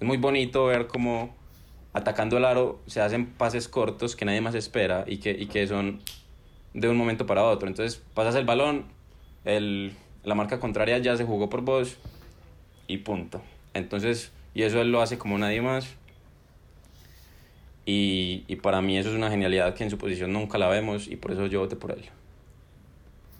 es 0.00 0.06
muy 0.06 0.16
bonito 0.16 0.66
ver 0.66 0.88
cómo 0.88 1.36
atacando 1.92 2.36
el 2.36 2.44
aro 2.44 2.80
se 2.86 3.00
hacen 3.00 3.26
pases 3.26 3.68
cortos 3.68 4.14
que 4.14 4.24
nadie 4.24 4.40
más 4.40 4.54
espera 4.54 5.04
y 5.06 5.18
que, 5.18 5.30
y 5.30 5.46
que 5.46 5.66
son 5.66 6.00
de 6.74 6.88
un 6.88 6.96
momento 6.96 7.26
para 7.26 7.44
otro. 7.44 7.68
Entonces 7.68 8.02
pasas 8.14 8.34
el 8.36 8.44
balón, 8.44 8.86
el, 9.44 9.94
la 10.24 10.34
marca 10.34 10.60
contraria 10.60 10.98
ya 10.98 11.16
se 11.16 11.24
jugó 11.24 11.48
por 11.48 11.62
vos 11.62 11.96
y 12.86 12.98
punto. 12.98 13.40
Entonces, 13.74 14.32
y 14.54 14.62
eso 14.62 14.80
él 14.80 14.90
lo 14.92 15.00
hace 15.00 15.18
como 15.18 15.38
nadie 15.38 15.60
más. 15.60 15.94
Y, 17.86 18.44
y 18.48 18.56
para 18.56 18.82
mí 18.82 18.98
eso 18.98 19.08
es 19.08 19.14
una 19.14 19.30
genialidad 19.30 19.74
que 19.74 19.84
en 19.84 19.90
su 19.90 19.96
posición 19.96 20.32
nunca 20.32 20.58
la 20.58 20.68
vemos 20.68 21.08
y 21.08 21.16
por 21.16 21.32
eso 21.32 21.46
yo 21.46 21.60
voté 21.60 21.76
por 21.76 21.92
él. 21.92 22.04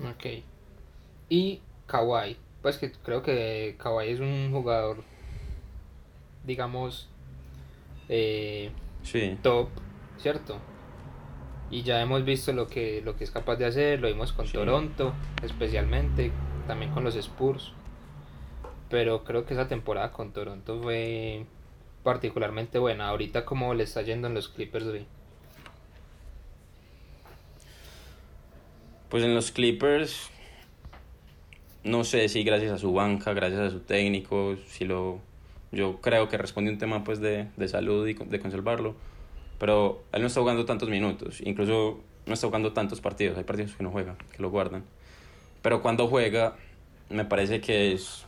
Ok. 0.03 0.43
Y 1.29 1.61
Kawhi. 1.87 2.37
Pues 2.63 2.79
que 2.79 2.91
creo 2.91 3.23
que 3.23 3.77
Kawhi 3.79 4.09
es 4.09 4.21
un 4.21 4.51
jugador, 4.51 5.05
digamos, 6.45 7.09
eh, 8.09 8.71
Sí, 9.03 9.39
top, 9.43 9.69
¿cierto? 10.19 10.59
Y 11.71 11.83
ya 11.83 12.01
hemos 12.01 12.25
visto 12.25 12.53
lo 12.53 12.67
que, 12.67 13.03
lo 13.05 13.17
que 13.17 13.25
es 13.25 13.31
capaz 13.31 13.57
de 13.57 13.67
hacer, 13.67 14.01
lo 14.01 14.09
vimos 14.09 14.33
con 14.33 14.47
Sí. 14.47 14.55
Toronto, 14.55 15.13
especialmente, 15.43 16.33
también 16.67 16.93
con 16.93 17.05
los 17.05 17.15
Spurs. 17.15 17.73
Pero 18.89 19.25
creo 19.25 19.45
que 19.45 19.55
esa 19.55 19.69
temporada 19.69 20.13
con 20.13 20.33
Toronto 20.33 20.81
fue 20.83 21.45
particularmente 22.03 22.79
buena. 22.79 23.09
Ahorita 23.09 23.45
como 23.45 23.75
le 23.75 23.85
está 23.85 24.03
yendo 24.03 24.29
en 24.29 24.35
los 24.35 24.49
Clippers, 24.49 24.87
güey. 24.87 25.07
pues 29.09 29.25
en 29.25 29.35
los 29.35 29.51
Clippers, 29.51 30.31
no 31.85 32.05
sé 32.05 32.29
si 32.29 32.45
gracias 32.45 32.73
a 32.73 32.79
su 32.79 32.93
banca, 32.93 33.33
gracias 33.33 33.61
a 33.61 33.71
su 33.71 33.81
técnico, 33.81 34.57
si 34.67 34.85
lo... 34.85 35.21
Yo 35.71 36.01
creo 36.01 36.29
que 36.31 36.39
responde 36.39 36.71
un 36.71 36.79
tema 36.79 37.05
pues 37.05 37.21
de, 37.21 37.49
de 37.57 37.69
salud 37.69 38.07
y 38.09 38.15
de 38.15 38.41
conservarlo, 38.41 38.95
pero 39.59 40.03
él 40.13 40.21
no 40.21 40.29
está 40.29 40.41
jugando 40.41 40.65
tantos 40.65 40.89
minutos, 40.89 41.41
incluso 41.41 42.01
no 42.27 42.35
está 42.35 42.47
jugando 42.47 42.73
tantos 42.73 43.01
partidos, 43.01 43.39
hay 43.39 43.45
partidos 43.45 43.75
que 43.75 43.83
no 43.83 43.91
juega, 43.91 44.17
que 44.35 44.43
lo 44.43 44.51
guardan. 44.51 44.85
Pero 45.63 45.83
cuando 45.83 46.07
juega, 46.09 46.57
me 47.11 47.25
parece 47.25 47.61
que 47.61 47.93
es 47.93 48.25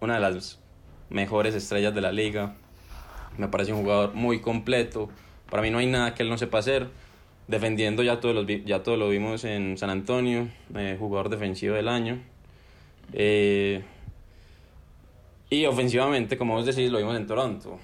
una 0.00 0.14
de 0.14 0.20
las 0.20 0.58
mejores 1.10 1.54
estrellas 1.54 1.94
de 1.94 2.00
la 2.00 2.12
liga. 2.12 2.54
Me 3.38 3.48
parece 3.48 3.72
un 3.72 3.82
jugador 3.82 4.14
muy 4.14 4.40
completo. 4.40 5.08
Para 5.50 5.62
mí 5.62 5.70
no 5.70 5.78
hay 5.78 5.86
nada 5.86 6.14
que 6.14 6.22
él 6.22 6.28
no 6.28 6.38
sepa 6.38 6.58
hacer. 6.58 6.88
Defendiendo 7.46 8.02
ya 8.02 8.20
todo, 8.20 8.44
vi- 8.44 8.64
ya 8.64 8.82
todo 8.82 8.96
lo 8.96 9.08
vimos 9.08 9.44
en 9.44 9.76
San 9.76 9.90
Antonio, 9.90 10.48
eh, 10.74 10.96
jugador 10.98 11.28
defensivo 11.28 11.74
del 11.74 11.88
año. 11.88 12.20
Eh, 13.12 13.84
y 15.50 15.66
ofensivamente, 15.66 16.38
como 16.38 16.54
vos 16.54 16.66
decís, 16.66 16.90
lo 16.90 16.98
vimos 16.98 17.16
en 17.16 17.26
Toronto. 17.26 17.78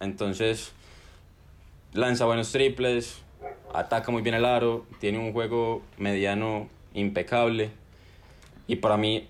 Entonces, 0.00 0.72
lanza 1.96 2.24
buenos 2.26 2.52
triples, 2.52 3.22
ataca 3.74 4.12
muy 4.12 4.22
bien 4.22 4.34
el 4.34 4.44
aro, 4.44 4.86
tiene 5.00 5.18
un 5.18 5.32
juego 5.32 5.82
mediano 5.98 6.68
impecable. 6.94 7.70
Y 8.66 8.76
para 8.76 8.96
mí, 8.96 9.28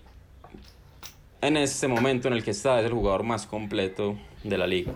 en 1.40 1.56
este 1.56 1.88
momento 1.88 2.28
en 2.28 2.34
el 2.34 2.42
que 2.42 2.50
está, 2.50 2.80
es 2.80 2.86
el 2.86 2.92
jugador 2.92 3.22
más 3.22 3.46
completo 3.46 4.16
de 4.42 4.58
la 4.58 4.66
liga. 4.66 4.92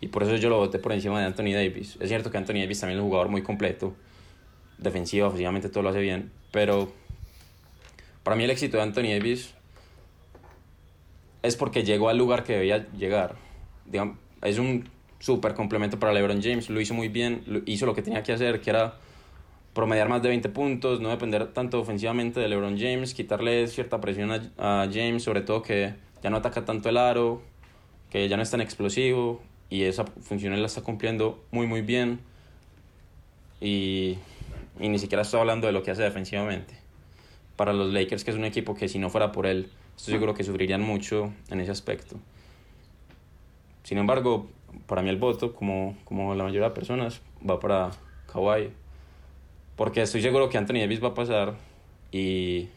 Y 0.00 0.08
por 0.08 0.22
eso 0.22 0.36
yo 0.36 0.48
lo 0.48 0.56
voté 0.56 0.78
por 0.78 0.92
encima 0.92 1.20
de 1.20 1.26
Anthony 1.26 1.52
Davis. 1.52 1.98
Es 2.00 2.08
cierto 2.08 2.30
que 2.30 2.38
Anthony 2.38 2.60
Davis 2.60 2.80
también 2.80 2.98
es 2.98 3.02
un 3.02 3.08
jugador 3.08 3.28
muy 3.28 3.42
completo. 3.42 3.94
Defensivo, 4.78 5.26
ofensivamente 5.26 5.68
todo 5.68 5.82
lo 5.82 5.90
hace 5.90 6.00
bien. 6.00 6.32
Pero 6.50 6.90
para 8.22 8.34
mí 8.36 8.44
el 8.44 8.50
éxito 8.50 8.78
de 8.78 8.84
Anthony 8.84 9.12
Davis 9.18 9.54
es 11.42 11.56
porque 11.56 11.84
llegó 11.84 12.08
al 12.08 12.16
lugar 12.16 12.44
que 12.44 12.54
debía 12.54 12.88
llegar. 12.92 13.36
Es 14.42 14.58
un 14.58 14.88
súper 15.20 15.54
complemento 15.54 16.00
para 16.00 16.12
LeBron 16.12 16.42
James. 16.42 16.68
Lo 16.68 16.80
hizo 16.80 16.94
muy 16.94 17.08
bien. 17.08 17.62
hizo 17.66 17.86
lo 17.86 17.94
que 17.94 18.02
tenía 18.02 18.24
que 18.24 18.32
hacer, 18.32 18.60
que 18.60 18.70
era 18.70 18.94
promediar 19.72 20.08
más 20.08 20.20
de 20.22 20.28
20 20.30 20.48
puntos, 20.48 21.00
no 21.00 21.10
depender 21.10 21.52
tanto 21.52 21.78
ofensivamente 21.80 22.40
de 22.40 22.48
LeBron 22.48 22.76
James, 22.76 23.14
quitarle 23.14 23.68
cierta 23.68 24.00
presión 24.00 24.32
a, 24.32 24.82
a 24.82 24.88
James, 24.92 25.22
sobre 25.22 25.42
todo 25.42 25.62
que 25.62 25.94
ya 26.22 26.30
no 26.30 26.38
ataca 26.38 26.64
tanto 26.64 26.88
el 26.88 26.96
aro, 26.96 27.40
que 28.10 28.28
ya 28.28 28.36
no 28.36 28.42
es 28.42 28.50
tan 28.50 28.60
explosivo 28.60 29.40
y 29.68 29.84
esa 29.84 30.04
función 30.04 30.52
él 30.52 30.60
la 30.60 30.66
está 30.66 30.82
cumpliendo 30.82 31.44
muy 31.52 31.68
muy 31.68 31.82
bien 31.82 32.18
y, 33.60 34.18
y 34.80 34.88
ni 34.88 34.98
siquiera 34.98 35.22
estoy 35.22 35.38
hablando 35.40 35.68
de 35.68 35.72
lo 35.72 35.82
que 35.84 35.92
hace 35.92 36.02
defensivamente. 36.02 36.74
para 37.56 37.72
los 37.72 37.92
Lakers, 37.92 38.24
que 38.24 38.30
es 38.32 38.36
un 38.36 38.44
equipo 38.44 38.74
que 38.74 38.88
si 38.88 38.98
no 38.98 39.10
fuera 39.10 39.32
por 39.32 39.46
él, 39.46 39.70
estoy 39.96 40.14
seguro 40.14 40.34
que 40.34 40.42
sufrirían 40.44 40.80
mucho 40.80 41.32
en 41.50 41.60
ese 41.60 41.70
aspecto. 41.70 42.16
Sin 43.82 43.98
embargo, 43.98 44.48
para 44.86 45.02
mí 45.02 45.08
el 45.10 45.16
voto, 45.18 45.54
como, 45.54 45.96
como 46.04 46.34
la 46.34 46.44
mayoría 46.44 46.68
de 46.68 46.74
personas, 46.74 47.22
va 47.48 47.60
para 47.60 47.90
Kawhi. 48.32 48.70
Porque 49.76 50.02
estoy 50.02 50.22
seguro 50.22 50.48
que 50.48 50.58
Anthony 50.58 50.80
Davis 50.80 51.02
va 51.02 51.08
a 51.08 51.14
pasar 51.14 51.54
y, 52.12 52.68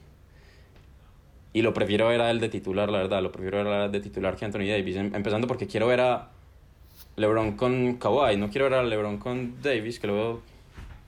y 1.53 1.61
lo 1.61 1.73
prefiero 1.73 2.07
ver 2.07 2.21
a 2.21 2.31
él 2.31 2.39
de 2.39 2.49
titular, 2.49 2.89
la 2.89 2.99
verdad. 2.99 3.21
Lo 3.21 3.31
prefiero 3.31 3.57
ver 3.57 3.67
a 3.67 3.85
él 3.85 3.91
de 3.91 3.99
titular 3.99 4.35
que 4.35 4.45
Anthony 4.45 4.67
Davis. 4.69 4.95
Em- 4.95 5.13
Empezando 5.15 5.47
porque 5.47 5.67
quiero 5.67 5.87
ver 5.87 6.01
a 6.01 6.29
LeBron 7.17 7.53
con 7.57 7.95
Kawhi. 7.97 8.37
No 8.37 8.49
quiero 8.49 8.65
ver 8.69 8.79
a 8.79 8.83
LeBron 8.83 9.17
con 9.17 9.61
Davis, 9.61 9.99
que 9.99 10.07
lo 10.07 10.13
veo 10.15 10.41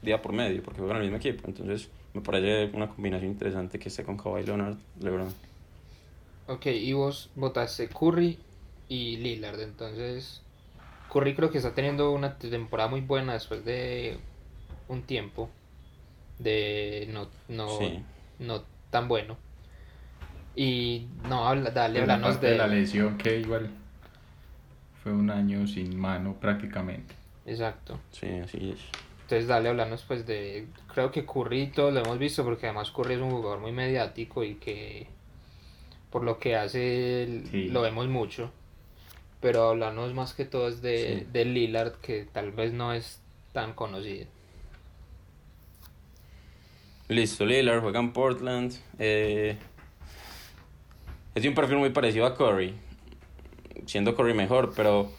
día 0.01 0.21
por 0.21 0.33
medio, 0.33 0.61
porque 0.63 0.79
juegan 0.79 0.97
el 0.97 1.03
mismo 1.03 1.17
equipo. 1.17 1.43
Entonces 1.47 1.89
me 2.13 2.21
parece 2.21 2.75
una 2.75 2.89
combinación 2.89 3.31
interesante 3.31 3.79
que 3.79 3.89
esté 3.89 4.03
con 4.03 4.17
Kawhi 4.17 4.43
Leonard, 4.43 4.77
LeBron. 5.01 5.33
Ok, 6.47 6.67
y 6.67 6.93
vos 6.93 7.31
votaste 7.36 7.89
Curry 7.89 8.39
y 8.88 9.17
Lillard, 9.17 9.59
entonces 9.61 10.44
Curry 11.16 11.34
creo 11.34 11.49
que 11.49 11.59
está 11.59 11.74
teniendo 11.74 12.11
una 12.11 12.38
temporada 12.38 12.89
muy 12.89 12.99
buena 12.99 13.32
después 13.32 13.63
de 13.63 14.18
un 14.89 15.03
tiempo 15.03 15.49
de 16.39 17.07
no, 17.09 17.30
no, 17.47 17.70
Sí. 17.78 18.03
no 18.39 18.63
tan 18.89 19.07
bueno. 19.07 19.38
Y 20.57 21.07
no, 21.30 21.47
habla, 21.47 21.72
dale, 21.72 22.01
háblanos 22.01 22.32
aparte 22.32 22.47
de... 22.47 22.57
la 22.57 22.68
lesión 22.68 23.18
que 23.18 23.39
igual 23.39 23.70
fue 25.01 25.13
un 25.13 25.30
año 25.30 25.66
sin 25.68 25.97
mano 25.97 26.34
prácticamente. 26.34 27.16
Exacto. 27.45 27.97
Sí, 28.11 28.28
así 28.43 28.72
es. 28.72 28.80
Entonces 29.22 29.47
dale, 29.47 29.70
háblanos 29.70 30.03
pues 30.03 30.28
de... 30.28 30.68
Creo 30.93 31.11
que 31.11 31.26
Curry 31.26 31.68
todos 31.68 31.93
lo 31.93 32.01
hemos 32.01 32.20
visto 32.20 32.43
porque 32.43 32.66
además 32.66 32.91
Curry 32.91 33.13
es 33.13 33.22
un 33.22 33.32
jugador 33.32 33.61
muy 33.61 33.72
mediático 33.72 34.43
y 34.43 34.55
que 34.55 35.07
por 36.09 36.26
lo 36.26 36.39
que 36.39 36.57
hace 36.57 37.41
Sí. 37.51 37.70
lo 37.70 37.82
vemos 37.82 38.09
mucho. 38.09 38.51
Pero 39.41 39.69
hablarnos 39.69 40.13
más 40.13 40.33
que 40.33 40.45
todo 40.45 40.67
es 40.69 40.81
de, 40.81 41.19
Sí. 41.19 41.27
de 41.31 41.45
Lillard 41.45 41.93
que 42.01 42.25
tal 42.31 42.51
vez 42.51 42.73
no 42.73 42.93
es 42.93 43.19
tan 43.53 43.73
conocido. 43.73 44.25
Listo, 47.07 47.45
Lillard 47.45 47.81
juega 47.81 47.99
en 47.99 48.11
Portland. 48.13 48.73
eh, 48.97 49.57
es 51.36 51.43
de 51.43 51.49
un 51.49 51.55
perfil 51.55 51.77
muy 51.77 51.89
parecido 51.89 52.25
a 52.25 52.36
Curry. 52.36 52.73
Siendo 53.86 54.15
Curry 54.15 54.33
mejor, 54.33 54.73
pero 54.75 55.11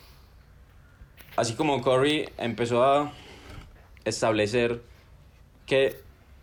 así 1.37 1.55
como 1.55 1.83
Curry 1.83 2.29
empezó 2.39 2.83
a 2.83 3.12
establecer 4.05 4.81
que 5.67 6.01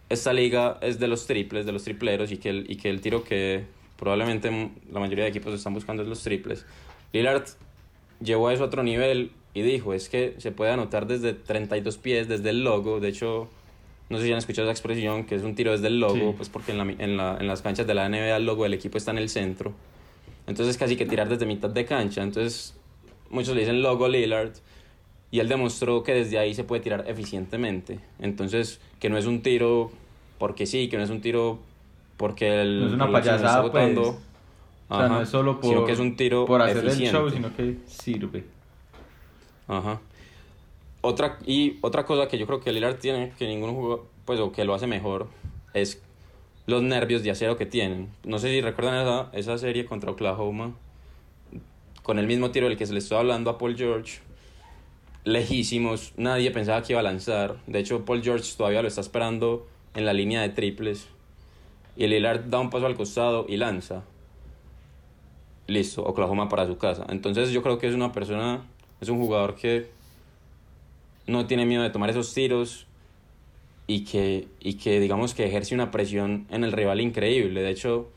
esta 0.10 0.32
liga 0.32 0.78
es 0.82 1.00
de 1.00 1.08
los 1.08 1.26
triples, 1.26 1.66
de 1.66 1.72
los 1.72 1.84
tripleros, 1.84 2.32
y 2.32 2.38
que 2.38 2.50
el, 2.50 2.70
y 2.70 2.76
que 2.78 2.90
el 2.92 3.02
tiro 3.02 3.24
que 3.24 3.66
probablemente 3.98 4.52
la 4.92 5.00
mayoría 5.00 5.24
de 5.24 5.32
equipos 5.32 5.54
están 5.56 5.74
buscando 5.74 6.04
es 6.04 6.08
los 6.10 6.22
triples. 6.22 6.66
Lillard 7.14 7.46
llevó 8.22 8.50
eso 8.52 8.64
a 8.64 8.68
otro 8.68 8.84
nivel 8.84 9.32
y 9.54 9.62
dijo, 9.62 9.94
es 9.94 10.10
que 10.10 10.36
se 10.40 10.52
puede 10.52 10.72
anotar 10.72 11.08
desde 11.08 11.34
32 11.34 11.98
pies, 11.98 12.28
desde 12.28 12.50
el 12.50 12.64
logo, 12.64 13.00
de 13.00 13.10
hecho, 13.10 13.48
no 14.10 14.18
sé 14.18 14.26
si 14.26 14.32
han 14.32 14.40
escuchado 14.40 14.68
esa 14.68 14.72
expresión, 14.74 15.26
que 15.26 15.36
es 15.36 15.44
un 15.44 15.56
tiro 15.56 15.72
desde 15.72 15.88
el 15.88 16.00
logo, 16.00 16.16
Sí. 16.16 16.34
pues 16.36 16.50
porque 16.50 16.72
en, 16.72 16.78
la, 16.80 16.84
en, 17.04 17.18
la- 17.18 17.38
en 17.40 17.48
las 17.48 17.62
canchas 17.62 17.86
de 17.88 17.94
la 17.94 18.10
NBA 18.10 18.36
el 18.38 18.46
logo 18.46 18.64
del 18.64 18.74
equipo 18.74 18.98
está 18.98 19.12
en 19.12 19.20
el 19.20 19.30
centro, 19.30 19.74
entonces 20.48 20.78
casi 20.78 20.96
que 20.96 21.06
tirar 21.06 21.30
desde 21.30 21.46
mitad 21.46 21.70
de 21.70 21.86
cancha, 21.86 22.24
entonces 22.24 22.76
muchos 23.30 23.54
le 23.56 23.62
dicen 23.62 23.82
logo 23.82 24.08
Lillard, 24.08 24.52
y 25.32 25.40
él 25.40 25.48
demostró 25.48 26.04
que 26.04 26.14
desde 26.14 26.38
ahí 26.40 26.54
se 26.54 26.64
puede 26.64 26.82
tirar 26.82 27.06
eficientemente, 27.08 28.00
entonces 28.20 28.80
que 29.00 29.10
no 29.10 29.18
es 29.18 29.26
un 29.26 29.42
tiro 29.42 29.92
porque 30.40 30.66
sí, 30.66 30.90
que 30.90 30.98
no 30.98 31.04
es 31.04 31.10
un 31.10 31.22
tiro 31.22 31.60
porque 32.18 32.62
el 32.62 32.80
No 32.82 32.88
es 32.88 32.94
una 32.94 33.12
payasada, 33.12 33.62
pues. 33.72 34.16
O 34.94 34.96
sea, 34.96 35.06
Ajá. 35.06 35.16
no 35.16 35.22
es 35.24 35.30
solo 35.30 35.60
por, 35.60 35.72
sino 35.72 35.86
que 35.86 35.92
es 35.92 36.00
un 36.00 36.16
tiro 36.16 36.46
por 36.46 36.62
hacer 36.62 36.86
eficiente. 36.86 37.18
el 37.18 37.24
show, 37.24 37.30
sino 37.32 37.56
que 37.56 37.78
sirve. 37.88 38.44
Ajá. 39.68 40.00
Otra, 41.02 41.40
y 41.48 41.80
otra 41.82 42.06
cosa 42.06 42.28
que 42.28 42.38
yo 42.38 42.46
creo 42.46 42.60
que 42.60 42.72
Lillard 42.72 43.00
tiene, 43.00 43.34
que 43.40 43.48
ningún 43.48 43.74
jugador, 43.74 44.06
pues, 44.26 44.40
o 44.40 44.52
que 44.52 44.66
lo 44.66 44.76
hace 44.76 44.86
mejor, 44.86 45.30
es 45.74 46.00
los 46.68 46.84
nervios 46.84 47.24
de 47.24 47.32
acero 47.32 47.58
que 47.58 47.66
tienen. 47.66 48.10
No 48.24 48.38
sé 48.38 48.50
si 48.50 48.62
recuerdan 48.62 49.02
esa, 49.02 49.30
esa 49.34 49.58
serie 49.58 49.86
contra 49.86 50.12
Oklahoma, 50.12 50.74
con 52.04 52.20
el 52.20 52.28
mismo 52.28 52.52
tiro 52.52 52.68
del 52.70 52.78
que 52.78 52.86
se 52.86 52.94
le 52.94 53.00
estaba 53.00 53.22
hablando 53.22 53.50
a 53.50 53.58
Paul 53.58 53.76
George, 53.76 54.20
lejísimos, 55.24 56.14
nadie 56.18 56.52
pensaba 56.52 56.84
que 56.84 56.94
iba 56.94 57.00
a 57.00 57.04
lanzar. 57.04 57.58
De 57.66 57.80
hecho, 57.80 58.06
Paul 58.06 58.22
George 58.22 58.54
todavía 58.56 58.84
lo 58.84 58.90
está 58.90 59.02
esperando 59.02 59.66
en 59.96 60.06
la 60.06 60.14
línea 60.14 60.42
de 60.42 60.50
triples. 60.50 61.08
Y 61.96 62.06
Lillard 62.06 62.44
da 62.46 62.60
un 62.60 62.70
paso 62.70 62.86
al 62.86 62.94
costado 62.94 63.48
y 63.50 63.58
lanza. 63.58 64.04
Listo, 65.68 66.04
Oklahoma 66.04 66.50
para 66.50 66.68
su 66.68 66.78
casa. 66.78 67.06
Entonces 67.10 67.52
yo 67.52 67.62
creo 67.62 67.80
que 67.80 67.88
es 67.88 67.96
una 67.96 68.12
persona, 68.12 68.62
es 69.00 69.10
un 69.10 69.20
jugador 69.20 69.56
que 69.56 69.90
no 71.26 71.46
tiene 71.46 71.66
miedo 71.66 71.84
de 71.84 71.90
tomar 71.90 72.10
esos 72.10 72.34
tiros 72.34 72.86
y 73.88 74.04
que, 74.06 74.48
y 74.60 74.76
que 74.76 75.00
digamos 75.00 75.34
que 75.34 75.46
ejerce 75.46 75.74
una 75.74 75.92
presión 75.92 76.48
en 76.50 76.64
el 76.64 76.72
rival 76.72 77.02
increíble. 77.02 77.62
De 77.62 77.70
hecho, 77.70 78.10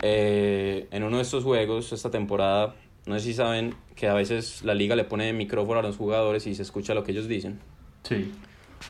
eh, 0.00 0.88
en 0.90 1.04
uno 1.04 1.18
de 1.18 1.22
estos 1.22 1.44
juegos, 1.44 1.92
esta 1.92 2.10
temporada, 2.10 2.74
no 3.06 3.18
sé 3.18 3.26
si 3.26 3.34
saben 3.34 3.74
que 3.94 4.08
a 4.08 4.14
veces 4.14 4.62
la 4.64 4.74
liga 4.74 4.96
le 4.96 5.04
pone 5.04 5.32
micrófono 5.32 5.80
a 5.80 5.82
los 5.82 5.96
jugadores 5.96 6.46
y 6.46 6.54
se 6.54 6.62
escucha 6.62 6.94
lo 6.94 7.04
que 7.04 7.12
ellos 7.12 7.28
dicen. 7.28 7.60
Sí. 8.02 8.32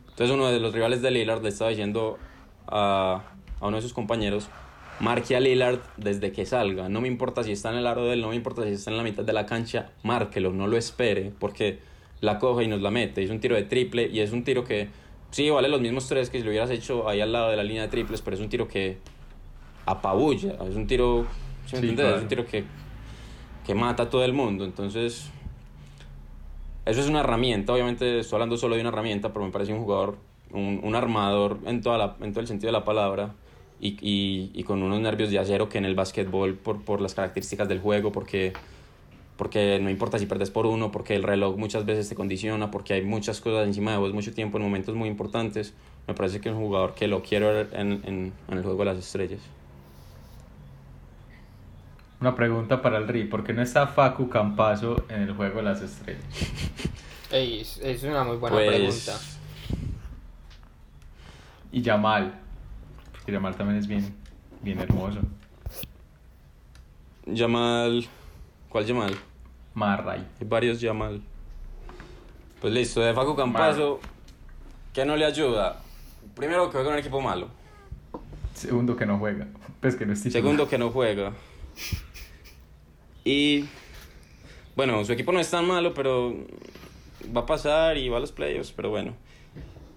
Entonces 0.08 0.34
uno 0.34 0.48
de 0.48 0.58
los 0.58 0.72
rivales 0.72 1.02
de 1.02 1.10
Lillard 1.10 1.42
le 1.42 1.50
estaba 1.50 1.70
diciendo 1.70 2.18
a, 2.66 3.22
a 3.60 3.66
uno 3.66 3.76
de 3.76 3.82
sus 3.82 3.92
compañeros, 3.92 4.48
marque 5.00 5.34
a 5.36 5.40
Lillard 5.40 5.80
desde 5.96 6.32
que 6.32 6.46
salga, 6.46 6.88
no 6.88 7.00
me 7.00 7.08
importa 7.08 7.42
si 7.42 7.52
está 7.52 7.70
en 7.70 7.78
el 7.78 7.86
aro 7.86 8.04
de 8.04 8.14
él, 8.14 8.20
no 8.20 8.28
me 8.28 8.36
importa 8.36 8.62
si 8.62 8.70
está 8.70 8.90
en 8.90 8.96
la 8.96 9.02
mitad 9.02 9.24
de 9.24 9.32
la 9.32 9.46
cancha, 9.46 9.90
márquelo, 10.02 10.52
no 10.52 10.66
lo 10.68 10.76
espere, 10.76 11.32
porque 11.38 11.80
la 12.20 12.38
coge 12.38 12.64
y 12.64 12.68
nos 12.68 12.80
la 12.82 12.90
mete, 12.90 13.22
es 13.22 13.30
un 13.30 13.40
tiro 13.40 13.56
de 13.56 13.62
triple 13.64 14.08
y 14.12 14.20
es 14.20 14.32
un 14.32 14.44
tiro 14.44 14.64
que 14.64 14.88
sí 15.30 15.50
vale 15.50 15.68
los 15.68 15.80
mismos 15.80 16.06
tres 16.08 16.30
que 16.30 16.38
si 16.38 16.44
lo 16.44 16.50
hubieras 16.50 16.70
hecho 16.70 17.08
ahí 17.08 17.20
al 17.20 17.32
lado 17.32 17.50
de 17.50 17.56
la 17.56 17.64
línea 17.64 17.82
de 17.82 17.88
triples, 17.88 18.22
pero 18.22 18.36
es 18.36 18.42
un 18.42 18.48
tiro 18.48 18.68
que 18.68 18.98
apabulla, 19.86 20.52
es 20.68 20.76
un 20.76 20.86
tiro, 20.86 21.26
¿sí 21.66 21.76
me 21.76 21.80
Sí, 21.82 21.88
entiendes? 21.88 21.96
claro. 21.96 22.16
Es 22.16 22.22
un 22.22 22.28
tiro 22.28 22.46
que, 22.46 22.64
que 23.66 23.74
mata 23.74 24.04
a 24.04 24.10
todo 24.10 24.24
el 24.24 24.32
mundo, 24.32 24.64
entonces... 24.64 25.30
Eso 26.84 27.00
es 27.00 27.08
una 27.08 27.20
herramienta, 27.20 27.72
obviamente 27.72 28.18
estoy 28.18 28.36
hablando 28.36 28.56
solo 28.56 28.74
de 28.74 28.80
una 28.80 28.90
herramienta, 28.90 29.32
pero 29.32 29.44
me 29.44 29.52
parece 29.52 29.72
un 29.72 29.84
jugador, 29.84 30.16
un, 30.50 30.80
un 30.82 30.94
armador 30.96 31.58
en, 31.64 31.80
toda 31.80 31.96
la, 31.96 32.16
en 32.20 32.32
todo 32.32 32.40
el 32.40 32.48
sentido 32.48 32.68
de 32.68 32.72
la 32.72 32.84
palabra 32.84 33.34
y, 33.82 33.98
y, 34.00 34.50
y 34.54 34.62
con 34.62 34.82
unos 34.82 35.00
nervios 35.00 35.30
de 35.30 35.38
acero 35.40 35.68
que 35.68 35.76
en 35.76 35.84
el 35.84 35.94
básquetbol 35.96 36.54
por, 36.54 36.82
por 36.82 37.00
las 37.02 37.14
características 37.14 37.68
del 37.68 37.80
juego, 37.80 38.12
porque, 38.12 38.52
porque 39.36 39.78
no 39.82 39.90
importa 39.90 40.18
si 40.18 40.26
perdes 40.26 40.50
por 40.50 40.66
uno, 40.66 40.92
porque 40.92 41.16
el 41.16 41.24
reloj 41.24 41.56
muchas 41.58 41.84
veces 41.84 42.08
te 42.08 42.14
condiciona, 42.14 42.70
porque 42.70 42.94
hay 42.94 43.02
muchas 43.02 43.40
cosas 43.40 43.66
encima 43.66 43.90
de 43.90 43.98
vos 43.98 44.14
mucho 44.14 44.32
tiempo 44.32 44.56
en 44.56 44.64
momentos 44.64 44.94
muy 44.94 45.08
importantes, 45.08 45.74
me 46.06 46.14
parece 46.14 46.40
que 46.40 46.48
es 46.48 46.54
un 46.54 46.62
jugador 46.62 46.94
que 46.94 47.08
lo 47.08 47.22
quiero 47.22 47.48
ver 47.48 47.70
en, 47.72 47.92
en, 48.04 48.32
en 48.48 48.56
el 48.56 48.62
juego 48.62 48.78
de 48.78 48.84
las 48.86 48.98
estrellas. 48.98 49.40
Una 52.20 52.36
pregunta 52.36 52.80
para 52.82 52.98
el 52.98 53.08
RI. 53.08 53.24
¿Por 53.24 53.42
qué 53.42 53.52
no 53.52 53.62
está 53.62 53.88
Facu 53.88 54.28
Campazo 54.28 55.04
en 55.08 55.22
el 55.22 55.32
juego 55.34 55.56
de 55.56 55.62
las 55.64 55.82
estrellas? 55.82 56.22
Ey, 57.32 57.60
es, 57.62 57.78
es 57.78 58.04
una 58.04 58.22
muy 58.22 58.36
buena 58.36 58.54
Pues, 58.56 58.68
pregunta. 58.68 59.18
Y 61.72 61.82
Yamal. 61.82 62.41
Yamal 63.26 63.56
también 63.56 63.78
es 63.78 63.86
bien, 63.86 64.14
bien 64.62 64.80
hermoso. 64.80 65.20
Yamal, 67.26 68.06
¿cuál 68.68 68.84
Yamal? 68.84 69.16
Marray. 69.74 70.26
Hay 70.40 70.46
varios 70.46 70.80
Yamal. 70.80 71.22
Pues 72.60 72.74
listo, 72.74 73.00
de 73.00 73.14
Facu 73.14 73.36
Campazo, 73.36 74.00
¿qué 74.92 75.04
no 75.04 75.16
le 75.16 75.24
ayuda? 75.24 75.80
Primero 76.34 76.66
que 76.66 76.72
juega 76.72 76.88
en 76.88 76.94
un 76.94 77.00
equipo 77.00 77.20
malo. 77.20 77.48
Segundo 78.54 78.96
que 78.96 79.06
no 79.06 79.18
juega. 79.18 79.46
Pues 79.80 79.96
que 79.96 80.06
no. 80.06 80.14
Segundo 80.14 80.68
que 80.68 80.78
no 80.78 80.90
juega. 80.90 81.32
Y 83.24 83.66
bueno, 84.76 85.04
su 85.04 85.12
equipo 85.12 85.32
no 85.32 85.40
es 85.40 85.50
tan 85.50 85.66
malo, 85.66 85.94
pero 85.94 86.34
va 87.36 87.42
a 87.42 87.46
pasar 87.46 87.96
y 87.98 88.08
va 88.08 88.18
a 88.18 88.20
los 88.20 88.32
playoffs, 88.32 88.72
pero 88.72 88.90
bueno. 88.90 89.14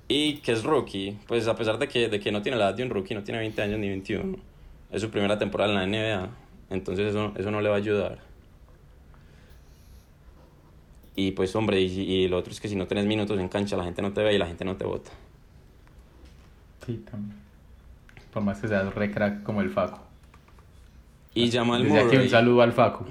Y 0.08 0.38
que 0.38 0.51
es 0.51 0.64
rookie, 0.64 1.18
pues 1.28 1.47
a 1.47 1.56
pesar 1.56 1.80
de 1.80 1.88
que, 1.88 2.10
de 2.10 2.20
que 2.20 2.32
no 2.32 2.41
tiene 2.41 2.58
la 2.58 2.66
edad 2.66 2.76
de 2.76 2.84
un 2.84 2.89
rookie, 2.91 3.16
no 3.16 3.24
tiene 3.24 3.39
20 3.39 3.62
años 3.62 3.80
ni 3.80 3.89
21, 3.89 4.38
es 4.91 5.01
su 5.01 5.10
primera 5.10 5.38
temporada 5.39 5.72
en 5.72 5.91
la 5.91 6.20
NBA, 6.20 6.30
entonces 6.70 7.08
eso, 7.10 7.34
eso 7.36 7.49
no 7.51 7.60
le 7.62 7.70
va 7.70 7.76
a 7.76 7.80
ayudar. 7.80 8.20
Y 11.16 11.32
pues 11.32 11.56
hombre, 11.56 11.82
y, 11.82 11.86
y 11.86 12.28
lo 12.28 12.38
otro 12.38 12.51
es 12.51 12.60
que 12.60 12.68
si 12.68 12.76
no 12.76 12.88
tenés 12.88 13.06
minutos 13.06 13.39
en 13.39 13.47
cancha, 13.47 13.78
la 13.78 13.86
gente 13.86 14.01
no 14.01 14.12
te 14.14 14.22
ve 14.22 14.36
y 14.36 14.38
la 14.38 14.47
gente 14.47 14.66
no 14.66 14.76
te 14.76 14.86
vota. 14.86 15.12
Sí, 16.86 17.03
también. 17.10 17.39
Por 18.34 18.43
más 18.43 18.60
que 18.60 18.68
seas 18.68 18.93
re 18.93 19.12
crack 19.12 19.41
como 19.43 19.62
el 19.62 19.70
Facu. 19.70 19.99
Y 21.34 21.49
Jamal 21.49 21.84
Desde 21.84 21.97
aquí 21.97 22.08
un 22.08 22.14
Murray. 22.16 22.30
saludo 22.30 22.62
al 22.62 22.74
Facu. 22.74 23.06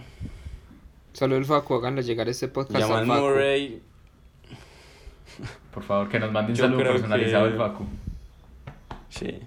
Solo 1.15 1.37
el 1.37 1.45
Facu, 1.45 1.75
háganle 1.75 2.03
llegar 2.03 2.29
este 2.29 2.49
podcast 2.49 2.79
Jamal 2.79 3.01
al 3.01 3.07
Facu. 3.07 3.21
Murray 3.23 3.83
Por 5.75 5.83
favor, 5.83 6.09
que 6.09 6.19
nos 6.21 6.31
mande 6.33 6.53
un 6.53 6.57
Yo 6.57 6.65
saludo 6.65 6.79
personalizado 6.85 7.47
que- 7.47 7.53
al 7.53 7.59
Facu. 7.59 7.85
Sí. 9.09 9.39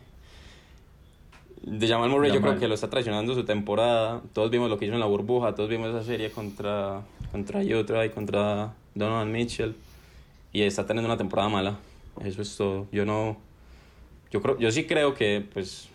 De 1.63 1.87
Jamal 1.87 2.09
Murray 2.09 2.29
yo 2.29 2.35
Jamal. 2.35 2.51
creo 2.51 2.59
que 2.61 2.67
lo 2.67 2.75
está 2.75 2.89
traicionando 2.89 3.33
su 3.33 3.43
temporada. 3.43 4.21
Todos 4.33 4.51
vimos 4.51 4.69
lo 4.69 4.77
que 4.77 4.85
hizo 4.85 4.93
en 4.93 4.99
la 4.99 5.05
burbuja, 5.05 5.55
todos 5.55 5.69
vimos 5.69 5.89
esa 5.89 6.03
serie 6.03 6.29
contra, 6.31 7.01
contra 7.31 7.59
Utah 7.61 8.05
y 8.05 8.09
contra 8.09 8.73
Donovan 8.95 9.31
Mitchell. 9.31 9.75
Y 10.53 10.61
está 10.63 10.85
teniendo 10.85 11.07
una 11.09 11.17
temporada 11.17 11.49
mala. 11.49 11.77
Eso 12.23 12.41
es 12.41 12.55
todo. 12.55 12.87
Yo 12.91 13.05
no... 13.05 13.37
Yo, 14.31 14.41
creo, 14.41 14.57
yo 14.59 14.71
sí 14.71 14.85
creo 14.85 15.13
que 15.13 15.45
pues 15.53 15.87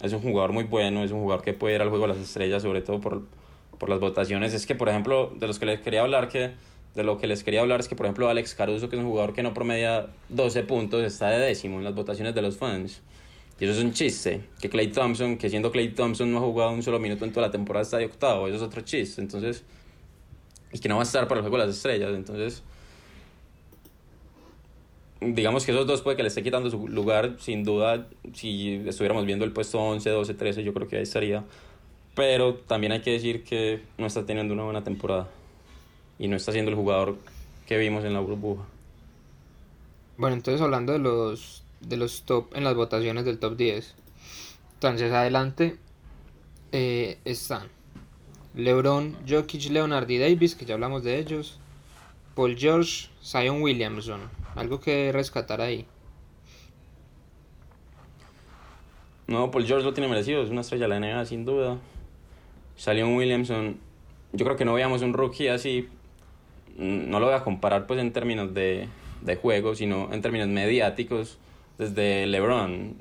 es 0.00 0.12
un 0.12 0.20
jugador 0.20 0.52
muy 0.52 0.64
bueno, 0.64 1.02
es 1.04 1.10
un 1.10 1.20
jugador 1.20 1.42
que 1.44 1.54
puede 1.54 1.74
ir 1.76 1.80
al 1.82 1.88
juego 1.88 2.06
de 2.06 2.14
las 2.14 2.22
estrellas, 2.22 2.62
sobre 2.62 2.82
todo 2.82 3.00
por, 3.00 3.22
por 3.78 3.88
las 3.88 4.00
votaciones. 4.00 4.52
Es 4.54 4.66
que, 4.66 4.74
por 4.74 4.88
ejemplo, 4.88 5.32
de 5.38 5.46
los 5.46 5.58
que 5.58 5.66
les 5.66 5.80
quería 5.80 6.02
hablar, 6.02 6.28
que 6.28 6.52
de 6.94 7.02
lo 7.04 7.18
que 7.18 7.26
les 7.26 7.42
quería 7.42 7.60
hablar 7.60 7.80
es 7.80 7.88
que, 7.88 7.96
por 7.96 8.06
ejemplo, 8.06 8.28
Alex 8.28 8.54
Caruso, 8.54 8.88
que 8.88 8.96
es 8.96 9.02
un 9.02 9.08
jugador 9.08 9.32
que 9.32 9.42
no 9.42 9.54
promedia 9.54 10.08
12 10.28 10.62
puntos, 10.64 11.02
está 11.02 11.30
de 11.30 11.38
décimo 11.38 11.78
en 11.78 11.84
las 11.84 11.94
votaciones 11.94 12.34
de 12.34 12.42
los 12.42 12.56
fans. 12.56 13.00
Y 13.58 13.64
eso 13.64 13.74
es 13.74 13.84
un 13.84 13.92
chiste. 13.92 14.40
Que 14.60 14.68
Clay 14.68 14.88
Thompson, 14.88 15.38
que 15.38 15.48
siendo 15.48 15.70
Clay 15.70 15.90
Thompson 15.90 16.30
no 16.32 16.38
ha 16.38 16.40
jugado 16.40 16.72
un 16.72 16.82
solo 16.82 16.98
minuto 16.98 17.24
en 17.24 17.32
toda 17.32 17.46
la 17.46 17.52
temporada, 17.52 17.82
está 17.82 17.98
de 17.98 18.06
octavo. 18.06 18.48
Eso 18.48 18.56
es 18.56 18.62
otro 18.62 18.80
chiste. 18.80 19.20
Entonces, 19.20 19.64
y 20.72 20.78
que 20.78 20.88
no 20.88 20.96
va 20.96 21.02
a 21.02 21.04
estar 21.04 21.28
para 21.28 21.38
el 21.38 21.42
juego 21.42 21.58
de 21.58 21.66
las 21.66 21.76
estrellas. 21.76 22.10
Entonces, 22.12 22.62
digamos 25.20 25.64
que 25.64 25.72
esos 25.72 25.86
dos 25.86 26.02
puede 26.02 26.16
que 26.16 26.22
le 26.22 26.28
esté 26.28 26.42
quitando 26.42 26.70
su 26.70 26.88
lugar, 26.88 27.36
sin 27.38 27.62
duda. 27.62 28.08
Si 28.34 28.82
estuviéramos 28.86 29.24
viendo 29.26 29.44
el 29.44 29.52
puesto 29.52 29.78
11, 29.80 30.10
12, 30.10 30.34
13, 30.34 30.64
yo 30.64 30.74
creo 30.74 30.88
que 30.88 30.96
ahí 30.96 31.02
estaría. 31.02 31.44
Pero 32.14 32.54
también 32.54 32.92
hay 32.92 33.00
que 33.00 33.12
decir 33.12 33.44
que 33.44 33.80
no 33.96 34.06
está 34.06 34.26
teniendo 34.26 34.52
una 34.54 34.64
buena 34.64 34.82
temporada. 34.84 35.28
Y 36.22 36.28
no 36.28 36.36
está 36.36 36.52
siendo 36.52 36.70
el 36.70 36.76
jugador 36.76 37.16
que 37.66 37.76
vimos 37.78 38.04
en 38.04 38.14
la 38.14 38.20
burbuja. 38.20 38.62
Bueno, 40.16 40.36
entonces 40.36 40.60
hablando 40.60 40.92
de 40.92 41.00
los 41.00 41.64
de 41.80 41.96
los 41.96 42.22
top 42.22 42.54
en 42.54 42.62
las 42.62 42.76
votaciones 42.76 43.24
del 43.24 43.40
top 43.40 43.56
10. 43.56 43.96
Entonces 44.74 45.12
adelante 45.12 45.78
eh, 46.70 47.18
están 47.24 47.66
LeBron, 48.54 49.16
Jokic, 49.28 49.68
Leonard 49.72 50.08
y 50.08 50.18
Davis, 50.18 50.54
que 50.54 50.64
ya 50.64 50.74
hablamos 50.74 51.02
de 51.02 51.18
ellos. 51.18 51.58
Paul 52.36 52.56
George, 52.56 53.08
Zion 53.20 53.60
Williamson. 53.60 54.20
Algo 54.54 54.78
que 54.78 55.10
rescatar 55.10 55.60
ahí. 55.60 55.86
No, 59.26 59.50
Paul 59.50 59.66
George 59.66 59.84
lo 59.84 59.92
tiene 59.92 60.08
merecido, 60.08 60.44
es 60.44 60.50
una 60.50 60.60
estrella 60.60 60.86
de 60.86 61.00
la 61.00 61.00
NBA 61.00 61.24
sin 61.24 61.44
duda. 61.44 61.78
Salió 62.76 63.08
Williamson, 63.08 63.80
yo 64.32 64.44
creo 64.44 64.56
que 64.56 64.64
no 64.64 64.74
veíamos 64.74 65.02
un 65.02 65.14
rookie 65.14 65.48
así, 65.48 65.88
no 66.76 67.20
lo 67.20 67.26
voy 67.26 67.34
a 67.34 67.42
comparar 67.42 67.86
pues 67.86 68.00
en 68.00 68.12
términos 68.12 68.54
de, 68.54 68.88
de 69.20 69.36
juego, 69.36 69.74
sino 69.74 70.12
en 70.12 70.22
términos 70.22 70.48
mediáticos, 70.48 71.38
desde 71.78 72.26
LeBron. 72.26 72.94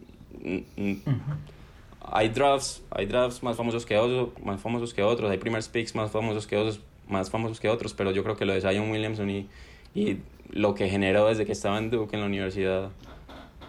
Hay 2.02 2.30
drafts, 2.30 2.84
hay 2.90 3.06
drafts 3.06 3.44
más 3.44 3.56
famosos 3.56 3.86
que 3.86 3.98
otros, 3.98 4.30
más 4.44 4.60
famosos 4.60 4.94
que 4.94 5.04
otros, 5.04 5.30
hay 5.30 5.38
primer 5.38 5.64
picks 5.64 5.96
más 5.96 6.12
famosos 6.12 6.48
que 6.48 6.58
otros, 6.58 6.82
más 7.08 7.30
famosos 7.30 7.60
que 7.60 7.70
otros, 7.70 7.94
pero 7.94 8.12
yo 8.12 8.24
creo 8.24 8.36
que 8.36 8.46
lo 8.46 8.54
de 8.54 8.62
Zion 8.62 8.90
Williamson 8.90 9.30
y, 9.30 9.48
y 9.94 10.18
lo 10.50 10.74
que 10.74 10.90
generó 10.90 11.28
desde 11.28 11.46
que 11.46 11.52
estaba 11.52 11.78
en 11.78 11.90
Duke 11.90 12.16
en 12.16 12.22
la 12.22 12.28
universidad, 12.28 12.90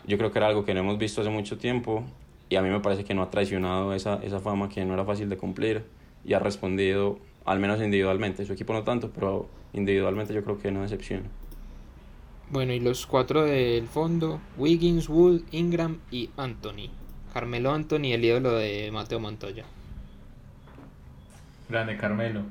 yo 0.06 0.18
creo 0.18 0.32
que 0.32 0.38
era 0.38 0.48
algo 0.48 0.64
que 0.64 0.74
no 0.74 0.80
hemos 0.80 0.98
visto 0.98 1.20
hace 1.20 1.30
mucho 1.30 1.58
tiempo 1.58 2.04
y 2.48 2.56
a 2.56 2.62
mí 2.62 2.70
me 2.70 2.80
parece 2.80 3.04
que 3.04 3.14
no 3.14 3.22
ha 3.22 3.30
traicionado 3.30 3.94
esa, 3.94 4.20
esa 4.22 4.40
fama 4.40 4.68
que 4.68 4.84
no 4.84 4.94
era 4.94 5.04
fácil 5.04 5.28
de 5.28 5.36
cumplir 5.36 5.84
y 6.24 6.34
ha 6.34 6.38
respondido, 6.38 7.18
al 7.44 7.60
menos 7.60 7.80
individualmente, 7.80 8.44
su 8.44 8.52
equipo 8.52 8.72
no 8.72 8.82
tanto, 8.82 9.10
pero 9.10 9.48
individualmente 9.72 10.34
yo 10.34 10.44
creo 10.44 10.58
que 10.58 10.70
no 10.70 10.82
decepciona. 10.82 11.28
Bueno, 12.50 12.72
y 12.72 12.80
los 12.80 13.06
cuatro 13.06 13.44
del 13.44 13.86
fondo, 13.86 14.40
Wiggins, 14.58 15.08
Wood, 15.08 15.42
Ingram 15.52 16.00
y 16.10 16.30
Anthony. 16.36 16.90
Carmelo 17.32 17.72
Anthony, 17.72 18.12
el 18.12 18.24
ídolo 18.24 18.52
de 18.52 18.90
Mateo 18.92 19.20
Montoya. 19.20 19.64
Grande 21.70 21.96
Carmelo. 21.96 22.42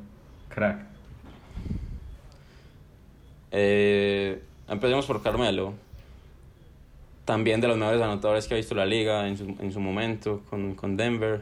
Crack. 0.50 0.86
Eh, 3.52 4.42
empecemos 4.68 5.06
por 5.06 5.22
Carmelo. 5.22 5.76
También 7.26 7.62
de 7.62 7.68
los 7.68 7.78
mejores 7.78 8.02
anotadores 8.02 8.48
que 8.48 8.56
ha 8.56 8.58
visto 8.58 8.74
la 8.74 8.88
liga 8.88 9.28
en 9.28 9.38
su, 9.38 9.56
en 9.60 9.72
su 9.72 9.80
momento 9.80 10.42
con, 10.50 10.74
con 10.74 10.98
Denver. 10.98 11.42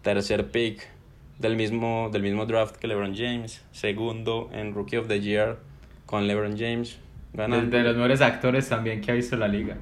Tercer 0.00 0.50
pick 0.50 0.93
del 1.38 1.56
mismo, 1.56 2.10
del 2.12 2.22
mismo 2.22 2.46
draft 2.46 2.76
que 2.76 2.86
LeBron 2.86 3.14
James. 3.16 3.62
Segundo 3.72 4.50
en 4.52 4.74
Rookie 4.74 4.96
of 4.96 5.08
the 5.08 5.20
Year 5.20 5.58
con 6.06 6.26
LeBron 6.26 6.56
James. 6.58 6.98
De, 7.32 7.38
Ganando. 7.38 7.76
de 7.76 7.82
los 7.82 7.96
mejores 7.96 8.20
actores 8.20 8.68
también 8.68 9.00
que 9.00 9.10
ha 9.10 9.14
visto 9.14 9.36
la 9.36 9.48
liga. 9.48 9.76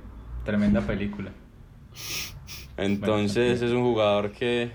Tremenda 0.44 0.80
película. 0.80 1.30
Entonces 2.76 3.60
es 3.60 3.70
un 3.70 3.82
jugador 3.82 4.32
que, 4.32 4.70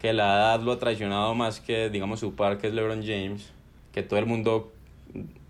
que 0.00 0.12
la 0.12 0.34
edad 0.36 0.60
lo 0.60 0.72
ha 0.72 0.78
traicionado 0.78 1.34
más 1.34 1.60
que, 1.60 1.90
digamos, 1.90 2.20
su 2.20 2.34
par, 2.34 2.58
que 2.58 2.66
es 2.66 2.74
LeBron 2.74 3.02
James. 3.02 3.52
Que 3.92 4.02
todo 4.02 4.18
el 4.18 4.26
mundo, 4.26 4.72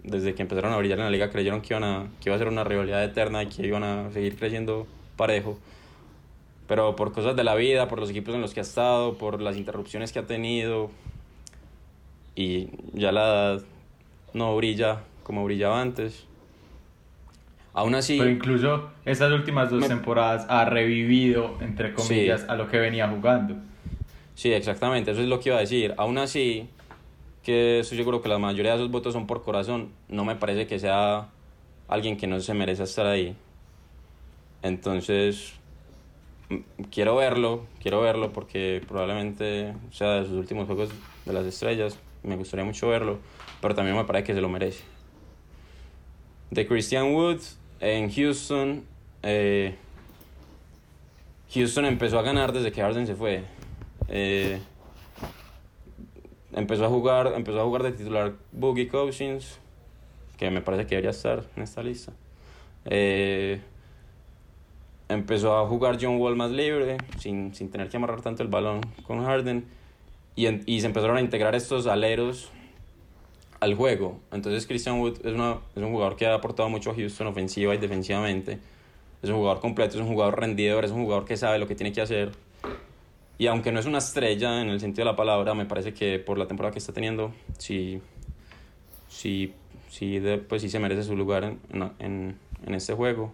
desde 0.03 0.35
que 0.35 0.43
empezaron 0.43 0.73
a 0.73 0.77
brillar 0.77 0.99
en 0.99 1.07
la 1.07 1.11
liga, 1.11 1.31
creyeron 1.31 1.63
que, 1.63 1.75
iban 1.75 1.85
a, 1.85 2.07
que 2.21 2.29
iba 2.29 2.37
a 2.37 2.39
ser 2.39 2.49
una 2.49 2.65
rivalidad 2.65 3.03
eterna 3.03 3.43
y 3.43 3.47
que 3.47 3.67
iban 3.67 3.83
a 3.83 4.11
seguir 4.13 4.37
creciendo 4.37 4.87
parejo. 5.17 5.59
Pero 6.69 6.95
por 6.95 7.13
cosas 7.13 7.35
de 7.35 7.43
la 7.43 7.55
vida, 7.55 7.89
por 7.89 7.99
los 7.99 8.11
equipos 8.11 8.35
en 8.35 8.43
los 8.43 8.55
que 8.55 8.61
ha 8.61 8.63
estado, 8.63 9.15
por 9.15 9.41
las 9.41 9.57
interrupciones 9.57 10.13
que 10.13 10.19
ha 10.21 10.27
tenido, 10.27 10.91
y 12.37 12.69
ya 12.93 13.11
la 13.11 13.23
edad 13.23 13.63
no 14.35 14.55
brilla 14.55 15.01
como 15.25 15.45
brillaba 15.45 15.81
antes. 15.81 16.27
Aún 17.73 17.95
así... 17.95 18.19
Pero 18.19 18.31
incluso 18.31 18.91
estas 19.05 19.33
últimas 19.33 19.71
dos 19.71 19.81
Me- 19.81 19.89
temporadas 19.89 20.47
ha 20.49 20.65
revivido, 20.67 21.57
entre 21.61 21.93
comillas, 21.95 22.45
a 22.49 22.55
lo 22.55 22.69
que 22.69 22.79
venía 22.79 23.09
jugando. 23.09 23.57
Sí, 24.35 24.53
exactamente, 24.53 25.11
eso 25.11 25.21
es 25.23 25.29
lo 25.29 25.41
que 25.41 25.49
iba 25.49 25.59
a 25.59 25.61
decir. 25.61 25.95
Aún 25.97 26.19
así, 26.19 26.69
que 27.43 27.81
estoy 27.81 27.99
seguro 27.99 28.21
que 28.21 28.29
la 28.29 28.39
mayoría 28.39 28.73
de 28.73 28.79
esos 28.79 28.91
votos 28.91 29.15
son 29.15 29.27
por 29.27 29.43
corazón, 29.43 29.91
no 30.09 30.25
me 30.25 30.37
parece 30.37 30.67
que 30.67 30.79
sea 30.79 31.29
alguien 31.89 32.17
que 32.17 32.27
no 32.27 32.39
se 32.41 32.53
merece 32.55 32.83
estar 32.83 33.07
ahí. 33.07 33.35
Entonces, 34.63 35.55
quiero 36.91 37.17
verlo, 37.17 37.67
quiero 37.81 38.01
verlo 38.01 38.33
porque 38.33 38.83
probablemente 38.87 39.75
sea 39.91 40.21
de 40.21 40.25
sus 40.25 40.35
últimos 40.35 40.67
juegos 40.67 40.91
de 41.25 41.33
las 41.33 41.45
estrellas, 41.45 41.99
me 42.23 42.37
gustaría 42.37 42.65
mucho 42.65 42.89
verlo, 42.89 43.19
pero 43.61 43.75
también 43.75 43.97
me 43.97 44.05
parece 44.05 44.25
que 44.25 44.35
se 44.35 44.41
lo 44.41 44.49
merece. 44.49 44.85
De 46.51 46.67
Christian 46.67 47.15
Wood 47.15 47.41
en 47.81 48.11
Houston, 48.11 48.85
eh, 49.23 49.77
Houston 51.55 51.85
empezó 51.85 52.19
a 52.19 52.23
ganar 52.23 52.53
desde 52.53 52.73
que 52.73 52.81
Harden 52.81 53.07
se 53.07 53.15
fue. 53.15 53.45
Eh, 54.09 54.59
empezó 56.53 56.87
a 56.87 56.89
jugar, 56.89 57.33
empezó 57.37 57.61
a 57.61 57.65
jugar 57.65 57.83
de 57.83 57.93
titular 57.93 58.35
Boogie 58.53 58.89
Cousins, 58.89 59.59
que 60.39 60.51
me 60.51 60.63
parece 60.63 60.87
que 60.87 60.97
debería 60.97 61.11
estar 61.11 61.45
en 61.57 61.63
esta 61.63 61.83
lista. 61.83 62.13
Eh, 62.87 63.61
empezó 65.09 65.57
a 65.59 65.67
jugar 65.67 65.99
John 66.01 66.19
Wall 66.19 66.37
más 66.37 66.51
libre, 66.51 66.99
sin, 67.19 67.55
sin 67.55 67.71
tener 67.71 67.89
que 67.89 67.97
amarrar 67.97 68.21
tanto 68.21 68.43
el 68.43 68.49
balón 68.49 68.81
con 69.07 69.25
Harden. 69.25 69.65
Y, 70.37 70.47
en- 70.47 70.63
y 70.67 70.81
se 70.81 70.87
empezaron 70.87 71.17
a 71.17 71.21
integrar 71.21 71.55
estos 71.55 71.87
aleros 71.87 72.51
al 73.61 73.75
juego. 73.75 74.21
Entonces 74.31 74.67
Christian 74.67 75.01
Wood 75.01 75.27
es, 75.27 75.35
una, 75.35 75.57
es 75.75 75.83
un 75.83 75.91
jugador 75.91 76.15
que 76.17 76.27
ha 76.27 76.35
aportado 76.35 76.69
mucho 76.69 76.91
a 76.91 76.95
Houston 76.95 77.27
ofensiva 77.27 77.75
y 77.75 77.79
defensivamente. 77.79 78.59
Es 79.21 79.31
un 79.31 79.37
jugador 79.37 79.61
completo, 79.61 79.97
es 79.97 80.01
un 80.01 80.07
jugador 80.09 80.39
rendidor, 80.39 80.85
es 80.85 80.93
un 80.93 81.03
jugador 81.03 81.25
que 81.25 81.37
sabe 81.37 81.59
lo 81.59 81.67
que 81.67 81.75
tiene 81.75 81.93
que 81.93 82.01
hacer. 82.01 82.31
Y 83.37 83.49
aunque 83.49 83.73
no 83.73 83.81
es 83.81 83.87
una 83.87 83.99
estrella 83.99 84.61
en 84.61 84.69
el 84.69 84.79
sentido 84.79 85.05
de 85.07 85.11
la 85.13 85.17
palabra, 85.17 85.55
me 85.55 85.65
parece 85.67 85.93
que 85.93 86.19
por 86.21 86.39
la 86.39 86.47
temporada 86.47 86.73
que 86.73 86.79
está 86.79 86.93
teniendo, 86.93 87.33
sí, 87.59 88.01
sí, 89.09 89.55
sí, 89.89 90.19
de- 90.21 90.39
pues 90.39 90.63
sí 90.63 90.69
se 90.69 90.79
merece 90.79 91.03
su 91.03 91.17
lugar 91.17 91.45
en, 91.45 91.59
en, 91.99 92.37
en, 92.65 92.75
este 92.75 92.95
juego. 92.95 93.33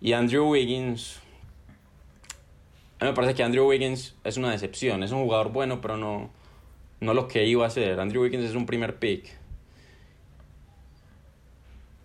Y 0.00 0.12
Andrew 0.12 0.48
Wiggins, 0.48 1.20
a 2.98 3.04
mí 3.04 3.10
me 3.10 3.14
parece 3.14 3.34
que 3.34 3.42
Andrew 3.42 3.66
Wiggins 3.66 4.14
es 4.24 4.36
una 4.36 4.50
decepción. 4.50 5.02
Es 5.02 5.12
un 5.12 5.22
jugador 5.22 5.52
bueno, 5.52 5.80
pero 5.80 5.96
no, 5.96 6.30
no 7.00 7.14
lo 7.14 7.28
que 7.28 7.46
iba 7.46 7.66
a 7.66 7.70
ser. 7.70 7.98
Andrew 8.00 8.22
Wiggins 8.22 8.44
es 8.44 8.54
un 8.54 8.66
primer 8.66 8.98
pick. 8.98 9.36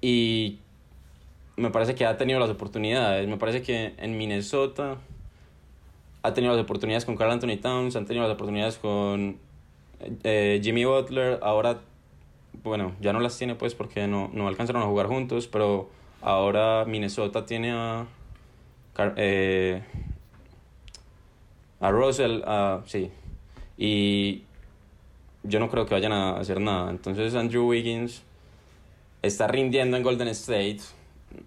Y 0.01 0.59
me 1.57 1.69
parece 1.69 1.95
que 1.95 2.05
ha 2.05 2.17
tenido 2.17 2.39
las 2.39 2.49
oportunidades. 2.49 3.27
Me 3.27 3.37
parece 3.37 3.61
que 3.61 3.93
en 3.97 4.17
Minnesota 4.17 4.97
ha 6.23 6.33
tenido 6.33 6.53
las 6.53 6.63
oportunidades 6.63 7.05
con 7.05 7.15
Carl 7.15 7.31
Anthony 7.31 7.57
Towns, 7.61 7.95
han 7.95 8.05
tenido 8.05 8.25
las 8.25 8.33
oportunidades 8.35 8.77
con 8.77 9.37
eh, 10.23 10.59
Jimmy 10.63 10.85
Butler. 10.85 11.39
Ahora, 11.41 11.81
bueno, 12.63 12.93
ya 13.01 13.13
no 13.13 13.19
las 13.19 13.37
tiene 13.37 13.55
pues 13.55 13.75
porque 13.75 14.07
no, 14.07 14.29
no 14.33 14.47
alcanzaron 14.47 14.81
a 14.81 14.85
jugar 14.85 15.07
juntos, 15.07 15.47
pero 15.47 15.89
ahora 16.21 16.85
Minnesota 16.85 17.45
tiene 17.45 17.71
a, 17.71 18.05
eh, 19.15 19.81
a 21.79 21.91
Russell, 21.91 22.41
sí, 22.85 23.11
y 23.77 24.43
yo 25.43 25.59
no 25.59 25.69
creo 25.69 25.85
que 25.85 25.93
vayan 25.93 26.11
a 26.11 26.37
hacer 26.37 26.61
nada. 26.61 26.89
Entonces 26.91 27.33
Andrew 27.35 27.67
Wiggins 27.67 28.23
está 29.21 29.47
rindiendo 29.47 29.97
en 29.97 30.03
Golden 30.03 30.27
State, 30.29 30.81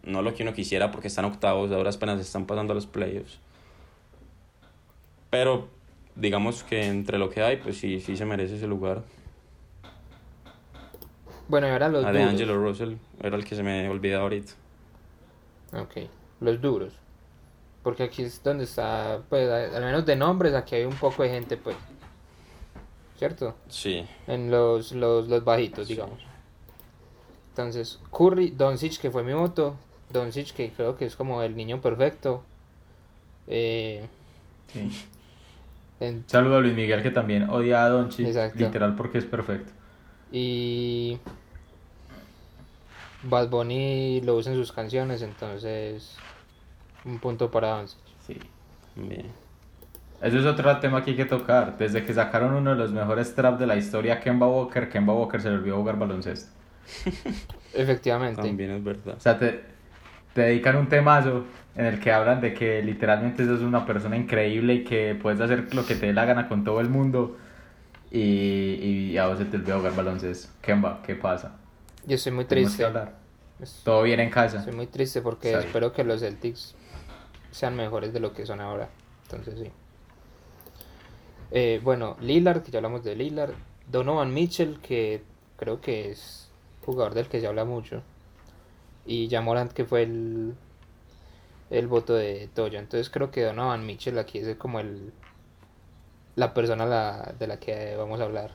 no 0.03 0.22
lo 0.22 0.35
que 0.35 0.43
uno 0.43 0.53
quisiera 0.53 0.91
porque 0.91 1.09
están 1.09 1.25
octavos, 1.25 1.70
ahora 1.72 1.91
apenas 1.91 2.20
están 2.20 2.47
pasando 2.47 2.72
a 2.72 2.75
los 2.75 2.87
playoffs. 2.87 3.39
Pero 5.31 5.68
digamos 6.14 6.62
que 6.62 6.87
entre 6.87 7.18
lo 7.18 7.31
que 7.31 7.43
hay, 7.43 7.57
pues 7.57 7.77
sí, 7.79 8.01
sí 8.01 8.16
se 8.16 8.25
merece 8.25 8.57
ese 8.57 8.66
lugar. 8.66 9.03
Bueno, 11.49 11.66
y 11.66 11.70
ahora 11.70 11.89
los 11.89 12.05
A 12.05 12.12
de. 12.12 12.22
Angelo 12.22 12.57
Russell 12.57 12.95
era 13.22 13.37
el 13.37 13.45
que 13.45 13.55
se 13.55 13.62
me 13.62 13.89
olvida 13.89 14.20
ahorita. 14.20 14.53
Ok, 15.73 16.09
los 16.41 16.61
duros. 16.61 16.93
Porque 17.83 18.03
aquí 18.05 18.23
es 18.23 18.43
donde 18.43 18.65
está, 18.65 19.21
pues, 19.29 19.49
al 19.51 19.83
menos 19.83 20.07
de 20.07 20.17
nombres, 20.17 20.55
aquí 20.55 20.75
hay 20.77 20.85
un 20.85 20.95
poco 20.95 21.23
de 21.23 21.31
gente, 21.31 21.57
pues. 21.57 21.77
¿Cierto? 23.19 23.55
Sí, 23.69 24.05
En 24.27 24.51
los, 24.51 24.93
los, 24.93 25.29
los 25.29 25.45
bajitos, 25.45 25.87
Sí. 25.87 25.95
digamos. 25.95 26.19
Entonces, 27.51 28.01
Curry, 28.11 28.51
Doncic, 28.51 28.99
que 29.01 29.11
fue 29.11 29.23
mi 29.23 29.33
voto. 29.33 29.77
Doncic, 30.11 30.53
que 30.53 30.71
creo 30.71 30.97
que 30.97 31.05
es 31.07 31.15
como 31.17 31.43
el 31.43 31.55
niño 31.57 31.81
perfecto. 31.81 32.43
Eh, 33.47 34.07
Sí. 34.73 34.91
en- 36.01 36.25
Saludo 36.27 36.57
a 36.57 36.61
Luis 36.61 36.75
Miguel 36.75 37.03
que 37.03 37.11
también 37.11 37.49
odia 37.51 37.85
a 37.85 37.89
Doncic, 37.91 38.27
Exacto. 38.27 38.59
literal 38.59 38.97
porque 38.97 39.19
es 39.19 39.25
perfecto. 39.25 39.71
y 40.33 41.19
Bad 43.25 43.49
Bunny 43.49 44.20
lo 44.22 44.37
usa 44.37 44.53
en 44.53 44.59
sus 44.59 44.72
canciones, 44.72 45.22
entonces 45.22 46.16
un 47.05 47.18
punto 47.18 47.51
para 47.51 47.68
Doncic. 47.70 47.99
Sí. 48.27 48.39
bien. 48.97 49.33
Eso 50.20 50.39
es 50.39 50.47
otro 50.47 50.79
tema 50.79 51.05
que 51.05 51.11
hay 51.11 51.16
que 51.16 51.25
tocar. 51.27 51.77
Desde 51.77 52.05
que 52.05 52.14
sacaron 52.14 52.55
uno 52.55 52.70
de 52.70 52.77
los 52.77 52.93
mejores 52.93 53.35
traps 53.35 53.59
de 53.59 53.66
la 53.66 53.77
historia, 53.77 54.20
Kemba 54.20 54.47
Walker, 54.49 54.89
Kemba 54.89 55.12
Walker 55.12 55.41
se 55.41 55.51
le 55.51 55.57
olvidó 55.57 55.77
jugar 55.77 55.99
baloncesto. 55.99 56.51
Efectivamente. 57.75 58.41
También 58.41 58.70
es 58.70 58.83
verdad. 58.85 59.16
O 59.16 59.20
sea, 59.20 59.39
te, 59.39 59.64
te 60.33 60.43
dedican 60.43 60.77
un 60.77 60.89
temazo 60.89 61.45
en 61.77 61.87
el 61.87 62.01
que 62.01 62.12
hablan 62.12 62.41
de 62.41 62.55
que 62.55 62.83
literalmente 62.83 63.45
sos 63.45 63.61
una 63.61 63.85
persona 63.85 64.16
increíble 64.16 64.75
y 64.75 64.85
que 64.85 65.14
puedes 65.20 65.41
hacer 65.41 65.75
lo 65.75 65.85
que 65.85 65.95
te 65.97 66.07
dé 66.07 66.12
la 66.12 66.25
gana 66.25 66.49
con 66.49 66.64
todo 66.64 66.81
el 66.81 66.89
mundo 66.89 67.37
y, 68.11 68.20
y 69.11 69.18
a 69.18 69.27
vos 69.27 69.39
se 69.39 69.45
te 69.45 69.57
olvidó 69.57 69.79
jugar 69.79 69.97
baloncesto. 69.97 70.49
Kemba, 70.62 71.03
¿qué 71.03 71.16
pasa? 71.16 71.57
Yo 72.07 72.15
estoy 72.17 72.33
muy 72.33 72.45
triste. 72.45 72.83
Todo 73.85 74.03
bien 74.03 74.21
en 74.21 74.31
casa. 74.31 74.59
Estoy 74.59 74.75
muy 74.75 74.87
triste 74.87 75.23
porque 75.23 75.53
espero 75.67 75.93
que 75.93 76.05
los 76.05 76.21
Celtics 76.21 76.75
sean 77.51 77.77
mejores 77.77 78.13
de 78.13 78.21
lo 78.21 78.33
que 78.33 78.45
son 78.47 78.61
ahora. 78.61 78.89
Entonces 79.25 79.59
sí. 79.59 79.71
Eh, 81.51 81.81
bueno, 81.83 82.17
Lillard, 82.21 82.63
que 82.63 82.71
ya 82.71 82.79
hablamos 82.79 83.05
de 83.05 83.15
Lillard. 83.15 83.55
Donovan 83.91 84.33
Mitchell, 84.35 84.81
que 84.81 85.23
creo 85.57 85.81
que 85.81 86.11
es 86.11 86.51
jugador 86.85 87.15
del 87.15 87.29
que 87.29 87.41
se 87.41 87.47
habla 87.47 87.65
mucho. 87.65 88.03
Y 89.07 89.29
Jamorant, 89.31 89.73
que 89.73 89.85
fue 89.85 90.03
el, 90.03 90.55
el 91.71 91.87
voto 91.87 92.15
de 92.15 92.49
Toyo. 92.55 92.79
Entonces 92.79 93.11
creo 93.11 93.31
que 93.31 93.43
Donovan 93.43 93.87
Mitchell 93.87 94.19
aquí 94.19 94.39
es 94.39 94.57
como 94.57 94.81
el 94.81 95.13
la 96.37 96.53
persona 96.53 96.85
la- 96.85 97.33
de 97.39 97.47
la 97.47 97.61
que 97.61 97.95
vamos 97.97 98.21
a 98.21 98.25
hablar. 98.25 98.51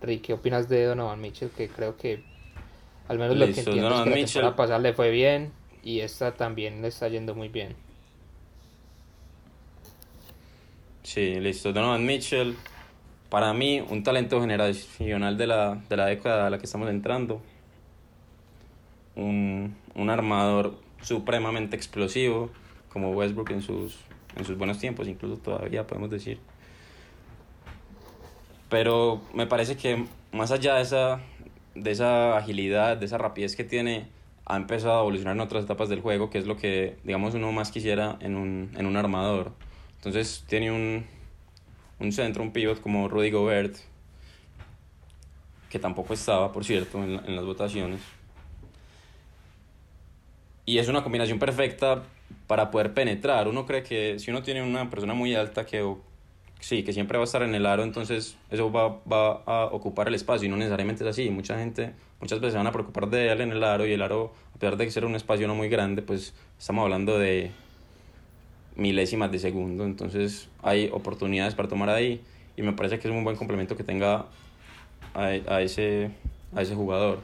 Rick, 0.00 0.22
¿qué 0.26 0.32
opinas 0.32 0.68
de 0.68 0.84
Donovan 0.86 1.20
Mitchell? 1.20 1.50
Que 1.50 1.68
creo 1.68 1.96
que 1.96 2.24
al 3.08 3.18
menos 3.18 3.36
lo 3.36 3.46
que 3.46 3.60
entiendo 3.60 4.04
es 4.04 4.32
que 4.32 4.42
la 4.42 4.54
pasada 4.54 4.78
le 4.78 4.92
fue 4.92 5.10
bien 5.10 5.52
y 5.82 6.00
esta 6.00 6.34
también 6.34 6.82
le 6.82 6.88
está 6.88 7.08
yendo 7.08 7.34
muy 7.34 7.48
bien. 7.48 7.74
Sí, 11.02 11.40
listo. 11.40 11.72
Donovan 11.72 12.04
Mitchell, 12.04 12.54
para 13.30 13.54
mí, 13.54 13.80
un 13.80 14.02
talento 14.02 14.40
generacional 14.42 15.38
de 15.38 15.46
la, 15.46 15.82
de 15.88 15.96
la 15.96 16.06
década 16.06 16.46
a 16.46 16.50
la 16.50 16.58
que 16.58 16.66
estamos 16.66 16.90
entrando. 16.90 17.40
Un, 19.16 19.74
un 19.94 20.10
armador 20.10 20.78
supremamente 21.00 21.76
explosivo, 21.76 22.50
como 22.92 23.12
Westbrook 23.12 23.50
en 23.50 23.62
sus, 23.62 23.96
en 24.36 24.44
sus 24.44 24.58
buenos 24.58 24.78
tiempos, 24.78 25.08
incluso 25.08 25.38
todavía 25.38 25.86
podemos 25.86 26.10
decir. 26.10 26.38
Pero 28.68 29.22
me 29.32 29.46
parece 29.46 29.78
que 29.78 30.04
más 30.32 30.50
allá 30.50 30.74
de 30.74 30.82
esa, 30.82 31.20
de 31.82 31.90
esa 31.90 32.36
agilidad, 32.36 32.96
de 32.96 33.06
esa 33.06 33.18
rapidez 33.18 33.56
que 33.56 33.64
tiene, 33.64 34.08
ha 34.44 34.56
empezado 34.56 34.98
a 34.98 35.00
evolucionar 35.00 35.34
en 35.34 35.40
otras 35.40 35.64
etapas 35.64 35.88
del 35.88 36.00
juego, 36.00 36.30
que 36.30 36.38
es 36.38 36.46
lo 36.46 36.56
que, 36.56 36.96
digamos, 37.04 37.34
uno 37.34 37.52
más 37.52 37.70
quisiera 37.70 38.16
en 38.20 38.36
un, 38.36 38.70
en 38.76 38.86
un 38.86 38.96
armador. 38.96 39.52
Entonces 39.96 40.44
tiene 40.48 40.72
un, 40.72 41.04
un 41.98 42.12
centro, 42.12 42.42
un 42.42 42.52
pivot 42.52 42.80
como 42.80 43.08
Rudy 43.08 43.30
Gobert, 43.30 43.76
que 45.68 45.78
tampoco 45.78 46.14
estaba, 46.14 46.50
por 46.52 46.64
cierto, 46.64 47.02
en, 47.02 47.20
en 47.26 47.36
las 47.36 47.44
votaciones. 47.44 48.00
Y 50.64 50.78
es 50.78 50.88
una 50.88 51.02
combinación 51.02 51.38
perfecta 51.38 52.02
para 52.46 52.70
poder 52.70 52.94
penetrar. 52.94 53.48
Uno 53.48 53.66
cree 53.66 53.82
que 53.82 54.18
si 54.18 54.30
uno 54.30 54.42
tiene 54.42 54.62
una 54.62 54.88
persona 54.90 55.14
muy 55.14 55.34
alta 55.34 55.66
que 55.66 55.82
sí, 56.60 56.82
que 56.82 56.92
siempre 56.92 57.18
va 57.18 57.24
a 57.24 57.26
estar 57.26 57.42
en 57.42 57.54
el 57.54 57.66
aro, 57.66 57.82
entonces 57.82 58.36
eso 58.50 58.70
va, 58.72 59.00
va 59.10 59.42
a 59.46 59.66
ocupar 59.66 60.08
el 60.08 60.14
espacio 60.14 60.46
y 60.46 60.50
no 60.50 60.56
necesariamente 60.56 61.04
es 61.04 61.10
así. 61.10 61.30
Mucha 61.30 61.58
gente, 61.58 61.92
muchas 62.20 62.40
veces 62.40 62.52
se 62.52 62.58
van 62.58 62.66
a 62.66 62.72
preocupar 62.72 63.08
de 63.08 63.30
él 63.30 63.40
en 63.40 63.52
el 63.52 63.62
aro 63.62 63.86
y 63.86 63.92
el 63.92 64.02
aro, 64.02 64.32
a 64.54 64.58
pesar 64.58 64.76
de 64.76 64.90
ser 64.90 65.04
un 65.04 65.14
espacio 65.14 65.46
no 65.46 65.54
muy 65.54 65.68
grande, 65.68 66.02
pues 66.02 66.34
estamos 66.58 66.82
hablando 66.82 67.18
de 67.18 67.50
milésimas 68.76 69.30
de 69.32 69.38
segundo, 69.38 69.84
entonces 69.84 70.48
hay 70.62 70.88
oportunidades 70.92 71.54
para 71.54 71.68
tomar 71.68 71.90
ahí 71.90 72.22
y 72.56 72.62
me 72.62 72.72
parece 72.72 72.98
que 72.98 73.08
es 73.08 73.14
un 73.14 73.24
buen 73.24 73.36
complemento 73.36 73.76
que 73.76 73.84
tenga 73.84 74.26
a, 75.14 75.24
a 75.24 75.62
ese, 75.62 76.10
a 76.54 76.62
ese 76.62 76.74
jugador. 76.74 77.20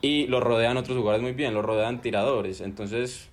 Y 0.00 0.26
lo 0.28 0.40
rodean 0.40 0.76
otros 0.76 0.96
jugadores 0.96 1.22
muy 1.22 1.32
bien, 1.32 1.54
lo 1.54 1.62
rodean 1.62 2.00
tiradores, 2.00 2.60
entonces 2.60 3.28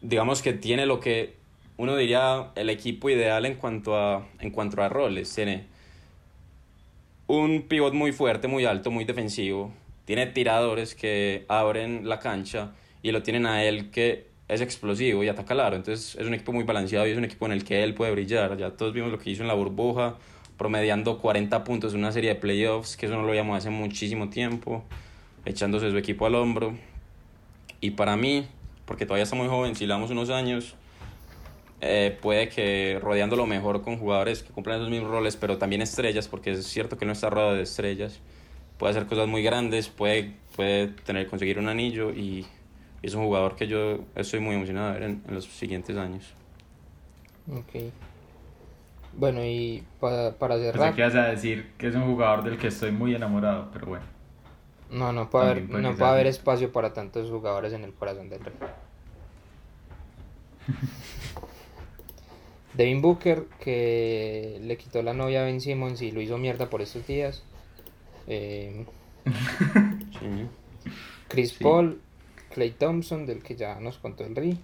digamos 0.00 0.42
que 0.42 0.52
tiene 0.52 0.86
lo 0.86 1.00
que 1.00 1.41
uno 1.76 1.96
diría 1.96 2.50
el 2.54 2.70
equipo 2.70 3.10
ideal 3.10 3.46
en 3.46 3.54
cuanto 3.54 3.96
a, 3.96 4.26
en 4.40 4.50
cuanto 4.50 4.82
a 4.82 4.88
roles. 4.88 5.34
Tiene 5.34 5.66
un 7.26 7.62
pivot 7.62 7.94
muy 7.94 8.12
fuerte, 8.12 8.48
muy 8.48 8.64
alto, 8.64 8.90
muy 8.90 9.04
defensivo. 9.04 9.72
Tiene 10.04 10.26
tiradores 10.26 10.94
que 10.94 11.44
abren 11.48 12.08
la 12.08 12.18
cancha 12.18 12.72
y 13.02 13.12
lo 13.12 13.22
tienen 13.22 13.46
a 13.46 13.64
él 13.64 13.90
que 13.90 14.26
es 14.48 14.60
explosivo 14.60 15.24
y 15.24 15.28
ataca 15.28 15.54
claro. 15.54 15.76
Entonces 15.76 16.16
es 16.16 16.26
un 16.26 16.34
equipo 16.34 16.52
muy 16.52 16.64
balanceado 16.64 17.06
y 17.06 17.10
es 17.10 17.18
un 17.18 17.24
equipo 17.24 17.46
en 17.46 17.52
el 17.52 17.64
que 17.64 17.82
él 17.82 17.94
puede 17.94 18.12
brillar. 18.12 18.56
Ya 18.56 18.70
todos 18.70 18.92
vimos 18.92 19.10
lo 19.10 19.18
que 19.18 19.30
hizo 19.30 19.42
en 19.42 19.48
la 19.48 19.54
burbuja, 19.54 20.16
promediando 20.58 21.18
40 21.18 21.64
puntos 21.64 21.94
en 21.94 22.00
una 22.00 22.12
serie 22.12 22.30
de 22.30 22.36
playoffs, 22.36 22.96
que 22.96 23.06
eso 23.06 23.14
no 23.14 23.22
lo 23.22 23.28
veíamos 23.28 23.56
hace 23.56 23.70
muchísimo 23.70 24.28
tiempo, 24.28 24.84
echándose 25.44 25.90
su 25.90 25.96
equipo 25.96 26.26
al 26.26 26.34
hombro. 26.34 26.76
Y 27.80 27.92
para 27.92 28.16
mí, 28.16 28.46
porque 28.84 29.06
todavía 29.06 29.24
está 29.24 29.36
muy 29.36 29.48
joven, 29.48 29.74
si 29.74 29.86
le 29.86 29.94
damos 29.94 30.10
unos 30.10 30.30
años, 30.30 30.76
eh, 31.82 32.18
puede 32.22 32.48
que 32.48 32.98
rodeándolo 33.02 33.46
mejor 33.46 33.82
con 33.82 33.98
jugadores 33.98 34.42
que 34.42 34.52
cumplan 34.52 34.78
esos 34.78 34.90
mismos 34.90 35.10
roles, 35.10 35.36
pero 35.36 35.58
también 35.58 35.82
estrellas, 35.82 36.28
porque 36.28 36.52
es 36.52 36.66
cierto 36.66 36.96
que 36.98 37.06
no 37.06 37.12
está 37.12 37.30
rodeado 37.30 37.54
de 37.56 37.62
estrellas, 37.64 38.20
puede 38.78 38.92
hacer 38.92 39.06
cosas 39.06 39.28
muy 39.28 39.42
grandes, 39.42 39.88
puede, 39.88 40.32
puede 40.56 40.88
tener, 40.88 41.26
conseguir 41.28 41.58
un 41.58 41.68
anillo 41.68 42.10
y 42.12 42.46
es 43.02 43.14
un 43.14 43.24
jugador 43.24 43.56
que 43.56 43.66
yo 43.68 44.00
estoy 44.14 44.40
muy 44.40 44.56
emocionado 44.56 44.88
de 44.88 45.00
ver 45.00 45.02
en, 45.10 45.22
en 45.28 45.34
los 45.34 45.44
siguientes 45.46 45.96
años. 45.96 46.34
Ok. 47.50 47.92
Bueno, 49.14 49.44
y 49.44 49.84
pa- 50.00 50.32
para 50.38 50.56
Pensé 50.56 50.72
cerrar. 50.72 50.94
que 50.94 51.00
ibas 51.02 51.14
a 51.16 51.24
decir 51.26 51.72
que 51.78 51.88
es 51.88 51.94
un 51.94 52.04
jugador 52.06 52.44
del 52.44 52.56
que 52.58 52.68
estoy 52.68 52.92
muy 52.92 53.14
enamorado, 53.14 53.68
pero 53.72 53.86
bueno. 53.86 54.04
No, 54.90 55.12
no 55.12 55.28
puede, 55.30 55.50
haber, 55.50 55.68
no 55.70 55.90
que 55.92 55.96
puede 55.98 56.10
haber 56.10 56.26
espacio 56.28 56.70
para 56.72 56.92
tantos 56.92 57.28
jugadores 57.30 57.72
en 57.72 57.84
el 57.84 57.94
corazón 57.94 58.28
del 58.28 58.44
rey. 58.44 58.54
Devin 62.74 63.02
Booker, 63.02 63.44
que 63.60 64.58
le 64.62 64.76
quitó 64.76 65.02
la 65.02 65.12
novia 65.14 65.42
a 65.42 65.44
Ben 65.44 65.60
Simmons 65.60 66.00
y 66.02 66.10
lo 66.10 66.20
hizo 66.20 66.38
mierda 66.38 66.70
por 66.70 66.80
estos 66.82 67.06
días. 67.06 67.42
Eh, 68.26 68.84
Sí. 69.24 70.46
Chris 71.28 71.50
Sí. 71.52 71.64
Paul, 71.64 72.00
Clay 72.54 72.70
Thompson, 72.70 73.26
del 73.26 73.42
que 73.42 73.56
ya 73.56 73.78
nos 73.80 73.98
contó 73.98 74.24
el 74.24 74.36
Ri. 74.36 74.58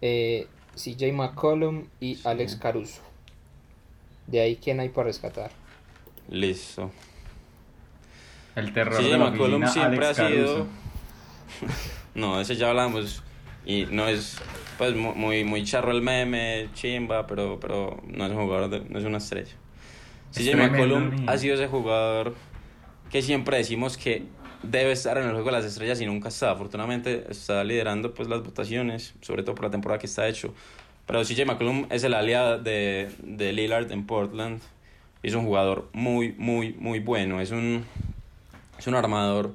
Eh, 0.00 0.46
CJ 0.74 1.12
McCollum 1.12 1.86
y 2.00 2.16
Sí. 2.16 2.22
Alex 2.24 2.56
Caruso. 2.56 3.00
De 4.26 4.40
ahí, 4.40 4.56
¿quién 4.56 4.80
hay 4.80 4.88
para 4.90 5.06
rescatar? 5.08 5.50
Listo. 6.28 6.90
El 8.54 8.72
terror 8.72 8.96
Sí, 8.96 9.04
de 9.04 9.10
la 9.18 9.30
McCollum 9.30 9.62
oficina, 9.62 9.86
siempre 9.88 10.06
Alex 10.06 10.18
ha 10.20 10.28
sido-. 10.28 10.66
No, 12.14 12.40
ese 12.40 12.56
ya 12.56 12.68
hablamos 12.70 13.22
y 13.64 13.86
no 13.86 14.08
es 14.08 14.38
pues 14.78 14.94
mu- 14.94 15.14
muy 15.14 15.44
muy 15.44 15.64
charro 15.64 15.90
el 15.92 16.00
meme, 16.02 16.68
chimba, 16.74 17.26
pero 17.26 17.58
pero 17.60 18.00
no 18.06 18.24
es 18.26 18.32
un 18.32 18.38
jugador, 18.38 18.70
de- 18.70 18.88
no 18.88 18.98
es 18.98 19.04
una 19.04 19.18
estrella. 19.18 19.52
Es 20.34 20.44
CJ 20.44 20.56
McCollum 20.56 21.10
ha 21.28 21.36
sido 21.38 21.54
ese 21.54 21.66
jugador 21.66 22.34
que 23.10 23.20
siempre 23.22 23.56
decimos 23.58 23.96
que 23.96 24.22
debe 24.62 24.92
estar 24.92 25.16
en 25.18 25.24
el 25.24 25.32
juego 25.32 25.46
de 25.46 25.52
las 25.52 25.64
estrellas 25.64 26.00
y 26.00 26.06
nunca 26.06 26.28
está. 26.28 26.50
Afortunadamente 26.50 27.24
está 27.30 27.64
liderando 27.64 28.12
pues 28.14 28.28
las 28.28 28.42
votaciones, 28.42 29.14
sobre 29.22 29.42
todo 29.42 29.54
por 29.54 29.64
la 29.64 29.70
temporada 29.70 29.98
que 29.98 30.06
está 30.06 30.28
hecho. 30.28 30.54
Pero 31.06 31.24
CJ 31.24 31.46
McCollum 31.46 31.86
es 31.90 32.04
el 32.04 32.12
aliado 32.14 32.58
de, 32.58 33.10
de 33.22 33.52
Lillard 33.52 33.90
en 33.92 34.06
Portland. 34.06 34.60
Es 35.22 35.34
un 35.34 35.44
jugador 35.44 35.88
muy, 35.94 36.32
muy, 36.36 36.74
muy 36.74 37.00
bueno. 37.00 37.40
Es 37.40 37.50
un, 37.50 37.84
es 38.78 38.86
un 38.86 38.94
armador 38.94 39.54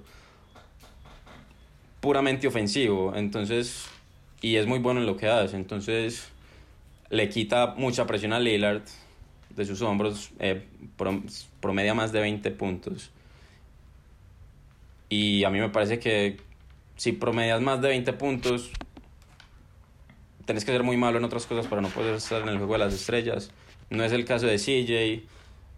puramente 2.00 2.48
ofensivo. 2.48 3.14
Entonces, 3.16 3.86
y 4.44 4.58
es 4.58 4.68
muy 4.68 4.80
bueno 4.80 5.00
en 5.00 5.08
lo 5.08 5.16
que 5.16 5.30
hace. 5.30 5.56
Entonces, 5.56 6.30
le 7.10 7.30
quita 7.30 7.76
mucha 7.78 8.06
presión 8.06 8.34
a 8.34 8.40
Lillard 8.40 8.82
de 9.56 9.66
sus 9.66 9.82
hombros, 9.82 10.32
eh, 10.38 10.68
promedia 11.62 11.94
más 11.94 12.12
de 12.12 12.20
20 12.20 12.52
puntos. 12.52 13.10
Y 15.08 15.46
a 15.46 15.50
mí 15.50 15.60
me 15.60 15.70
parece 15.70 15.98
que 15.98 16.38
si 16.98 17.14
promedias 17.14 17.62
más 17.62 17.82
de 17.82 17.88
20 17.88 18.12
puntos, 18.14 18.70
tenés 20.46 20.66
que 20.66 20.74
ser 20.74 20.84
muy 20.84 20.98
malo 20.98 21.20
en 21.20 21.24
otras 21.24 21.46
cosas 21.46 21.66
para 21.68 21.82
no 21.82 21.88
poder 21.88 22.16
estar 22.16 22.42
en 22.42 22.50
el 22.50 22.58
juego 22.58 22.74
de 22.74 22.80
las 22.80 22.94
estrellas. 22.94 23.50
No 23.90 24.04
es 24.04 24.12
el 24.12 24.26
caso 24.26 24.46
de 24.46 24.58
CJ, 24.58 25.26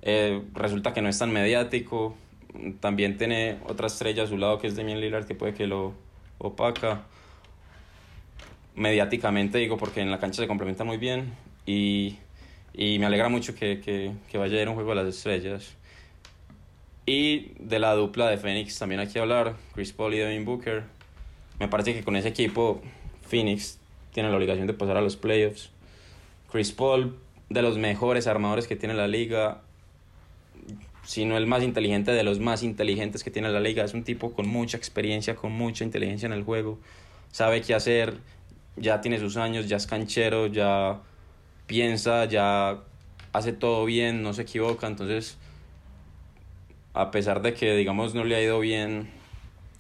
eh, 0.01 0.41
resulta 0.55 0.91
que 0.91 1.03
no 1.03 1.09
es 1.09 1.19
tan 1.19 1.31
mediático. 1.31 2.17
También 2.79 3.17
tiene 3.19 3.59
otra 3.67 3.85
estrella 3.87 4.23
a 4.23 4.27
su 4.27 4.39
lado 4.39 4.57
que 4.57 4.65
es 4.65 4.75
Damian 4.75 5.01
Lillard 5.01 5.27
que 5.27 5.35
puede 5.35 5.53
que 5.53 5.67
lo 5.67 5.93
opaca. 6.39 7.05
Mediáticamente 8.75 9.57
digo 9.57 9.77
porque 9.77 10.01
en 10.01 10.11
la 10.11 10.19
cancha 10.19 10.41
se 10.41 10.47
complementa 10.47 10.83
muy 10.83 10.97
bien 10.97 11.33
y, 11.65 12.17
y 12.73 12.99
me 12.99 13.05
alegra 13.05 13.29
mucho 13.29 13.55
que, 13.55 13.79
que, 13.79 14.11
que 14.29 14.37
vaya 14.37 14.57
a 14.57 14.61
ir 14.61 14.69
un 14.69 14.75
juego 14.75 14.89
de 14.89 15.03
las 15.03 15.15
estrellas. 15.15 15.75
Y 17.05 17.51
de 17.59 17.79
la 17.79 17.93
dupla 17.93 18.29
de 18.29 18.37
Phoenix 18.37 18.77
también 18.79 18.99
hay 18.99 19.07
que 19.07 19.19
hablar, 19.19 19.55
Chris 19.73 19.93
Paul 19.93 20.13
y 20.13 20.17
Devin 20.17 20.43
Booker. 20.43 20.83
Me 21.59 21.67
parece 21.67 21.93
que 21.93 22.03
con 22.03 22.15
ese 22.15 22.29
equipo 22.29 22.81
Phoenix 23.27 23.79
tiene 24.11 24.29
la 24.29 24.35
obligación 24.35 24.67
de 24.67 24.73
pasar 24.73 24.97
a 24.97 25.01
los 25.01 25.15
playoffs. 25.15 25.69
Chris 26.51 26.71
Paul, 26.71 27.15
de 27.49 27.61
los 27.61 27.77
mejores 27.77 28.27
armadores 28.27 28.67
que 28.67 28.75
tiene 28.75 28.93
la 28.93 29.07
liga, 29.07 29.61
si 31.03 31.25
no 31.25 31.37
el 31.37 31.45
más 31.45 31.63
inteligente 31.63 32.11
de 32.11 32.23
los 32.23 32.39
más 32.39 32.63
inteligentes 32.63 33.23
que 33.23 33.29
tiene 33.29 33.49
la 33.49 33.59
liga, 33.59 33.83
es 33.83 33.93
un 33.93 34.03
tipo 34.03 34.33
con 34.33 34.47
mucha 34.47 34.77
experiencia, 34.77 35.35
con 35.35 35.51
mucha 35.51 35.83
inteligencia 35.83 36.25
en 36.25 36.33
el 36.33 36.43
juego, 36.43 36.79
sabe 37.31 37.61
qué 37.61 37.75
hacer, 37.75 38.15
ya 38.77 39.01
tiene 39.01 39.19
sus 39.19 39.37
años, 39.37 39.67
ya 39.67 39.77
es 39.77 39.87
canchero, 39.87 40.47
ya 40.47 40.99
piensa, 41.67 42.25
ya 42.25 42.79
hace 43.33 43.53
todo 43.53 43.85
bien, 43.85 44.21
no 44.21 44.33
se 44.33 44.43
equivoca, 44.43 44.87
entonces 44.87 45.37
a 46.93 47.11
pesar 47.11 47.41
de 47.41 47.53
que 47.53 47.75
digamos 47.75 48.15
no 48.15 48.23
le 48.23 48.35
ha 48.35 48.41
ido 48.41 48.59
bien 48.59 49.09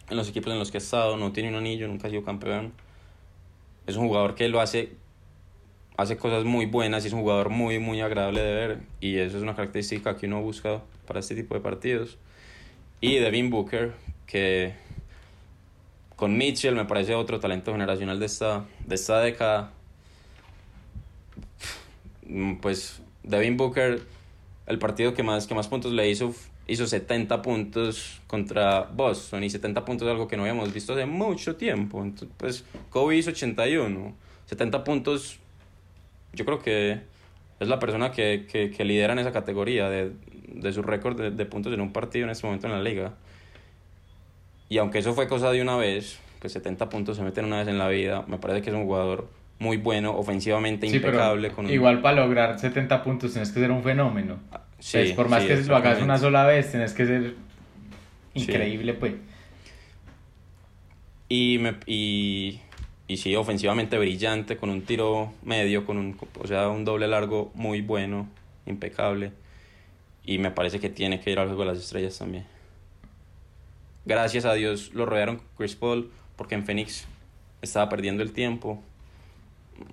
en 0.09 0.17
los 0.17 0.29
equipos 0.29 0.51
en 0.51 0.59
los 0.59 0.71
que 0.71 0.77
ha 0.77 0.79
estado, 0.79 1.17
no 1.17 1.31
tiene 1.31 1.49
un 1.49 1.55
anillo, 1.55 1.87
nunca 1.87 2.07
ha 2.07 2.09
sido 2.09 2.23
campeón, 2.23 2.73
es 3.87 3.95
un 3.97 4.07
jugador 4.07 4.35
que 4.35 4.49
lo 4.49 4.59
hace, 4.59 4.93
hace 5.97 6.17
cosas 6.17 6.43
muy 6.43 6.65
buenas 6.65 7.03
y 7.03 7.07
es 7.07 7.13
un 7.13 7.21
jugador 7.21 7.49
muy, 7.49 7.79
muy 7.79 8.01
agradable 8.01 8.41
de 8.41 8.53
ver. 8.53 8.79
Y 8.99 9.17
eso 9.17 9.37
es 9.37 9.43
una 9.43 9.55
característica 9.55 10.17
que 10.17 10.25
uno 10.25 10.41
busca 10.41 10.81
para 11.07 11.19
este 11.19 11.35
tipo 11.35 11.53
de 11.53 11.61
partidos. 11.61 12.17
Y 12.99 13.15
Devin 13.15 13.49
Booker, 13.49 13.93
que 14.25 14.73
con 16.15 16.37
Mitchell 16.37 16.75
me 16.75 16.85
parece 16.85 17.15
otro 17.15 17.39
talento 17.39 17.71
generacional 17.71 18.19
de 18.19 18.25
esta, 18.25 18.65
de 18.85 18.95
esta 18.95 19.19
década. 19.19 19.71
Pues 22.61 23.01
Devin 23.23 23.57
Booker, 23.57 24.01
el 24.67 24.79
partido 24.79 25.13
que 25.13 25.23
más, 25.23 25.47
que 25.47 25.55
más 25.55 25.67
puntos 25.67 25.91
le 25.91 26.09
hizo 26.09 26.33
hizo 26.67 26.87
70 26.87 27.41
puntos 27.41 28.21
contra 28.27 28.81
Boston 28.81 29.43
y 29.43 29.49
70 29.49 29.85
puntos 29.85 30.07
es 30.07 30.11
algo 30.11 30.27
que 30.27 30.35
no 30.35 30.43
habíamos 30.43 30.73
visto 30.73 30.93
hace 30.93 31.05
mucho 31.05 31.55
tiempo. 31.55 32.03
Entonces, 32.03 32.29
pues 32.37 32.65
Kobe 32.89 33.17
hizo 33.17 33.29
81. 33.29 34.15
70 34.45 34.83
puntos, 34.83 35.39
yo 36.33 36.45
creo 36.45 36.59
que 36.59 37.01
es 37.59 37.67
la 37.67 37.79
persona 37.79 38.11
que, 38.11 38.47
que, 38.51 38.71
que 38.71 38.85
lidera 38.85 39.13
en 39.13 39.19
esa 39.19 39.31
categoría 39.31 39.89
de, 39.89 40.11
de 40.47 40.73
su 40.73 40.81
récord 40.81 41.19
de, 41.19 41.31
de, 41.31 41.45
puntos 41.45 41.73
en 41.73 41.81
un 41.81 41.93
partido 41.93 42.25
en 42.25 42.31
este 42.31 42.45
momento 42.45 42.67
en 42.67 42.73
la 42.73 42.81
liga. 42.81 43.13
Y 44.69 44.77
aunque 44.77 44.99
eso 44.99 45.13
fue 45.13 45.27
cosa 45.27 45.51
de 45.51 45.61
una 45.61 45.77
vez, 45.77 46.19
que 46.41 46.49
70 46.49 46.89
puntos 46.89 47.17
se 47.17 47.23
meten 47.23 47.45
una 47.45 47.59
vez 47.59 47.67
en 47.67 47.77
la 47.77 47.87
vida, 47.87 48.23
me 48.27 48.37
parece 48.37 48.61
que 48.61 48.69
es 48.69 48.75
un 48.75 48.85
jugador 48.85 49.27
muy 49.59 49.77
bueno, 49.77 50.15
ofensivamente 50.17 50.87
impecable. 50.87 51.51
con 51.51 51.69
Igual 51.69 52.01
para 52.01 52.25
lograr 52.25 52.59
70 52.59 53.03
puntos 53.03 53.31
tienes 53.31 53.51
que 53.51 53.59
ser 53.59 53.71
un 53.71 53.83
fenómeno. 53.83 54.39
Sí, 54.79 54.97
pues 54.97 55.11
por 55.13 55.29
más 55.29 55.43
que 55.45 55.55
lo 55.55 55.75
hagas 55.75 56.01
una 56.01 56.17
sola 56.17 56.45
vez, 56.45 56.71
tienes 56.71 56.93
que 56.93 57.05
ser 57.05 57.35
increíble, 58.33 58.93
pues. 58.93 59.13
Y, 61.29 61.57
me, 61.59 61.75
y, 61.87 62.59
y 63.07 63.17
sí, 63.17 63.35
ofensivamente 63.35 63.97
brillante, 63.97 64.57
con 64.57 64.69
un 64.69 64.81
tiro 64.81 65.33
medio, 65.43 65.85
con 65.85 65.97
un, 65.97 66.17
o 66.39 66.47
sea, 66.47 66.69
un 66.69 66.85
doble 66.85 67.07
largo 67.07 67.51
muy 67.55 67.81
bueno, 67.81 68.29
impecable. 68.65 69.31
Y 70.23 70.37
me 70.37 70.51
parece 70.51 70.79
que 70.79 70.89
tiene 70.89 71.19
que 71.19 71.31
ir 71.31 71.39
al 71.39 71.47
juego 71.47 71.61
de 71.63 71.69
las 71.69 71.77
estrellas 71.79 72.17
también. 72.17 72.45
Gracias 74.05 74.45
a 74.45 74.53
Dios 74.53 74.93
lo 74.93 75.05
rodearon 75.05 75.41
Chris 75.57 75.75
Paul, 75.75 76.11
porque 76.35 76.55
en 76.55 76.65
Phoenix 76.65 77.07
estaba 77.61 77.89
perdiendo 77.89 78.21
el 78.23 78.31
tiempo. 78.33 78.81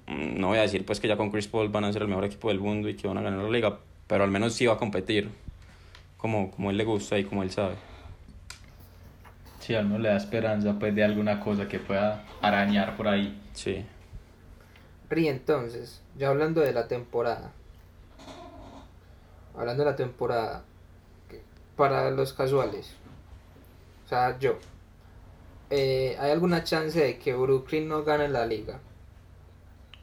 No 0.07 0.49
voy 0.49 0.59
a 0.59 0.63
decir 0.63 0.85
pues 0.85 1.01
que 1.01 1.09
ya 1.09 1.17
con 1.17 1.31
Chris 1.31 1.49
Paul 1.49 1.69
van 1.69 1.85
a 1.85 1.93
ser 1.93 2.03
el 2.03 2.09
mejor 2.09 2.25
equipo 2.25 2.49
del 2.49 2.61
mundo 2.61 2.89
y 2.89 2.95
que 2.95 3.09
van 3.09 3.19
a 3.19 3.23
ganar 3.23 3.43
la 3.43 3.51
liga, 3.51 3.79
pero 4.07 4.25
al 4.25 4.31
menos 4.31 4.53
sí 4.55 4.67
va 4.67 4.75
a 4.75 4.79
competir 4.79 5.31
como, 6.19 6.51
como 6.51 6.71
él 6.71 6.77
le 6.77 6.85
gusta 6.85 7.19
y 7.19 7.25
como 7.25 7.43
él 7.43 7.51
sabe. 7.51 7.75
Sí, 9.61 9.75
a 9.75 9.81
uno 9.81 9.99
le 9.99 10.09
da 10.09 10.17
esperanza 10.17 10.79
pues 10.79 10.95
de 10.95 11.05
alguna 11.05 11.41
cosa 11.41 11.69
que 11.69 11.79
pueda 11.79 12.25
arañar 12.41 12.97
por 12.97 13.09
ahí. 13.09 13.41
Sí. 13.55 13.85
Y 15.15 15.29
entonces, 15.29 16.03
ya 16.17 16.29
hablando 16.29 16.61
de 16.61 16.73
la 16.73 16.89
temporada, 16.89 17.53
hablando 19.57 19.85
de 19.85 19.91
la 19.91 19.97
temporada, 19.97 20.65
para 21.77 22.11
los 22.11 22.33
casuales, 22.33 22.97
sea, 24.13 24.39
yo, 24.39 24.59
eh, 25.71 26.17
¿hay 26.21 26.31
alguna 26.31 26.65
chance 26.65 27.01
de 27.01 27.19
que 27.19 27.35
Brooklyn 27.35 27.89
no 27.89 28.05
gane 28.05 28.29
la 28.29 28.45
liga? 28.45 28.79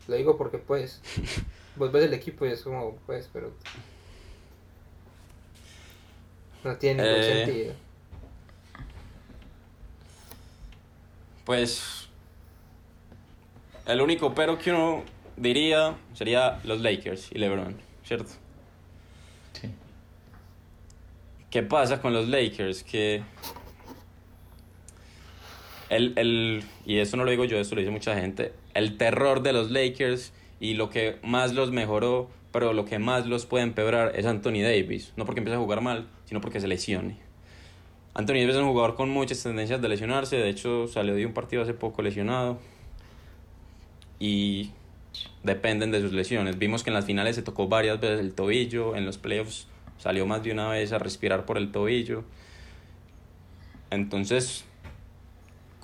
Lo 0.07 0.15
digo 0.15 0.35
porque 0.35 0.57
pues, 0.57 0.99
vos 1.75 1.91
ves 1.91 2.05
el 2.05 2.13
equipo 2.15 2.45
y 2.45 2.49
es 2.49 2.63
como, 2.63 2.95
pues, 3.05 3.29
pero 3.31 3.53
no 6.63 6.75
tiene 6.77 7.03
ningún 7.03 7.19
eh, 7.19 7.45
sentido. 7.45 7.73
Pues 11.45 12.07
el 13.85 14.01
único 14.01 14.33
pero 14.35 14.57
que 14.57 14.71
uno 14.71 15.03
diría 15.35 15.95
sería 16.13 16.59
los 16.63 16.81
Lakers 16.81 17.31
y 17.31 17.37
LeBron, 17.37 17.79
¿cierto? 18.03 18.31
Sí. 19.53 19.69
¿Qué 21.49 21.63
pasa 21.63 22.01
con 22.01 22.13
los 22.13 22.27
Lakers? 22.27 22.83
Que 22.83 23.23
el, 25.89 26.13
el, 26.17 26.63
y 26.85 26.97
eso 26.97 27.17
no 27.17 27.23
lo 27.23 27.31
digo 27.31 27.45
yo, 27.45 27.57
eso 27.57 27.75
lo 27.75 27.81
dice 27.81 27.91
mucha 27.91 28.15
gente, 28.15 28.53
el 28.73 28.97
terror 28.97 29.41
de 29.41 29.53
los 29.53 29.71
Lakers 29.71 30.33
y 30.59 30.73
lo 30.73 30.89
que 30.89 31.17
más 31.23 31.53
los 31.53 31.71
mejoró 31.71 32.29
pero 32.51 32.73
lo 32.73 32.85
que 32.85 32.99
más 32.99 33.27
los 33.27 33.45
puede 33.45 33.63
empeorar 33.63 34.13
es 34.15 34.25
Anthony 34.25 34.61
Davis, 34.63 35.13
no 35.15 35.25
porque 35.25 35.39
empiece 35.39 35.55
a 35.55 35.59
jugar 35.59 35.81
mal, 35.81 36.07
sino 36.25 36.41
porque 36.41 36.59
se 36.59 36.67
lesione. 36.67 37.17
Anthony 38.13 38.33
Davis 38.35 38.55
es 38.55 38.61
un 38.61 38.69
jugador 38.69 38.95
con 38.95 39.09
muchas 39.09 39.41
tendencias 39.43 39.81
de 39.81 39.87
lesionarse, 39.87 40.35
de 40.37 40.49
hecho 40.49 40.87
salió 40.87 41.13
de 41.13 41.25
un 41.25 41.33
partido 41.33 41.61
hace 41.61 41.73
poco 41.73 42.01
lesionado 42.01 42.59
y 44.19 44.71
dependen 45.43 45.91
de 45.91 46.01
sus 46.01 46.11
lesiones. 46.11 46.57
Vimos 46.57 46.83
que 46.83 46.89
en 46.89 46.95
las 46.95 47.05
finales 47.05 47.35
se 47.35 47.43
tocó 47.43 47.67
varias 47.67 47.99
veces 47.99 48.19
el 48.19 48.33
tobillo, 48.33 48.95
en 48.95 49.05
los 49.05 49.17
playoffs 49.17 49.67
salió 49.99 50.25
más 50.25 50.43
de 50.43 50.51
una 50.51 50.69
vez 50.69 50.91
a 50.91 50.97
respirar 50.97 51.45
por 51.45 51.57
el 51.57 51.71
tobillo. 51.71 52.23
Entonces, 53.91 54.65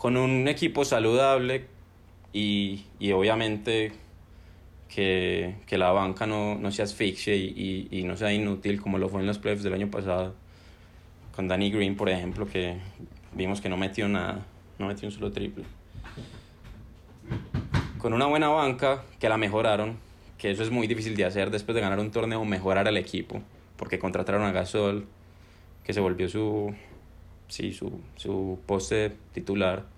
con 0.05 0.17
un 0.17 0.47
equipo 0.47 0.85
saludable 0.85 1.65
y, 2.31 2.85
y 2.99 3.11
obviamente 3.11 3.91
que, 4.87 5.55
que 5.65 5.79
la 5.79 5.89
banca 5.93 6.27
no, 6.27 6.59
no 6.59 6.69
se 6.69 6.83
asfixie 6.83 7.35
y, 7.35 7.87
y, 7.89 8.01
y, 8.01 8.03
no 8.03 8.15
sea 8.15 8.31
inútil 8.31 8.79
como 8.79 8.99
lo 8.99 9.09
fue 9.09 9.21
en 9.21 9.25
los 9.25 9.39
playoffs 9.39 9.63
del 9.63 9.73
año 9.73 9.89
pasado. 9.89 10.35
Con 11.35 11.47
Danny 11.47 11.71
Green, 11.71 11.95
por 11.95 12.09
ejemplo, 12.09 12.45
que 12.45 12.77
vimos 13.33 13.61
que 13.61 13.69
no 13.69 13.77
metió 13.77 14.07
nada, 14.07 14.45
no 14.77 14.85
metió 14.85 15.07
un 15.07 15.11
solo 15.11 15.31
triple. 15.31 15.63
Con 17.97 18.13
una 18.13 18.27
buena 18.27 18.49
banca, 18.49 19.05
que 19.19 19.27
la 19.27 19.37
mejoraron, 19.37 19.97
que 20.37 20.51
eso 20.51 20.61
es 20.61 20.69
muy 20.69 20.85
difícil 20.85 21.15
de 21.15 21.25
hacer 21.25 21.49
después 21.49 21.73
de 21.73 21.81
ganar 21.81 21.97
un 21.97 22.11
torneo, 22.11 22.45
mejorar 22.45 22.87
al 22.87 22.97
equipo, 22.97 23.41
porque 23.75 23.97
contrataron 23.97 24.43
a 24.43 24.51
Gasol, 24.51 25.07
que 25.83 25.93
se 25.93 25.99
volvió 25.99 26.29
su, 26.29 26.75
sí, 27.47 27.73
su, 27.73 28.01
su 28.17 28.59
poste 28.67 29.15
titular, 29.33 29.94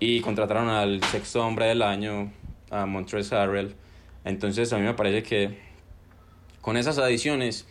y 0.00 0.20
contrataron 0.20 0.68
al 0.68 1.04
sexto 1.04 1.46
hombre 1.46 1.66
del 1.66 1.82
año, 1.82 2.32
a 2.70 2.86
Montrezl 2.86 3.34
Harrell. 3.34 3.74
Entonces 4.24 4.72
a 4.72 4.78
mí 4.78 4.82
me 4.82 4.94
parece 4.94 5.22
que 5.22 5.58
con 6.60 6.76
esas 6.76 6.98
adiciones 6.98 7.68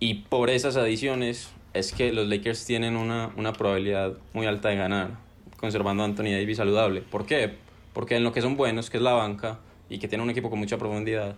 y 0.00 0.14
por 0.14 0.50
esas 0.50 0.76
adiciones 0.76 1.50
es 1.74 1.92
que 1.92 2.12
los 2.12 2.26
Lakers 2.26 2.64
tienen 2.64 2.96
una, 2.96 3.30
una 3.36 3.52
probabilidad 3.52 4.14
muy 4.32 4.46
alta 4.46 4.70
de 4.70 4.76
ganar, 4.76 5.10
conservando 5.58 6.02
a 6.02 6.06
Anthony 6.06 6.32
Davis 6.32 6.56
saludable. 6.56 7.02
¿Por 7.02 7.26
qué? 7.26 7.54
Porque 7.92 8.16
en 8.16 8.24
lo 8.24 8.32
que 8.32 8.40
son 8.40 8.56
buenos, 8.56 8.90
que 8.90 8.96
es 8.96 9.02
la 9.02 9.12
banca, 9.12 9.58
y 9.90 9.98
que 9.98 10.08
tiene 10.08 10.24
un 10.24 10.30
equipo 10.30 10.48
con 10.48 10.58
mucha 10.58 10.78
profundidad. 10.78 11.36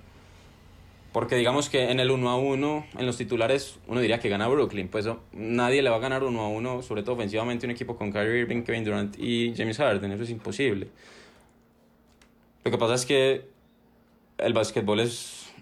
Porque 1.12 1.36
digamos 1.36 1.68
que 1.68 1.90
en 1.90 2.00
el 2.00 2.10
1 2.10 2.30
a 2.30 2.36
1, 2.36 2.86
en 2.98 3.06
los 3.06 3.18
titulares, 3.18 3.78
uno 3.86 4.00
diría 4.00 4.18
que 4.18 4.30
gana 4.30 4.48
Brooklyn. 4.48 4.88
Pues 4.88 5.06
nadie 5.32 5.82
le 5.82 5.90
va 5.90 5.96
a 5.96 5.98
ganar 5.98 6.24
1 6.24 6.40
a 6.40 6.48
1, 6.48 6.82
sobre 6.82 7.02
todo 7.02 7.16
ofensivamente, 7.16 7.66
un 7.66 7.72
equipo 7.72 7.96
con 7.96 8.10
Kyrie 8.10 8.40
Irving, 8.40 8.62
Kevin 8.62 8.84
Durant 8.84 9.18
y 9.18 9.52
James 9.54 9.76
Harden. 9.76 10.10
Eso 10.12 10.22
es 10.22 10.30
imposible. 10.30 10.88
Lo 12.64 12.70
que 12.70 12.78
pasa 12.78 12.94
es 12.94 13.04
que 13.04 13.44
el 14.38 14.54
básquetbol 14.54 15.00
es, 15.00 15.52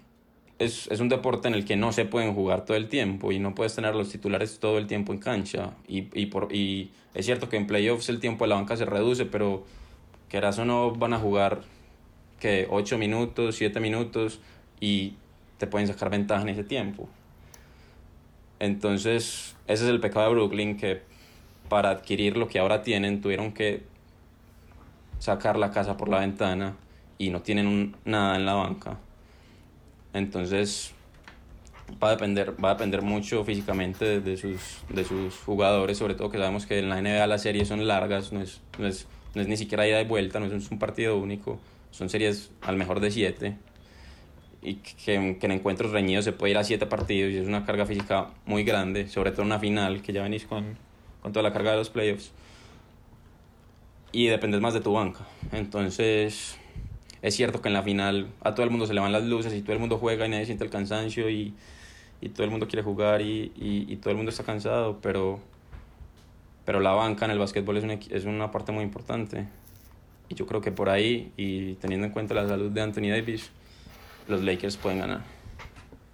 es, 0.57 0.87
es, 0.87 0.99
un 1.01 1.09
deporte 1.09 1.49
en 1.49 1.53
el 1.53 1.65
que 1.65 1.75
no 1.75 1.91
se 1.91 2.05
pueden 2.05 2.33
jugar 2.33 2.63
todo 2.63 2.77
el 2.77 2.87
tiempo 2.87 3.33
y 3.33 3.39
no 3.39 3.53
puedes 3.53 3.75
tener 3.75 3.93
los 3.93 4.09
titulares 4.09 4.59
todo 4.59 4.77
el 4.77 4.87
tiempo 4.87 5.11
en 5.11 5.19
cancha. 5.19 5.73
Y, 5.85 6.07
y, 6.17 6.27
por, 6.27 6.53
y 6.55 6.91
es 7.13 7.25
cierto 7.25 7.49
que 7.49 7.57
en 7.57 7.67
playoffs 7.67 8.07
el 8.07 8.21
tiempo 8.21 8.45
de 8.45 8.49
la 8.49 8.55
banca 8.55 8.77
se 8.77 8.85
reduce, 8.85 9.25
pero 9.25 9.65
quieras 10.29 10.57
o 10.59 10.65
no 10.65 10.91
van 10.91 11.13
a 11.13 11.19
jugar 11.19 11.63
que 12.39 12.67
8 12.69 12.97
minutos, 12.97 13.55
7 13.57 13.79
minutos 13.81 14.39
y 14.79 15.15
te 15.61 15.67
pueden 15.67 15.87
sacar 15.87 16.09
ventaja 16.09 16.41
en 16.41 16.49
ese 16.49 16.63
tiempo. 16.63 17.07
Entonces, 18.57 19.55
ese 19.67 19.83
es 19.83 19.89
el 19.91 19.99
pecado 19.99 20.25
de 20.25 20.31
Brooklyn, 20.33 20.75
que 20.75 21.03
para 21.69 21.91
adquirir 21.91 22.35
lo 22.35 22.47
que 22.47 22.57
ahora 22.57 22.81
tienen 22.81 23.21
tuvieron 23.21 23.53
que 23.53 23.83
sacar 25.19 25.59
la 25.59 25.69
casa 25.69 25.97
por 25.97 26.09
la 26.09 26.17
ventana 26.17 26.77
y 27.19 27.29
no 27.29 27.43
tienen 27.43 27.95
nada 28.05 28.37
en 28.37 28.47
la 28.47 28.55
banca. 28.55 28.97
Entonces, 30.13 30.95
va 32.03 32.07
a 32.07 32.11
depender, 32.11 32.55
va 32.63 32.71
a 32.71 32.73
depender 32.73 33.03
mucho 33.03 33.45
físicamente 33.45 34.19
de, 34.19 34.37
sus, 34.37 34.79
de 34.89 35.03
sus 35.03 35.37
jugadores, 35.37 35.99
sobre 35.99 36.15
todo 36.15 36.31
que 36.31 36.39
sabemos 36.39 36.65
que 36.65 36.79
en 36.79 36.89
la 36.89 36.99
NBA 36.99 37.27
las 37.27 37.43
series 37.43 37.67
son 37.67 37.87
largas, 37.87 38.33
no 38.33 38.41
es, 38.41 38.61
no 38.79 38.87
es, 38.87 39.05
no 39.35 39.43
es 39.43 39.47
ni 39.47 39.57
siquiera 39.57 39.87
ida 39.87 40.01
y 40.01 40.05
vuelta, 40.05 40.39
no 40.39 40.47
es 40.47 40.71
un 40.71 40.79
partido 40.79 41.19
único, 41.19 41.59
son 41.91 42.09
series 42.09 42.49
al 42.63 42.77
mejor 42.77 42.99
de 42.99 43.11
siete 43.11 43.57
y 44.61 44.75
que, 44.75 45.37
que, 45.39 45.45
en 45.45 45.51
encuentros 45.51 45.91
reñidos 45.91 46.25
se 46.25 46.33
puede 46.33 46.51
ir 46.51 46.57
a 46.57 46.63
siete 46.63 46.85
partidos 46.85 47.31
y 47.31 47.37
es 47.37 47.47
una 47.47 47.65
carga 47.65 47.85
física 47.85 48.29
muy 48.45 48.63
grande, 48.63 49.07
sobre 49.07 49.31
todo 49.31 49.41
en 49.41 49.47
una 49.47 49.59
final 49.59 50.01
que 50.01 50.13
ya 50.13 50.21
venís 50.21 50.45
con, 50.45 50.77
con 51.21 51.33
toda 51.33 51.43
la 51.43 51.53
carga 51.53 51.71
de 51.71 51.77
los 51.77 51.89
playoffs. 51.89 52.31
Y 54.11 54.27
dependes 54.27 54.59
más 54.61 54.73
de 54.73 54.81
tu 54.81 54.93
banca. 54.93 55.25
Entonces, 55.51 56.57
es 57.21 57.35
cierto 57.35 57.61
que 57.61 57.69
en 57.69 57.73
la 57.73 57.81
final 57.81 58.27
a 58.41 58.53
todo 58.53 58.65
el 58.65 58.69
mundo 58.69 58.85
se 58.85 58.93
le 58.93 58.99
van 58.99 59.11
las 59.11 59.23
luces 59.23 59.53
y 59.53 59.61
todo 59.61 59.73
el 59.73 59.79
mundo 59.79 59.97
juega 59.97 60.25
y 60.25 60.29
nadie 60.29 60.45
siente 60.45 60.63
el 60.63 60.69
cansancio 60.69 61.29
y, 61.29 61.53
y 62.19 62.29
todo 62.29 62.43
el 62.43 62.51
mundo 62.51 62.67
quiere 62.67 62.83
jugar 62.83 63.21
y, 63.21 63.51
y, 63.55 63.85
y, 63.87 63.95
todo 63.97 64.11
el 64.11 64.17
mundo 64.17 64.29
está 64.29 64.43
cansado, 64.43 64.99
pero, 65.01 65.39
pero 66.65 66.79
la 66.81 66.91
banca 66.91 67.25
en 67.25 67.31
el 67.31 67.39
básquetbol 67.39 67.77
es 67.77 67.83
una, 67.83 67.93
es 67.93 68.25
una 68.25 68.51
parte 68.51 68.71
muy 68.71 68.83
importante. 68.83 69.47
Y 70.29 70.35
yo 70.35 70.45
creo 70.45 70.61
que 70.61 70.71
por 70.71 70.89
ahí, 70.89 71.31
y 71.35 71.73
teniendo 71.75 72.05
en 72.07 72.13
cuenta 72.13 72.33
la 72.33 72.47
salud 72.47 72.71
de 72.71 72.81
Anthony 72.81 73.09
Davis, 73.09 73.51
los 74.31 74.41
Lakers 74.43 74.77
pueden 74.77 74.99
ganar. 74.99 75.21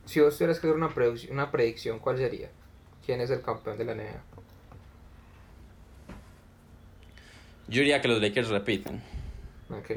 Si 0.05 0.20
vos 0.20 0.36
tuvieras 0.38 0.59
que 0.59 0.68
hacer 0.68 0.76
una 0.78 0.89
predicción, 0.93 1.34
una 1.34 1.51
predicción, 1.51 1.99
¿cuál 1.99 2.18
sería? 2.18 2.49
¿Quién 3.05 3.22
es 3.22 3.30
el 3.30 3.41
campeón 3.41 3.78
de 3.78 3.86
la 3.86 3.93
NBA? 3.95 4.22
Yo 7.70 7.82
diría 7.82 8.01
que 8.01 8.07
los 8.07 8.22
Lakers 8.22 8.49
repiten. 8.49 9.01
Ok. 9.70 9.91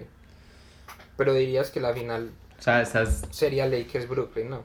Pero 1.17 1.35
dirías 1.35 1.71
que 1.71 1.81
la 1.81 1.93
final 1.93 2.31
o 2.59 2.63
sea, 2.63 2.83
estás... 2.83 3.23
sería 3.31 3.67
Lakers-Brooklyn, 3.67 4.51
¿no? 4.51 4.65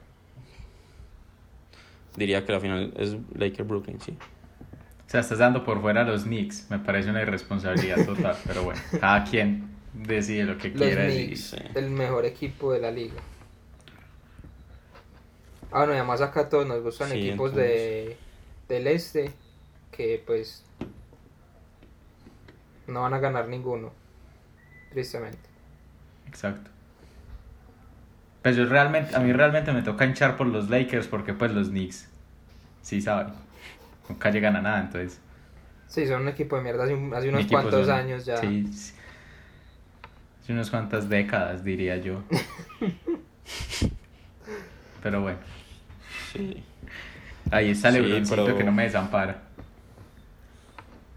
Diría 2.16 2.44
que 2.44 2.52
la 2.52 2.60
final 2.60 2.92
es 2.96 3.16
Lakers-Brooklyn, 3.34 4.00
sí. 4.00 4.16
O 5.06 5.10
sea, 5.10 5.20
estás 5.20 5.38
dando 5.38 5.64
por 5.64 5.80
fuera 5.80 6.00
a 6.00 6.04
los 6.04 6.24
Knicks. 6.24 6.66
Me 6.70 6.78
parece 6.78 7.10
una 7.10 7.22
irresponsabilidad 7.22 8.04
total, 8.04 8.36
pero 8.46 8.64
bueno, 8.64 8.80
cada 9.00 9.22
quien 9.24 9.68
decide 9.94 10.44
lo 10.44 10.58
que 10.58 10.70
Los 10.70 10.78
quiera 10.82 11.04
Knicks, 11.06 11.52
decir. 11.52 11.70
el 11.74 11.90
mejor 11.90 12.24
equipo 12.24 12.72
de 12.72 12.80
la 12.80 12.90
liga. 12.90 13.14
Ah, 15.76 15.80
bueno, 15.80 15.92
y 15.92 15.96
además 15.96 16.22
acá 16.22 16.40
a 16.40 16.48
todos 16.48 16.66
nos 16.66 16.82
gustan 16.82 17.10
Sí, 17.10 17.28
equipos 17.28 17.54
de, 17.54 18.16
del 18.66 18.86
este 18.86 19.30
que 19.92 20.22
pues 20.26 20.64
no 22.86 23.02
van 23.02 23.12
a 23.12 23.18
ganar 23.18 23.46
ninguno, 23.48 23.92
tristemente. 24.90 25.36
Exacto. 26.28 26.70
Pues 28.42 28.56
yo 28.56 28.64
realmente, 28.64 29.14
a 29.14 29.18
mí 29.18 29.34
realmente 29.34 29.70
me 29.74 29.82
toca 29.82 30.06
hinchar 30.06 30.38
por 30.38 30.46
los 30.46 30.70
Lakers 30.70 31.08
porque 31.08 31.34
pues 31.34 31.52
los 31.52 31.68
Knicks, 31.68 32.08
sí 32.80 33.02
saben, 33.02 33.34
nunca 34.08 34.30
llegan 34.30 34.56
a 34.56 34.62
nada, 34.62 34.80
entonces... 34.80 35.20
Sí, 35.88 36.06
son 36.06 36.22
un 36.22 36.28
equipo 36.28 36.56
de 36.56 36.62
mierda 36.62 36.84
hace, 36.84 36.94
un- 36.94 37.12
hace 37.12 37.26
mi 37.26 37.34
unos 37.34 37.46
cuantos 37.48 37.86
son- 37.86 37.94
años 37.96 38.24
ya. 38.24 38.38
Sí, 38.38 38.66
sí. 38.72 38.94
Hace 40.42 40.52
unas 40.54 40.70
cuantas 40.70 41.10
décadas, 41.10 41.62
diría 41.64 41.98
yo. 41.98 42.22
Pero 45.02 45.20
bueno, 45.20 45.38
Sí. 46.36 46.62
ahí 47.50 47.70
está 47.70 47.90
Sí, 47.92 48.00
Lebroncito 48.00 48.44
pero- 48.44 48.56
que 48.56 48.64
no 48.64 48.72
me 48.72 48.84
desampara. 48.84 49.42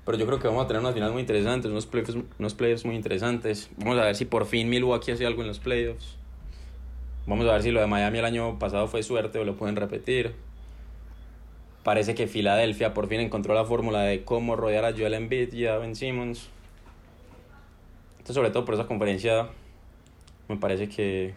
Pero 0.06 0.18
yo 0.18 0.26
creo 0.26 0.40
que 0.40 0.48
vamos 0.48 0.66
a 0.66 0.68
tener 0.68 0.82
unas 0.82 0.94
finales 0.96 1.14
muy 1.14 1.22
interesantes, 1.22 1.70
unos 1.70 1.86
playoffs, 1.86 2.18
unos 2.40 2.54
playoffs 2.56 2.84
muy 2.86 2.96
interesantes. 2.96 3.70
Vamos 3.78 3.98
a 4.00 4.06
ver 4.06 4.16
si 4.16 4.26
por 4.26 4.46
fin 4.48 4.68
Milwaukee 4.70 5.12
hace 5.12 5.26
algo 5.26 5.42
en 5.44 5.48
los 5.50 5.60
playoffs. 5.60 6.16
Vamos 7.28 7.48
a 7.48 7.54
ver 7.54 7.62
si 7.62 7.70
lo 7.72 7.80
de 7.80 7.86
Miami 7.86 8.18
el 8.18 8.26
año 8.26 8.58
pasado 8.58 8.88
fue 8.88 9.04
suerte 9.04 9.38
o 9.38 9.46
lo 9.46 9.56
pueden 9.56 9.76
repetir. 9.76 10.34
Parece 11.84 12.16
que 12.16 12.26
Filadelfia 12.28 12.94
por 12.96 13.08
fin 13.08 13.20
encontró 13.20 13.54
la 13.54 13.66
fórmula 13.66 14.02
de 14.02 14.24
cómo 14.24 14.56
rodear 14.56 14.84
a 14.86 14.92
Joel 14.94 15.14
Embiid 15.14 15.54
y 15.54 15.68
a 15.68 15.78
Ben 15.78 15.96
Simmons. 15.96 16.50
Entonces, 18.14 18.36
sobre 18.36 18.50
todo 18.50 18.66
por 18.66 18.74
esa 18.74 18.88
conferencia, 18.88 19.48
me 20.48 20.58
parece 20.58 20.90
que, 20.90 21.34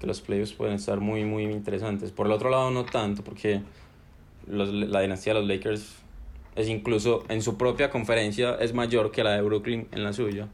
que 0.00 0.06
los 0.06 0.20
playoffs 0.20 0.52
pueden 0.52 0.74
estar 0.74 1.00
muy, 1.00 1.24
muy 1.24 1.44
interesantes. 1.44 2.12
Por 2.12 2.26
el 2.26 2.32
otro 2.32 2.50
lado, 2.50 2.70
no 2.70 2.84
tanto, 2.84 3.22
porque 3.24 3.62
los- 4.46 4.72
la 4.72 5.00
dinastía 5.00 5.34
de 5.34 5.40
los 5.40 5.48
Lakers 5.48 5.96
es 6.56 6.68
incluso 6.68 7.24
en 7.28 7.42
su 7.42 7.56
propia 7.56 7.90
conferencia 7.90 8.54
es 8.56 8.74
mayor 8.74 9.10
que 9.10 9.22
la 9.24 9.32
de 9.32 9.42
Brooklyn 9.42 9.88
en 9.92 10.04
la 10.04 10.12
suya. 10.12 10.48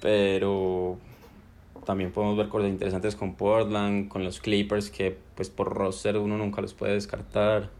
Pero 0.00 0.98
también 1.86 2.10
podemos 2.12 2.36
ver 2.36 2.48
cosas 2.48 2.68
interesantes 2.68 3.16
con 3.16 3.34
Portland, 3.34 4.08
con 4.08 4.24
los 4.24 4.40
Clippers, 4.40 4.90
que 4.90 5.16
pues 5.34 5.50
por 5.50 5.72
roster 5.74 6.16
uno 6.18 6.36
nunca 6.36 6.60
los 6.60 6.74
puede 6.74 6.94
descartar. 6.94 7.70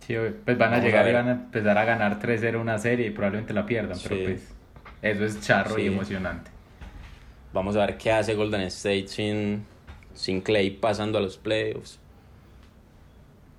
Sí, 0.00 0.14
pues 0.44 0.56
van 0.58 0.68
a 0.68 0.76
Vamos 0.76 0.84
a 0.84 0.86
llegar 0.86 1.02
y 1.04 1.12
ver. 1.12 1.14
van 1.14 1.28
a 1.28 1.32
empezar 1.32 1.78
a 1.78 1.84
ganar 1.84 2.18
3-0 2.18 2.60
una 2.60 2.78
serie 2.78 3.06
y 3.06 3.10
probablemente 3.10 3.52
la 3.52 3.66
pierdan, 3.66 3.98
pero 4.02 4.16
Sí. 4.16 4.22
pues 4.24 4.48
eso 5.02 5.24
es 5.24 5.40
charro 5.40 5.78
y 5.78 5.82
Sí. 5.82 5.88
emocionante. 5.88 6.50
Vamos 7.52 7.76
a 7.76 7.86
ver 7.86 7.98
qué 7.98 8.12
hace 8.12 8.34
Golden 8.34 8.60
State 8.62 9.08
sin, 9.08 9.64
sin 10.14 10.40
Clay 10.40 10.70
pasando 10.70 11.18
a 11.18 11.20
los 11.20 11.36
playoffs. 11.36 11.98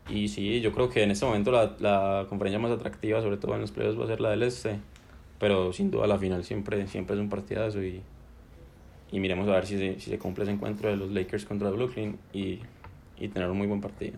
Y 0.09 0.27
sí, 0.27 0.61
yo 0.61 0.71
creo 0.71 0.89
que 0.89 1.03
en 1.03 1.11
este 1.11 1.25
momento 1.25 1.51
la, 1.51 1.75
la 1.79 2.25
conferencia 2.27 2.59
más 2.59 2.71
atractiva, 2.71 3.21
sobre 3.21 3.37
todo 3.37 3.55
en 3.55 3.61
los 3.61 3.71
playoffs, 3.71 3.99
va 3.99 4.05
a 4.05 4.07
ser 4.07 4.21
la 4.21 4.29
del 4.29 4.43
Este. 4.43 4.79
Pero 5.39 5.73
sin 5.73 5.89
duda 5.89 6.07
la 6.07 6.19
final 6.19 6.43
siempre, 6.43 6.87
siempre 6.87 7.15
es 7.15 7.21
un 7.21 7.29
partidazo 7.29 7.81
y, 7.83 8.01
y 9.11 9.19
miremos 9.19 9.47
a 9.47 9.53
ver 9.53 9.65
si 9.65 9.77
se, 9.77 9.99
si 9.99 10.11
se 10.11 10.19
cumple 10.19 10.43
ese 10.43 10.53
encuentro 10.53 10.89
de 10.89 10.97
los 10.97 11.11
Lakers 11.11 11.45
contra 11.45 11.69
Brooklyn 11.71 12.17
y, 12.31 12.59
y 13.17 13.27
tener 13.27 13.49
un 13.49 13.57
muy 13.57 13.67
buen 13.67 13.81
partido. 13.81 14.17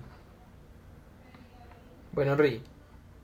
Bueno, 2.12 2.36
Ri, 2.36 2.62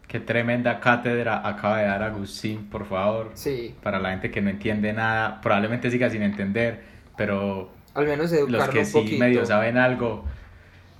Qué 0.10 0.20
tremenda 0.20 0.80
cátedra 0.80 1.48
acaba 1.48 1.78
de 1.78 1.86
dar 1.86 2.02
Agustín, 2.02 2.66
por 2.68 2.88
favor. 2.88 3.30
sí, 3.36 3.76
Para 3.84 4.00
la 4.00 4.10
gente 4.10 4.32
que 4.32 4.42
no 4.42 4.50
entiende 4.50 4.92
nada, 4.92 5.40
probablemente 5.40 5.92
siga 5.92 6.10
sin 6.10 6.24
entender, 6.24 6.82
pero 7.16 7.72
al 7.94 8.08
menos 8.08 8.32
los 8.32 8.70
que 8.70 8.80
un 8.80 8.86
sí 8.86 8.92
poquito. 8.92 9.20
medio 9.20 9.46
saben 9.46 9.78
algo, 9.78 10.26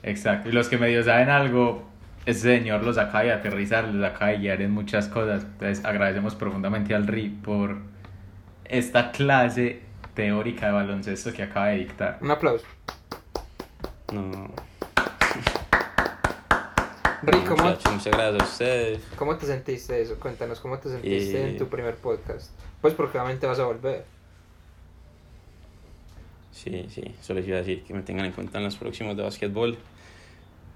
exacto, 0.04 0.50
y 0.50 0.52
los 0.52 0.70
que 0.70 0.78
medio 0.78 1.04
saben 1.04 1.30
algo, 1.30 1.90
ese 2.28 2.42
señor 2.60 2.84
los 2.84 3.00
acaba 3.00 3.24
de 3.24 3.34
aterrizar, 3.34 3.86
los 3.86 4.08
acaba 4.08 4.30
de 4.30 4.38
guiar 4.38 4.62
en 4.62 4.70
muchas 4.72 5.08
cosas. 5.08 5.44
Entonces 5.44 5.84
agradecemos 5.84 6.36
profundamente 6.36 6.94
al 6.94 7.08
RI 7.08 7.30
por 7.30 7.78
esta 8.66 9.12
clase 9.12 9.82
teórica 10.14 10.68
de 10.68 10.74
baloncesto 10.74 11.34
que 11.34 11.42
acaba 11.42 11.70
de 11.70 11.78
dictar. 11.80 12.20
Un 12.22 12.30
aplauso. 12.30 12.66
No, 14.14 14.52
Ri, 17.24 17.40
¿cómo, 17.40 17.64
muchachos, 17.64 17.92
muchas 17.94 18.14
gracias 18.14 18.42
a 18.42 18.46
ustedes. 18.46 19.02
¿cómo 19.18 19.38
te 19.38 19.46
sentiste 19.46 20.02
eso? 20.02 20.16
Cuéntanos, 20.20 20.60
¿cómo 20.60 20.78
te 20.80 20.90
sentiste 20.90 21.42
Eh, 21.42 21.50
en 21.52 21.58
tu 21.58 21.68
primer 21.68 21.96
podcast? 21.96 22.52
Pues 22.82 22.94
porque 22.94 23.18
obviamente 23.18 23.46
vas 23.48 23.60
a 23.60 23.66
volver. 23.66 24.06
Sí, 26.52 26.86
sí, 26.90 27.04
eso 27.20 27.34
les 27.34 27.48
iba 27.48 27.58
a 27.58 27.60
decir, 27.60 27.84
que 27.84 27.94
me 27.94 28.02
tengan 28.02 28.26
en 28.26 28.32
cuenta 28.32 28.58
en 28.58 28.66
los 28.66 28.76
próximos 28.76 29.16
de 29.18 29.24
básquetbol. 29.24 29.78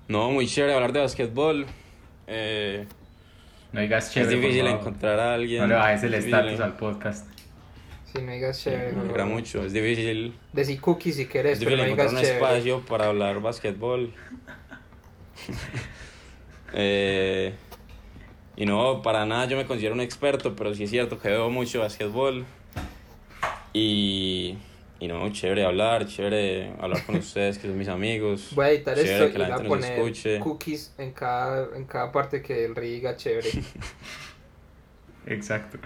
No, 0.08 0.32
muy 0.32 0.48
chévere 0.48 0.74
hablar 0.74 0.92
de 0.94 1.00
básquetbol. 1.02 1.66
Eh, 2.28 2.86
No 3.72 3.82
digas 3.82 4.08
es 4.08 4.14
chévere, 4.14 4.36
por 4.36 4.42
difícil 4.42 4.68
encontrar 4.68 5.20
a 5.20 5.34
alguien. 5.36 5.62
No 5.62 5.68
le 5.68 5.76
bajes 5.76 6.04
el 6.04 6.14
es 6.14 6.26
estatus 6.26 6.60
al 6.60 6.76
podcast. 6.78 7.28
Si 8.12 8.22
no 8.22 8.32
digas 8.32 8.58
Sí, 8.58 8.70
chévere, 8.70 8.92
me 8.92 8.98
no, 8.98 9.02
alegra 9.04 9.26
mucho, 9.26 9.64
es 9.66 9.74
difícil, 9.74 10.36
Decí 10.52 10.78
cookie 10.78 11.12
si 11.14 11.24
es 11.24 11.28
querés, 11.30 11.60
pero 11.60 11.72
difícil 11.72 11.78
no 11.78 11.84
encontrar 11.94 12.10
digas 12.10 12.14
un 12.14 12.22
chévere. 12.22 12.36
espacio 12.58 12.86
para 12.86 13.06
hablar 13.08 13.42
básquetbol. 13.42 14.14
Eh, 16.74 17.54
y 18.56 18.66
no, 18.66 19.02
para 19.02 19.26
nada 19.26 19.46
yo 19.46 19.58
me 19.58 19.66
considero 19.66 19.94
un 19.96 20.02
experto, 20.02 20.56
pero 20.56 20.74
sí 20.76 20.84
es 20.84 20.90
cierto 20.90 21.20
que 21.20 21.30
veo 21.30 21.50
mucho 21.50 21.80
básquetbol. 21.80 22.46
Y, 23.74 24.56
y 25.00 25.08
no, 25.08 25.28
chévere 25.32 25.66
hablar, 25.66 26.06
chévere 26.06 26.74
hablar 26.80 27.04
con 27.06 27.16
ustedes, 27.16 27.58
que 27.58 27.68
son 27.68 27.78
mis 27.78 27.88
amigos. 27.88 28.50
Voy 28.54 28.66
a 28.66 28.70
editar 28.72 28.96
Chévere 28.96 29.14
esto 29.26 29.28
que 29.32 29.36
y 29.36 29.38
la 29.40 29.46
voy 29.46 29.54
a 29.54 29.58
gente 29.58 29.70
nos 29.70 29.78
poner 29.80 30.00
escuche. 30.00 30.40
cookies 30.40 30.94
en 31.00 31.12
cada, 31.14 31.76
en 31.76 31.86
cada 31.86 32.12
parte 32.12 32.42
que 32.42 32.66
el 32.66 32.76
diga 32.76 33.16
chévere. 33.18 33.50
Exacto. 35.26 35.78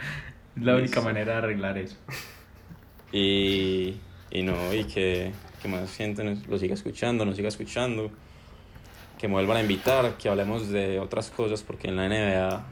Es 0.58 0.64
la 0.64 0.76
única 0.76 1.02
manera 1.02 1.34
de 1.34 1.38
arreglar 1.38 1.78
eso. 1.78 1.96
Y, 3.12 3.96
y 4.32 4.42
no, 4.44 4.74
y 4.74 4.84
que, 4.86 5.32
que 5.62 5.68
más 5.68 5.96
gente 5.96 6.24
nos- 6.24 6.46
lo 6.48 6.58
siga 6.58 6.74
escuchando, 6.74 7.24
nos 7.26 7.36
siga 7.38 7.48
escuchando, 7.48 8.12
que 9.18 9.28
me 9.28 9.34
vuelvan 9.34 9.58
a 9.58 9.62
invitar, 9.62 10.18
que 10.18 10.30
hablemos 10.30 10.70
de 10.70 11.00
otras 11.00 11.30
cosas, 11.30 11.64
porque 11.64 11.88
en 11.88 11.96
la 11.96 12.08
NBA 12.08 12.66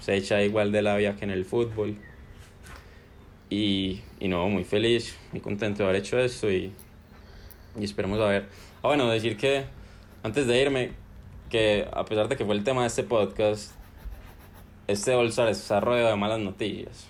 se 0.00 0.16
echa 0.16 0.42
igual 0.42 0.72
de 0.72 0.82
la 0.82 0.96
vida 0.96 1.16
que 1.16 1.24
en 1.24 1.30
el 1.30 1.44
fútbol. 1.44 1.96
Y, 3.50 4.00
y 4.18 4.28
no, 4.28 4.48
muy 4.48 4.64
feliz, 4.64 5.18
muy 5.30 5.40
contento 5.40 5.82
de 5.82 5.90
haber 5.90 6.00
hecho 6.00 6.18
esto 6.18 6.50
y, 6.50 6.72
y 7.78 7.84
esperemos 7.84 8.18
a 8.20 8.26
ver. 8.26 8.48
Ah, 8.82 8.88
bueno, 8.88 9.08
decir 9.10 9.36
que 9.36 9.64
antes 10.22 10.46
de 10.46 10.60
irme, 10.60 10.92
que 11.50 11.86
a 11.92 12.04
pesar 12.04 12.28
de 12.28 12.36
que 12.36 12.44
fue 12.44 12.54
el 12.54 12.64
tema 12.64 12.80
de 12.80 12.86
este 12.86 13.02
podcast, 13.02 13.72
este 14.88 15.14
All-Star 15.14 15.48
está 15.48 15.80
rodeado 15.80 16.08
de 16.08 16.16
malas 16.16 16.40
noticias. 16.40 17.08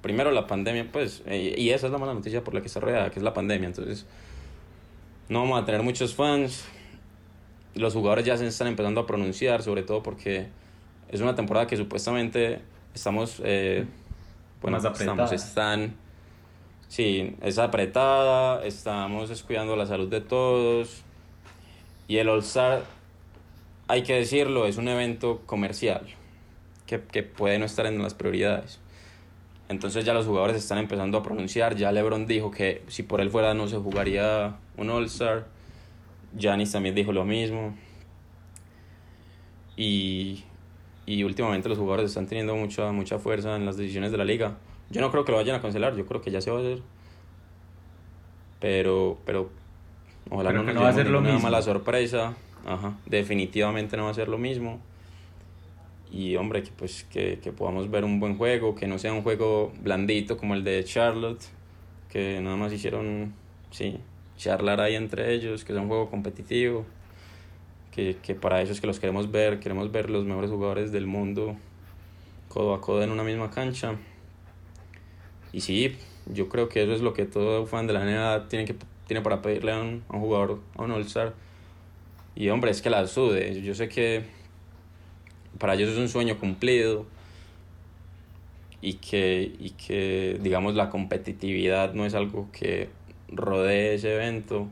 Primero 0.00 0.30
la 0.30 0.46
pandemia, 0.46 0.88
pues, 0.90 1.22
eh, 1.26 1.54
y 1.58 1.70
esa 1.70 1.86
es 1.86 1.92
la 1.92 1.98
mala 1.98 2.14
noticia 2.14 2.42
por 2.42 2.54
la 2.54 2.60
que 2.62 2.68
está 2.68 2.80
rodeada, 2.80 3.10
que 3.10 3.18
es 3.18 3.22
la 3.22 3.34
pandemia. 3.34 3.68
Entonces, 3.68 4.06
no 5.28 5.40
vamos 5.40 5.62
a 5.62 5.66
tener 5.66 5.82
muchos 5.82 6.14
fans. 6.14 6.64
Los 7.74 7.94
jugadores 7.94 8.24
ya 8.24 8.36
se 8.36 8.46
están 8.46 8.68
empezando 8.68 9.00
a 9.00 9.06
pronunciar, 9.06 9.62
sobre 9.62 9.82
todo 9.82 10.02
porque 10.02 10.46
es 11.08 11.20
una 11.20 11.34
temporada 11.34 11.66
que 11.66 11.76
supuestamente 11.76 12.60
estamos, 12.94 13.40
eh, 13.44 13.86
bueno, 14.62 14.78
Más 14.78 14.84
apretada. 14.84 15.24
estamos, 15.24 15.32
están, 15.32 15.94
sí, 16.88 17.36
es 17.42 17.58
apretada, 17.58 18.64
estamos 18.64 19.28
descuidando 19.28 19.76
la 19.76 19.86
salud 19.86 20.08
de 20.08 20.20
todos. 20.20 21.02
Y 22.06 22.18
el 22.18 22.28
All-Star, 22.28 22.84
hay 23.88 24.02
que 24.02 24.14
decirlo, 24.14 24.66
es 24.66 24.76
un 24.76 24.88
evento 24.88 25.42
comercial 25.46 26.02
que, 26.86 27.00
que 27.00 27.22
puede 27.22 27.58
no 27.58 27.64
estar 27.64 27.86
en 27.86 28.00
las 28.02 28.14
prioridades. 28.14 28.78
Entonces 29.68 30.04
ya 30.04 30.12
los 30.12 30.26
jugadores 30.26 30.56
están 30.56 30.78
empezando 30.78 31.18
a 31.18 31.22
pronunciar. 31.22 31.74
Ya 31.76 31.90
LeBron 31.90 32.26
dijo 32.26 32.50
que 32.50 32.82
si 32.88 33.02
por 33.02 33.20
él 33.20 33.30
fuera 33.30 33.54
no 33.54 33.66
se 33.66 33.78
jugaría 33.78 34.56
un 34.76 34.90
All-Star. 34.90 35.46
Giannis 36.36 36.72
también 36.72 36.94
dijo 36.94 37.12
lo 37.12 37.24
mismo. 37.24 37.74
Y, 39.76 40.44
y 41.06 41.22
últimamente 41.24 41.68
los 41.68 41.78
jugadores 41.78 42.10
están 42.10 42.26
teniendo 42.26 42.54
mucha, 42.54 42.92
mucha 42.92 43.18
fuerza 43.18 43.56
en 43.56 43.66
las 43.66 43.76
decisiones 43.76 44.12
de 44.12 44.18
la 44.18 44.24
liga. 44.24 44.56
Yo 44.90 45.00
no 45.00 45.10
creo 45.10 45.24
que 45.24 45.32
lo 45.32 45.38
vayan 45.38 45.56
a 45.56 45.62
cancelar, 45.62 45.96
yo 45.96 46.06
creo 46.06 46.20
que 46.20 46.30
ya 46.30 46.40
se 46.40 46.50
va 46.50 46.58
a 46.58 46.60
hacer. 46.60 46.82
Pero, 48.60 49.18
pero 49.24 49.50
ojalá 50.30 50.50
Pero 50.50 50.62
no 50.62 50.66
nos 50.66 50.74
no 50.74 50.82
va 50.82 50.88
a 50.88 50.92
ser 50.92 51.08
lo 51.10 51.20
mismo. 51.20 51.38
mala 51.40 51.62
sorpresa. 51.62 52.34
Ajá, 52.66 52.96
definitivamente 53.06 53.96
no 53.96 54.04
va 54.04 54.10
a 54.10 54.14
ser 54.14 54.28
lo 54.28 54.38
mismo. 54.38 54.80
Y 56.10 56.36
hombre, 56.36 56.62
que 56.62 56.70
pues 56.70 57.04
que, 57.04 57.40
que 57.42 57.52
podamos 57.52 57.90
ver 57.90 58.04
un 58.04 58.20
buen 58.20 58.38
juego, 58.38 58.74
que 58.74 58.86
no 58.86 58.98
sea 58.98 59.12
un 59.12 59.22
juego 59.22 59.72
blandito 59.82 60.36
como 60.36 60.54
el 60.54 60.62
de 60.62 60.84
Charlotte, 60.84 61.42
que 62.08 62.40
nada 62.40 62.56
más 62.56 62.72
hicieron, 62.72 63.34
sí, 63.70 63.98
charlar 64.36 64.80
ahí 64.80 64.94
entre 64.94 65.34
ellos, 65.34 65.64
que 65.64 65.72
sea 65.72 65.82
un 65.82 65.88
juego 65.88 66.10
competitivo, 66.10 66.84
que, 67.92 68.16
que 68.22 68.34
para 68.34 68.60
es 68.62 68.80
que 68.80 68.86
los 68.86 69.00
queremos 69.00 69.30
ver, 69.30 69.60
queremos 69.60 69.92
ver 69.92 70.10
los 70.10 70.24
mejores 70.24 70.50
jugadores 70.50 70.92
del 70.92 71.06
mundo 71.06 71.56
codo 72.48 72.72
a 72.72 72.80
codo 72.80 73.02
en 73.02 73.10
una 73.10 73.24
misma 73.24 73.50
cancha. 73.50 73.96
Y 75.52 75.60
sí, 75.60 75.96
yo 76.32 76.48
creo 76.48 76.68
que 76.68 76.82
eso 76.84 76.92
es 76.92 77.00
lo 77.00 77.12
que 77.12 77.26
todo 77.26 77.66
fan 77.66 77.86
de 77.86 77.92
la 77.92 78.04
NBA 78.04 78.48
tiene, 78.48 78.64
que, 78.64 78.76
tiene 79.06 79.22
para 79.22 79.42
pedirle 79.42 79.72
a 79.72 79.80
un, 79.80 80.04
a 80.08 80.16
un 80.16 80.20
jugador, 80.20 80.60
a 80.76 80.82
un 80.82 80.92
All-Star. 80.92 81.34
Y 82.36 82.48
hombre, 82.48 82.70
es 82.70 82.80
que 82.80 82.90
la 82.90 83.06
sude. 83.06 83.60
Yo 83.62 83.74
sé 83.74 83.88
que 83.88 84.24
para 85.58 85.74
ellos 85.74 85.90
es 85.90 85.98
un 85.98 86.08
sueño 86.08 86.38
cumplido 86.38 87.06
y 88.80 88.94
que, 88.94 89.52
y 89.58 89.70
que, 89.70 90.38
digamos, 90.40 90.74
la 90.74 90.90
competitividad 90.90 91.94
no 91.94 92.06
es 92.06 92.14
algo 92.14 92.48
que 92.52 92.88
rodee 93.36 93.94
ese 93.94 94.14
evento. 94.14 94.68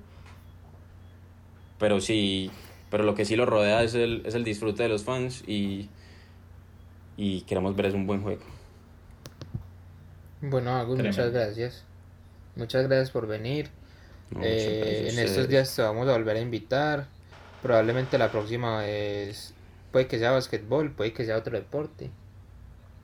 Pero 1.78 2.00
sí, 2.00 2.50
pero 2.90 3.04
lo 3.04 3.14
que 3.14 3.24
sí 3.24 3.36
lo 3.36 3.46
rodea 3.46 3.82
es 3.82 3.94
el, 3.94 4.22
es 4.24 4.34
el 4.34 4.44
disfrute 4.44 4.82
de 4.84 4.88
los 4.88 5.04
fans 5.04 5.42
y, 5.48 5.88
y 7.16 7.42
queremos 7.42 7.74
ver 7.74 7.86
es 7.86 7.94
un 7.94 8.06
buen 8.06 8.22
juego. 8.22 8.42
Bueno, 10.40 10.76
Agus, 10.76 10.98
muchas 10.98 11.32
gracias. 11.32 11.84
Muchas 12.56 12.86
gracias 12.86 13.10
por 13.10 13.26
venir. 13.26 13.70
No, 14.30 14.40
Eh, 14.42 15.08
en 15.10 15.18
estos 15.18 15.48
días 15.48 15.74
te 15.74 15.82
vamos 15.82 16.08
a 16.08 16.12
volver 16.12 16.36
a 16.36 16.40
invitar. 16.40 17.06
Probablemente 17.62 18.18
la 18.18 18.30
próxima 18.30 18.86
es. 18.86 19.54
Puede 19.92 20.06
que 20.06 20.18
sea 20.18 20.32
basquetbol, 20.32 20.90
puede 20.92 21.12
que 21.12 21.24
sea 21.24 21.36
otro 21.36 21.56
deporte, 21.56 22.10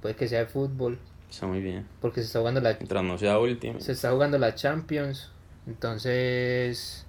puede 0.00 0.16
que 0.16 0.26
sea 0.26 0.40
de 0.40 0.46
fútbol, 0.46 0.98
Está 1.30 1.46
muy 1.46 1.60
bien. 1.60 1.86
porque 2.00 2.22
se 2.22 2.28
está 2.28 2.38
jugando 2.38 2.62
la, 2.62 2.72
Mientras 2.74 3.04
no 3.04 3.18
sea 3.18 3.38
último. 3.38 3.78
se 3.80 3.92
está 3.92 4.10
jugando 4.10 4.38
la 4.38 4.54
Champions. 4.54 5.30
Entonces, 5.68 7.04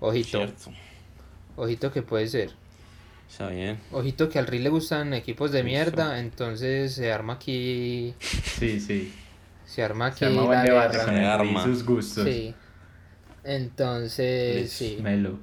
ojito, 0.00 0.28
Cierto. 0.38 0.70
ojito 1.56 1.90
que 1.92 2.02
puede 2.02 2.28
ser. 2.28 2.50
Está 3.28 3.48
bien. 3.48 3.80
Ojito 3.90 4.28
que 4.28 4.38
al 4.38 4.46
RI 4.46 4.58
le 4.58 4.68
gustan 4.68 5.14
equipos 5.14 5.50
de 5.50 5.62
Listo. 5.62 5.70
mierda, 5.78 6.18
entonces 6.20 6.92
se 6.94 7.10
arma 7.10 7.32
aquí, 7.34 8.14
Sí, 8.20 8.78
sí. 8.78 9.12
se 9.64 9.82
arma 9.82 10.06
aquí 10.08 10.18
Se 10.20 10.26
arma 10.26 10.36
la 10.42 10.46
buen 10.46 10.62
debate 10.64 10.98
Se 10.98 11.24
arma. 11.24 11.64
sus 11.64 11.84
gustos. 11.84 12.24
Sí. 12.26 12.54
Entonces, 13.44 14.56
Listo. 14.56 14.76
sí. 14.76 14.98
Melo. 15.02 15.38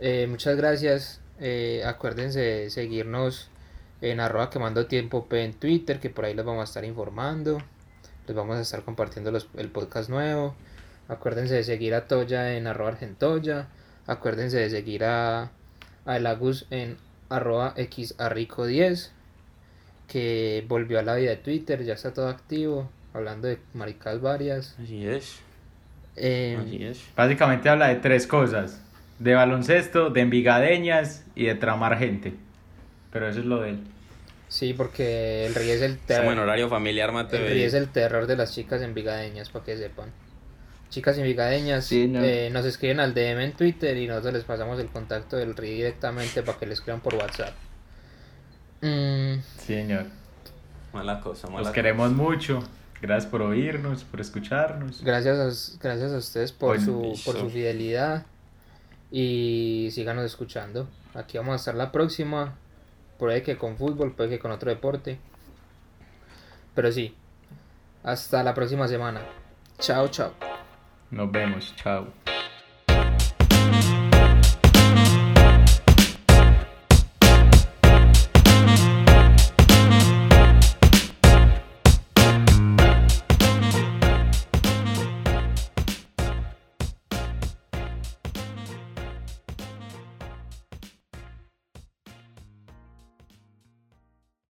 Eh, 0.00 0.26
muchas 0.28 0.56
gracias. 0.56 1.20
Eh, 1.40 1.82
acuérdense 1.84 2.40
de 2.40 2.70
seguirnos 2.70 3.50
en 4.00 4.20
arroba 4.20 4.48
quemando 4.48 4.86
tiempo 4.86 5.26
P 5.26 5.44
en 5.44 5.52
Twitter, 5.52 6.00
que 6.00 6.08
por 6.10 6.24
ahí 6.24 6.34
les 6.34 6.44
vamos 6.44 6.62
a 6.62 6.64
estar 6.64 6.84
informando. 6.84 7.58
Les 8.26 8.34
vamos 8.36 8.56
a 8.56 8.62
estar 8.62 8.82
compartiendo 8.82 9.30
los- 9.30 9.48
el 9.56 9.68
podcast 9.70 10.08
nuevo. 10.08 10.54
Acuérdense 11.08 11.54
de 11.54 11.64
seguir 11.64 11.94
a 11.94 12.06
Toya 12.06 12.56
en 12.56 12.66
arroba 12.66 12.90
argentoya. 12.90 13.68
Acuérdense 14.06 14.58
de 14.58 14.70
seguir 14.70 15.04
a, 15.04 15.50
a 16.04 16.16
El 16.16 16.26
Agus 16.26 16.66
en 16.70 16.96
arroba 17.28 17.74
xarrico10, 17.76 19.10
que 20.06 20.64
volvió 20.68 20.98
a 20.98 21.02
la 21.02 21.14
vida 21.16 21.30
de 21.30 21.36
Twitter, 21.36 21.84
ya 21.84 21.94
está 21.94 22.12
todo 22.12 22.28
activo, 22.28 22.90
hablando 23.12 23.48
de 23.48 23.58
maricas 23.74 24.20
varias. 24.20 24.76
Así 24.82 25.06
es. 25.06 25.40
Eh, 26.16 26.58
Así 26.60 26.84
es. 26.84 27.00
Básicamente 27.16 27.68
habla 27.68 27.88
de 27.88 27.96
tres 27.96 28.26
cosas. 28.26 28.80
De 29.18 29.34
baloncesto, 29.34 30.10
de 30.10 30.20
envigadeñas 30.20 31.24
y 31.34 31.46
de 31.46 31.54
tramar 31.54 31.98
gente. 31.98 32.34
Pero 33.12 33.28
eso 33.28 33.40
es 33.40 33.46
lo 33.46 33.60
de 33.62 33.70
él. 33.70 33.78
sí, 34.48 34.72
porque 34.74 35.46
el 35.46 35.54
Ri 35.54 35.70
es 35.70 35.82
el 35.82 35.92
Estamos 35.92 36.20
en 36.22 36.26
terror. 36.28 36.44
horario 36.44 36.68
familiar, 36.68 37.12
Mateo. 37.12 37.40
El 37.44 37.52
Ri 37.52 37.62
es 37.64 37.74
el 37.74 37.88
terror 37.88 38.26
de 38.26 38.36
las 38.36 38.54
chicas 38.54 38.80
envigadeñas, 38.82 39.50
para 39.50 39.64
que 39.64 39.76
sepan. 39.76 40.10
Chicas 40.90 41.18
envigadeñas, 41.18 41.84
Sí, 41.84 42.08
no. 42.08 42.22
eh, 42.22 42.48
nos 42.50 42.64
escriben 42.64 42.98
al 43.00 43.12
DM 43.14 43.40
en 43.44 43.52
Twitter 43.52 43.96
y 43.96 44.06
nosotros 44.06 44.32
les 44.34 44.44
pasamos 44.44 44.80
el 44.80 44.88
contacto 44.88 45.36
del 45.36 45.54
Ri 45.54 45.70
directamente 45.70 46.42
para 46.42 46.58
que 46.58 46.66
le 46.66 46.72
escriban 46.72 47.00
por 47.00 47.14
WhatsApp. 47.14 47.52
Mm, 48.80 49.34
Sí, 49.58 49.74
señor. 49.74 50.06
Mala 50.92 51.20
cosa, 51.20 51.46
mala 51.48 51.58
Los 51.58 51.68
cosa. 51.68 51.74
queremos 51.74 52.12
mucho. 52.12 52.60
Gracias 53.02 53.30
por 53.30 53.42
oírnos, 53.42 54.02
por 54.04 54.20
escucharnos. 54.20 55.02
gracias, 55.04 55.36
a, 55.38 55.78
gracias 55.82 56.12
a 56.12 56.16
ustedes 56.16 56.52
por, 56.52 56.80
su, 56.80 57.20
por 57.24 57.38
su 57.38 57.48
fidelidad 57.50 58.24
y 59.10 59.88
síganos 59.92 60.24
escuchando. 60.24 60.88
Aquí 61.14 61.38
vamos 61.38 61.52
a 61.52 61.56
estar 61.56 61.74
la 61.74 61.92
próxima. 61.92 62.56
Puede 63.18 63.42
que 63.42 63.56
con 63.58 63.76
fútbol, 63.76 64.14
puede 64.14 64.30
que 64.30 64.38
con 64.38 64.50
otro 64.52 64.70
deporte. 64.70 65.18
Pero 66.74 66.90
sí, 66.90 67.14
hasta 68.02 68.42
la 68.42 68.54
próxima 68.54 68.88
semana. 68.88 69.20
Chao, 69.78 70.08
chao. 70.08 70.57
Nos 71.10 71.30
vemos. 71.30 71.74
Chao. 71.76 72.06